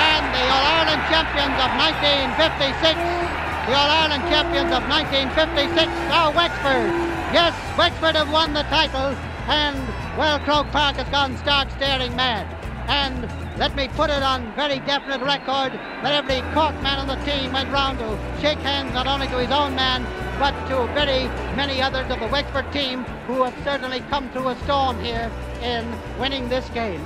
And 0.00 0.24
the 0.32 0.44
All-Ireland 0.48 1.02
champions 1.12 1.56
of 1.60 1.70
1956 1.76 3.36
the 3.68 3.74
All-Ireland 3.74 4.22
champions 4.32 4.70
of 4.72 4.86
1956 4.88 5.92
are 6.08 6.32
Wexford. 6.32 6.88
Yes, 7.36 7.52
Wexford 7.76 8.14
have 8.14 8.30
won 8.30 8.54
the 8.54 8.62
title 8.70 9.12
And, 9.50 10.05
well, 10.16 10.38
Croke 10.40 10.70
Park 10.72 10.96
has 10.96 11.08
gone 11.10 11.36
stark 11.36 11.70
staring 11.72 12.16
mad. 12.16 12.46
And 12.88 13.28
let 13.58 13.74
me 13.74 13.88
put 13.88 14.10
it 14.10 14.22
on 14.22 14.54
very 14.54 14.78
definite 14.80 15.20
record 15.20 15.72
that 15.72 16.12
every 16.12 16.40
Cork 16.54 16.74
man 16.82 16.98
on 16.98 17.06
the 17.08 17.16
team 17.24 17.52
went 17.52 17.70
round 17.70 17.98
to 17.98 18.18
shake 18.40 18.58
hands 18.58 18.94
not 18.94 19.06
only 19.06 19.26
to 19.26 19.38
his 19.38 19.50
own 19.50 19.74
man, 19.74 20.04
but 20.38 20.52
to 20.68 20.86
very 20.94 21.24
many 21.56 21.82
others 21.82 22.10
of 22.10 22.20
the 22.20 22.28
Wexford 22.28 22.70
team 22.72 23.02
who 23.26 23.42
have 23.42 23.54
certainly 23.64 24.00
come 24.08 24.30
through 24.30 24.48
a 24.48 24.56
storm 24.60 24.98
here 25.02 25.30
in 25.62 25.84
winning 26.18 26.48
this 26.48 26.68
game. 26.70 27.04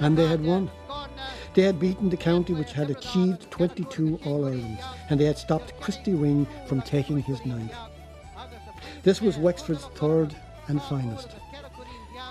And 0.00 0.16
they 0.16 0.26
had 0.26 0.42
won. 0.42 0.70
They 1.54 1.62
had 1.62 1.78
beaten 1.78 2.08
the 2.08 2.16
county 2.16 2.54
which 2.54 2.72
had 2.72 2.90
achieved 2.90 3.50
22 3.50 4.20
All 4.24 4.44
Irelands, 4.44 4.82
and 5.10 5.20
they 5.20 5.24
had 5.24 5.38
stopped 5.38 5.78
Christy 5.80 6.14
Ring 6.14 6.46
from 6.66 6.82
taking 6.82 7.22
his 7.22 7.44
ninth. 7.44 7.74
This 9.02 9.20
was 9.20 9.36
Wexford's 9.36 9.84
third 9.94 10.34
and 10.68 10.82
finest. 10.82 11.30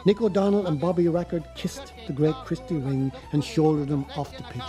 Nick 0.08 0.22
O'Donnell 0.22 0.68
and 0.68 0.80
Bobby 0.80 1.10
Rackard 1.10 1.43
kissed 1.53 1.91
the 2.08 2.14
great 2.14 2.34
Christy 2.45 2.78
Ring 2.78 3.12
and 3.34 3.43
shouldered 3.43 3.89
him 3.89 4.05
off 4.16 4.32
the 4.38 4.43
pitch. 4.43 4.62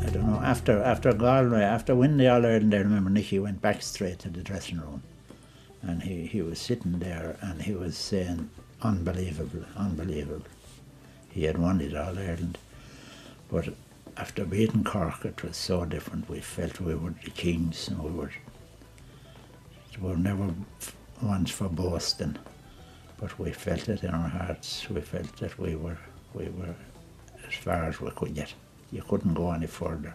I 0.00 0.08
don't 0.10 0.30
know, 0.30 0.40
after 0.42 0.82
after 0.82 1.12
Galway, 1.12 1.60
after 1.60 1.94
winning 1.94 2.16
the 2.16 2.28
All 2.28 2.46
Ireland, 2.46 2.74
I 2.74 2.78
remember 2.78 3.10
Nicky 3.10 3.38
went 3.38 3.60
back 3.60 3.82
straight 3.82 4.20
to 4.20 4.30
the 4.30 4.40
dressing 4.40 4.80
room 4.80 5.02
and 5.82 6.02
he, 6.04 6.24
he 6.24 6.40
was 6.40 6.58
sitting 6.58 7.00
there 7.00 7.36
and 7.42 7.60
he 7.60 7.74
was 7.74 7.98
saying, 7.98 8.48
unbelievable, 8.80 9.66
unbelievable. 9.76 10.46
He 11.28 11.44
had 11.44 11.58
won 11.58 11.82
it 11.82 11.94
All 11.94 12.18
Ireland. 12.18 12.56
But 13.50 13.74
after 14.16 14.44
beating 14.44 14.84
Cork, 14.84 15.24
it 15.24 15.42
was 15.42 15.56
so 15.56 15.84
different. 15.84 16.28
We 16.28 16.40
felt 16.40 16.80
we 16.80 16.94
were 16.94 17.14
the 17.24 17.30
kings 17.30 17.88
and 17.88 18.02
we 18.02 18.10
were, 18.10 18.30
we 20.00 20.08
were 20.08 20.16
never 20.16 20.54
ones 21.22 21.50
for 21.50 21.68
boasting, 21.68 22.36
but 23.18 23.38
we 23.38 23.52
felt 23.52 23.88
it 23.88 24.04
in 24.04 24.10
our 24.10 24.28
hearts. 24.28 24.88
We 24.88 25.00
felt 25.00 25.36
that 25.38 25.58
we 25.58 25.74
were, 25.74 25.98
we 26.32 26.48
were 26.48 26.74
as 27.46 27.54
far 27.54 27.84
as 27.84 28.00
we 28.00 28.10
could 28.10 28.34
get. 28.34 28.54
You 28.92 29.02
couldn't 29.02 29.34
go 29.34 29.50
any 29.50 29.66
further. 29.66 30.14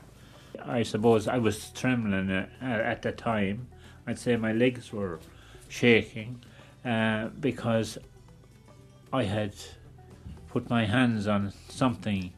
I 0.65 0.83
suppose 0.83 1.27
I 1.27 1.37
was 1.37 1.69
trembling 1.71 2.31
uh, 2.31 2.47
at 2.61 3.01
the 3.01 3.11
time. 3.11 3.67
I'd 4.07 4.19
say 4.19 4.35
my 4.35 4.53
legs 4.53 4.91
were 4.91 5.19
shaking 5.67 6.41
uh, 6.85 7.27
because 7.39 7.97
I 9.11 9.23
had 9.23 9.53
put 10.47 10.69
my 10.69 10.85
hands 10.85 11.27
on 11.27 11.53
something 11.69 12.31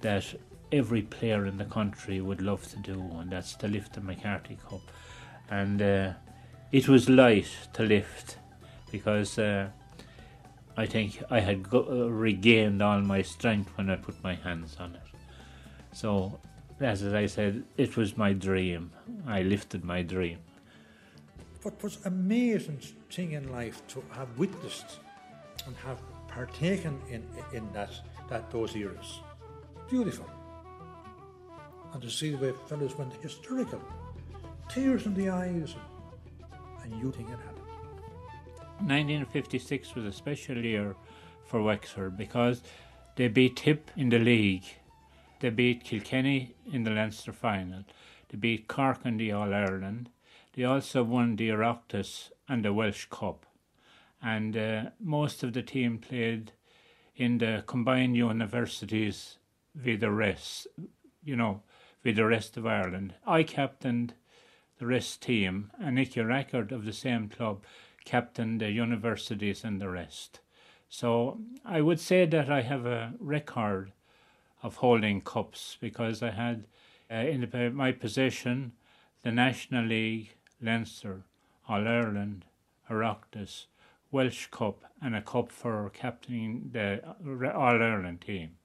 that 0.00 0.34
every 0.72 1.02
player 1.02 1.46
in 1.46 1.58
the 1.58 1.64
country 1.66 2.20
would 2.20 2.40
love 2.40 2.66
to 2.70 2.78
do, 2.78 2.98
and 3.18 3.30
that's 3.30 3.54
to 3.56 3.68
lift 3.68 3.92
the 3.92 4.00
MacCarthy 4.00 4.58
Cup. 4.68 4.80
And 5.50 5.82
uh, 5.82 6.12
it 6.72 6.88
was 6.88 7.08
light 7.08 7.50
to 7.74 7.82
lift 7.82 8.38
because 8.90 9.38
uh, 9.38 9.68
I 10.76 10.86
think 10.86 11.22
I 11.30 11.40
had 11.40 11.68
go- 11.68 11.86
uh, 11.88 12.10
regained 12.10 12.82
all 12.82 13.00
my 13.00 13.22
strength 13.22 13.70
when 13.76 13.90
I 13.90 13.96
put 13.96 14.22
my 14.24 14.34
hands 14.34 14.76
on 14.80 14.94
it. 14.94 15.02
So, 15.92 16.40
as 16.80 17.04
I 17.04 17.26
said, 17.26 17.64
it 17.76 17.96
was 17.96 18.16
my 18.16 18.32
dream. 18.32 18.90
I 19.26 19.42
lifted 19.42 19.84
my 19.84 20.02
dream. 20.02 20.38
What 21.62 21.80
was 21.82 21.98
amazing 22.06 22.80
thing 23.10 23.32
in 23.32 23.52
life 23.52 23.86
to 23.88 24.02
have 24.12 24.36
witnessed 24.38 24.98
and 25.66 25.76
have 25.76 25.98
partaken 26.26 27.00
in 27.08 27.22
in 27.52 27.70
that 27.72 27.92
that 28.28 28.50
those 28.50 28.74
eras. 28.74 29.20
Beautiful. 29.90 30.26
And 31.92 32.02
to 32.02 32.10
see 32.10 32.30
the 32.30 32.38
way 32.38 32.52
fellows 32.68 32.96
went 32.96 33.12
hysterical, 33.14 33.80
tears 34.68 35.06
in 35.06 35.14
the 35.14 35.28
eyes, 35.28 35.74
and 36.82 37.00
you 37.00 37.12
think 37.12 37.28
it 37.28 37.38
happened. 37.38 37.52
1956 38.78 39.94
was 39.94 40.04
a 40.04 40.12
special 40.12 40.56
year 40.56 40.96
for 41.44 41.62
Wexford 41.62 42.16
because 42.16 42.62
they 43.16 43.28
beat 43.28 43.56
Tip 43.56 43.90
in 43.96 44.08
the 44.08 44.18
league, 44.18 44.64
they 45.40 45.50
beat 45.50 45.84
Kilkenny 45.84 46.54
in 46.72 46.82
the 46.84 46.90
Leinster 46.90 47.32
final, 47.32 47.84
they 48.28 48.38
beat 48.38 48.68
Cork 48.68 49.04
in 49.04 49.18
the 49.18 49.32
All 49.32 49.52
Ireland, 49.52 50.08
they 50.54 50.64
also 50.64 51.04
won 51.04 51.36
the 51.36 51.50
Oireachtas 51.50 52.30
and 52.48 52.64
the 52.64 52.72
Walsh 52.72 53.06
Cup, 53.10 53.46
and 54.22 54.56
uh, 54.56 54.82
most 54.98 55.42
of 55.42 55.52
the 55.52 55.62
team 55.62 55.98
played 55.98 56.52
in 57.14 57.38
the 57.38 57.62
combined 57.66 58.16
universities 58.16 59.38
with 59.84 60.00
the 60.00 60.10
rest, 60.10 60.66
you 61.22 61.36
know, 61.36 61.62
with 62.04 62.16
the 62.16 62.26
rest 62.26 62.56
of 62.56 62.66
Ireland. 62.66 63.14
I 63.26 63.42
captained 63.42 64.14
the 64.78 64.86
rest 64.86 65.22
team, 65.22 65.70
and 65.80 65.94
Nicky 65.94 66.20
Rackard 66.20 66.72
of 66.72 66.84
the 66.84 66.92
same 66.92 67.28
club 67.28 67.62
captained 68.04 68.60
the 68.60 68.70
universities 68.70 69.64
and 69.64 69.80
the 69.80 69.88
rest. 69.88 70.40
So 70.88 71.38
I 71.64 71.80
would 71.80 72.00
say 72.00 72.26
that 72.26 72.50
I 72.50 72.62
have 72.62 72.84
a 72.84 73.14
record 73.18 73.92
of 74.62 74.76
holding 74.76 75.20
cups 75.20 75.76
because 75.80 76.22
I 76.22 76.30
had 76.30 76.64
uh, 77.10 77.14
in 77.14 77.48
the, 77.50 77.70
my 77.70 77.92
possession 77.92 78.72
the 79.22 79.30
National 79.30 79.84
League, 79.84 80.34
Leinster, 80.60 81.22
All 81.68 81.86
Ireland, 81.86 82.44
Oireachtas, 82.90 83.66
Walsh 84.10 84.46
Cup, 84.46 84.82
and 85.00 85.14
a 85.14 85.22
cup 85.22 85.50
for 85.50 85.90
captaining 85.90 86.70
the 86.72 87.00
All 87.54 87.82
Ireland 87.82 88.20
team. 88.20 88.56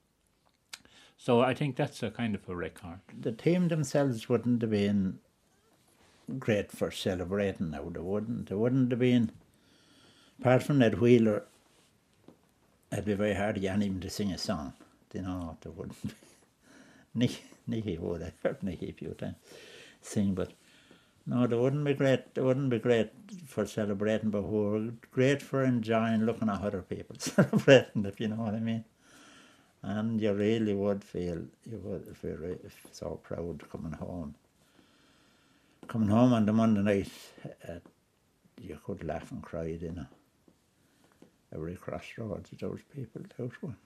So 1.18 1.42
I 1.42 1.54
think 1.54 1.76
that's 1.76 2.04
a 2.04 2.12
kind 2.12 2.36
of 2.36 2.48
a 2.48 2.56
record. 2.56 3.00
The 3.20 3.32
team 3.32 3.68
themselves 3.68 4.30
wouldn't 4.30 4.62
have 4.62 4.72
been 4.72 5.20
great 6.40 6.72
for 6.72 6.92
celebrating 6.92 7.72
now. 7.72 7.90
They 7.90 8.00
wouldn't. 8.00 8.50
They 8.50 8.56
wouldn't 8.56 8.92
have 8.92 9.00
been. 9.00 9.32
Apart 10.40 10.64
from 10.64 10.80
Ned 10.80 11.00
Wheeler, 11.00 11.44
it'd 12.92 13.06
be 13.06 13.16
very 13.16 13.34
hard 13.34 13.56
to 13.56 13.62
get 13.62 13.82
him 13.82 14.00
to 14.00 14.10
sing 14.10 14.32
a 14.32 14.38
song. 14.38 14.74
You 15.14 15.24
know, 15.24 15.58
they 15.62 15.70
wouldn't. 15.72 15.98
Be. 16.04 16.14
Nicky, 17.68 17.98
would. 17.98 18.22
I've 18.22 18.40
heard 18.44 18.64
Nicky 18.64 18.90
a 18.90 18.94
few 18.94 19.10
times 19.10 19.36
sing, 20.02 20.36
but 20.36 20.54
no, 21.26 21.48
they 21.48 21.58
wouldn't 21.58 21.84
be 21.84 21.94
great. 21.94 22.36
They 22.36 22.42
wouldn't 22.42 22.70
be 22.70 22.80
great 22.80 23.10
for 23.48 23.66
celebrating, 23.66 24.30
but 24.30 24.44
were 24.44 24.92
great 25.12 25.42
for 25.42 25.64
enjoying 25.64 26.26
looking 26.26 26.50
at 26.50 26.62
other 26.62 26.84
people 26.84 27.16
celebrating, 27.20 28.06
if 28.06 28.20
you 28.20 28.28
know 28.28 28.36
what 28.36 28.54
I 28.54 28.60
mean. 28.60 28.86
And 29.84 30.20
you 30.20 30.34
really 30.34 30.74
would 30.74 31.04
feel 31.04 31.42
you 31.66 31.80
would 31.84 32.18
feel 32.18 32.58
so 32.92 33.20
proud 33.24 33.64
coming 33.72 33.94
home. 33.94 34.36
Coming 35.88 36.10
home 36.10 36.34
on 36.34 36.46
the 36.46 36.54
Monday 36.54 36.82
night, 36.82 37.12
uh, 37.68 37.80
you 38.60 38.78
could 38.86 39.04
laugh 39.04 39.32
and 39.32 39.42
cry, 39.42 39.78
you 39.80 39.92
know. 39.92 40.06
Every 41.54 41.76
crossroads, 41.76 42.50
those 42.60 42.82
people, 42.94 43.22
those 43.38 43.52
ones. 43.62 43.78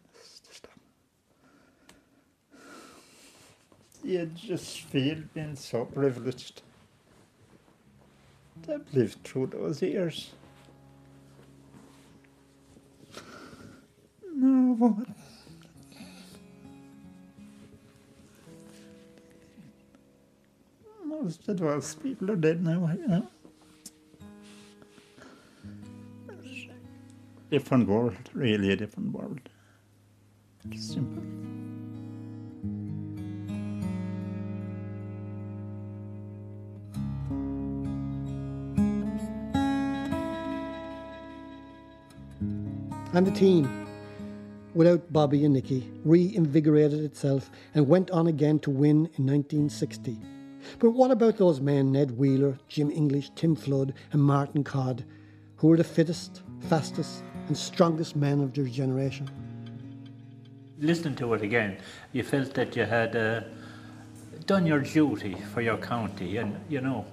You 4.04 4.26
just 4.26 4.82
feel 4.82 5.18
being 5.34 5.56
so 5.56 5.86
privileged 5.86 6.64
have 8.68 8.94
lived 8.94 9.24
through 9.24 9.48
those 9.48 9.82
years. 9.82 10.32
No, 14.34 14.76
but 14.80 15.08
most 21.22 21.48
of 21.48 21.60
those 21.60 21.94
people 21.96 22.32
are 22.32 22.36
dead 22.36 22.64
now, 22.64 22.90
you 22.98 23.08
know. 23.08 23.28
Different 27.52 27.88
world, 27.88 28.16
really 28.34 28.72
a 28.72 28.76
different 28.76 29.12
world. 29.12 29.40
Simple. 30.76 31.22
And 43.14 43.28
the 43.28 43.32
team, 43.32 43.70
without 44.74 45.12
Bobby 45.12 45.44
and 45.44 45.54
Nicky, 45.54 45.88
reinvigorated 46.06 47.04
itself 47.04 47.52
and 47.76 47.88
went 47.88 48.10
on 48.10 48.28
again 48.28 48.58
to 48.60 48.72
win 48.72 49.10
in 49.18 49.28
1960. 49.28 50.31
But 50.80 50.92
what 50.92 51.12
about 51.12 51.38
those 51.38 51.60
men, 51.62 51.92
Ned 51.92 52.12
Wheeler, 52.18 52.58
Jim 52.68 52.92
English, 52.92 53.32
Tim 53.36 53.56
Flood, 53.56 53.94
and 54.12 54.22
Martin 54.22 54.64
Codd, 54.64 55.04
who 55.58 55.68
were 55.68 55.78
the 55.78 55.84
fittest, 55.84 56.42
fastest, 56.70 57.24
and 57.48 57.58
strongest 57.58 58.16
men 58.16 58.42
of 58.42 58.54
their 58.54 58.66
generation? 58.66 59.30
Listening 60.80 61.16
to 61.16 61.34
it 61.34 61.42
again, 61.42 61.78
you 62.12 62.24
felt 62.24 62.54
that 62.56 62.76
you 62.76 62.86
had 62.86 63.16
uh, 63.16 63.42
done 64.46 64.66
your 64.66 64.80
duty 64.80 65.36
for 65.54 65.62
your 65.62 65.78
county, 65.78 66.38
and 66.38 66.58
you 66.70 66.82
know, 66.82 67.06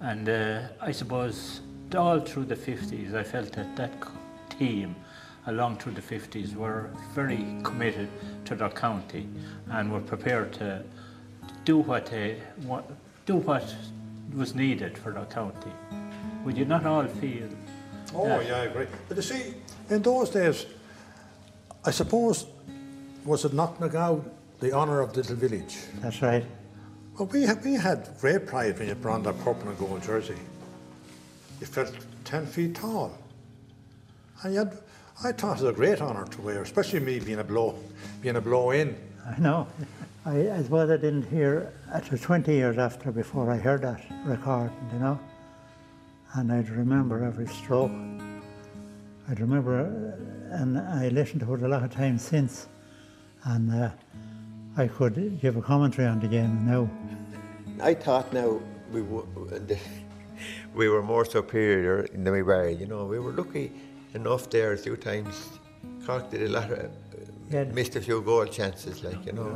and 0.00 0.28
uh, 0.28 0.62
I 0.80 0.92
suppose 0.92 1.60
all 1.96 2.20
through 2.20 2.44
the 2.44 2.56
50s, 2.56 3.14
I 3.14 3.22
felt 3.22 3.52
that 3.52 3.76
that 3.76 3.92
team 4.58 4.94
along 5.46 5.76
through 5.76 5.92
the 5.92 6.00
50s 6.00 6.54
were 6.54 6.90
very 7.14 7.44
committed 7.62 8.08
to 8.46 8.54
their 8.54 8.70
county 8.70 9.28
and 9.70 9.92
were 9.92 10.00
prepared 10.00 10.52
to 10.54 10.82
do 11.64 11.78
what 11.78 12.06
they 12.06 12.40
what, 12.66 12.90
do 13.26 13.36
what 13.36 13.74
was 14.34 14.54
needed 14.54 14.98
for 14.98 15.12
their 15.12 15.24
county. 15.26 15.72
Would 16.44 16.58
you 16.58 16.64
not 16.64 16.84
all 16.86 17.06
feel? 17.06 17.48
Oh, 18.14 18.28
that? 18.28 18.46
yeah, 18.46 18.56
I 18.56 18.64
agree. 18.64 18.86
But 19.08 19.16
you 19.16 19.22
see, 19.22 19.54
in 19.90 20.02
those 20.02 20.30
days, 20.30 20.66
I 21.84 21.90
suppose, 21.90 22.46
was 23.24 23.44
it 23.44 23.52
Knocknagow, 23.52 24.24
the 24.60 24.72
honour 24.72 25.00
of 25.00 25.12
the 25.12 25.20
little 25.20 25.36
village? 25.36 25.76
That's 26.00 26.20
right. 26.22 26.44
Well, 27.18 27.28
we 27.28 27.42
had, 27.42 27.64
we 27.64 27.74
had 27.74 28.10
great 28.20 28.46
pride 28.46 28.78
when 28.78 28.88
you 28.88 28.94
put 28.94 29.10
on 29.10 29.22
that 29.22 29.38
purple 29.40 29.68
and 29.68 29.78
gold 29.78 30.02
jersey. 30.02 30.36
You 31.60 31.66
felt 31.66 31.92
10 32.24 32.46
feet 32.46 32.74
tall. 32.74 33.16
And 34.42 34.54
yet, 34.54 34.74
I 35.22 35.32
thought 35.32 35.60
it 35.60 35.62
was 35.62 35.70
a 35.70 35.72
great 35.72 36.00
honour 36.00 36.26
to 36.26 36.42
wear, 36.42 36.62
especially 36.62 37.00
me 37.00 37.20
being 37.20 37.38
a 37.38 37.44
blow, 37.44 37.78
being 38.20 38.36
a 38.36 38.40
blow 38.40 38.72
in. 38.72 38.96
I 39.24 39.38
know. 39.38 39.66
I, 40.26 40.62
suppose 40.62 40.88
I 40.88 40.96
didn't 40.96 41.24
hear, 41.24 41.70
it 41.94 42.10
was 42.10 42.22
20 42.22 42.50
years 42.50 42.78
after 42.78 43.12
before 43.12 43.50
I 43.50 43.58
heard 43.58 43.82
that 43.82 44.02
recording, 44.24 44.72
you 44.90 44.98
know. 44.98 45.20
And 46.32 46.50
I'd 46.50 46.70
remember 46.70 47.22
every 47.22 47.46
stroke. 47.46 47.92
I'd 49.28 49.38
remember, 49.38 50.16
and 50.50 50.78
I 50.78 51.08
listened 51.08 51.42
to 51.42 51.54
it 51.54 51.62
a 51.62 51.68
lot 51.68 51.82
of 51.82 51.92
times 51.92 52.22
since. 52.22 52.68
And 53.44 53.70
uh, 53.70 53.90
I 54.78 54.86
could 54.86 55.40
give 55.42 55.58
a 55.58 55.62
commentary 55.62 56.08
on 56.08 56.20
the 56.20 56.28
game 56.28 56.64
now. 56.64 56.88
I 57.82 57.92
thought 57.92 58.32
now 58.32 58.62
we 58.90 59.02
were, 59.02 59.24
we 60.74 60.88
were 60.88 61.02
more 61.02 61.26
superior 61.26 62.08
than 62.14 62.32
we 62.32 62.42
were. 62.42 62.70
You 62.70 62.86
know, 62.86 63.04
we 63.04 63.18
were 63.18 63.32
lucky 63.32 63.72
enough 64.14 64.48
there 64.48 64.72
a 64.72 64.78
few 64.78 64.96
times. 64.96 65.50
Cork 66.06 66.30
did 66.30 66.44
a 66.44 66.48
lot 66.48 66.70
of, 66.70 66.90
Yeah. 67.50 67.64
missed 67.64 67.94
a 67.96 68.00
few 68.00 68.22
goal 68.22 68.46
chances, 68.46 69.02
like, 69.04 69.24
you 69.26 69.32
know, 69.32 69.50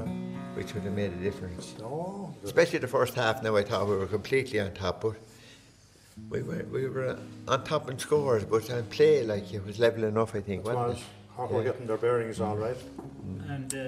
which 0.54 0.74
would 0.74 0.82
have 0.84 0.92
made 0.92 1.12
a 1.12 1.16
difference. 1.16 1.74
Oh, 1.82 2.32
Especially 2.44 2.78
the 2.78 2.88
first 2.88 3.14
half 3.14 3.42
now, 3.42 3.56
I 3.56 3.62
thought 3.62 3.88
we 3.88 3.96
were 3.96 4.06
completely 4.06 4.60
on 4.60 4.72
top, 4.74 5.00
but 5.00 5.14
we 6.30 6.42
were, 6.42 6.64
we 6.70 6.88
were 6.88 7.08
uh, 7.10 7.52
on 7.52 7.64
top 7.64 7.90
in 7.90 7.98
scores, 7.98 8.44
but 8.44 8.70
on 8.70 8.84
play, 8.84 9.24
like, 9.24 9.52
it 9.52 9.64
was 9.64 9.78
level 9.78 10.04
enough, 10.04 10.34
I 10.34 10.40
think, 10.40 10.60
it 10.60 10.66
wasn't 10.66 10.88
was. 10.88 10.98
it? 10.98 11.04
Cork 11.36 11.50
were 11.52 11.62
Yeah. 11.62 11.70
getting 11.70 11.86
their 11.86 11.96
bearings 11.96 12.40
all 12.40 12.56
right. 12.56 12.76
And 13.48 13.72
uh, 13.74 13.78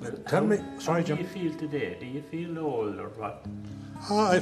well, 0.00 0.12
Tell 0.28 0.40
how, 0.42 0.46
me- 0.46 0.58
sorry, 0.78 1.02
how 1.02 1.14
do 1.14 1.22
you 1.22 1.26
feel 1.28 1.54
today? 1.54 1.96
Do 2.00 2.06
you 2.06 2.22
feel 2.30 2.58
old 2.58 2.98
or 2.98 3.08
what? 3.10 3.46
Ah, 4.10 4.32
I 4.32 4.40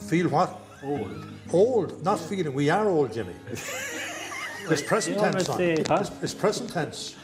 feel 0.00 0.28
what? 0.28 0.58
Old. 0.82 1.24
Old, 1.52 2.02
not 2.04 2.20
feeling. 2.20 2.52
We 2.54 2.70
are 2.70 2.88
old, 2.88 3.12
Jimmy. 3.12 3.34
It's 4.70 4.82
present 4.82 5.18
tense. 5.18 5.48
It's 6.22 6.34
present 6.34 6.70
tense. 6.70 7.16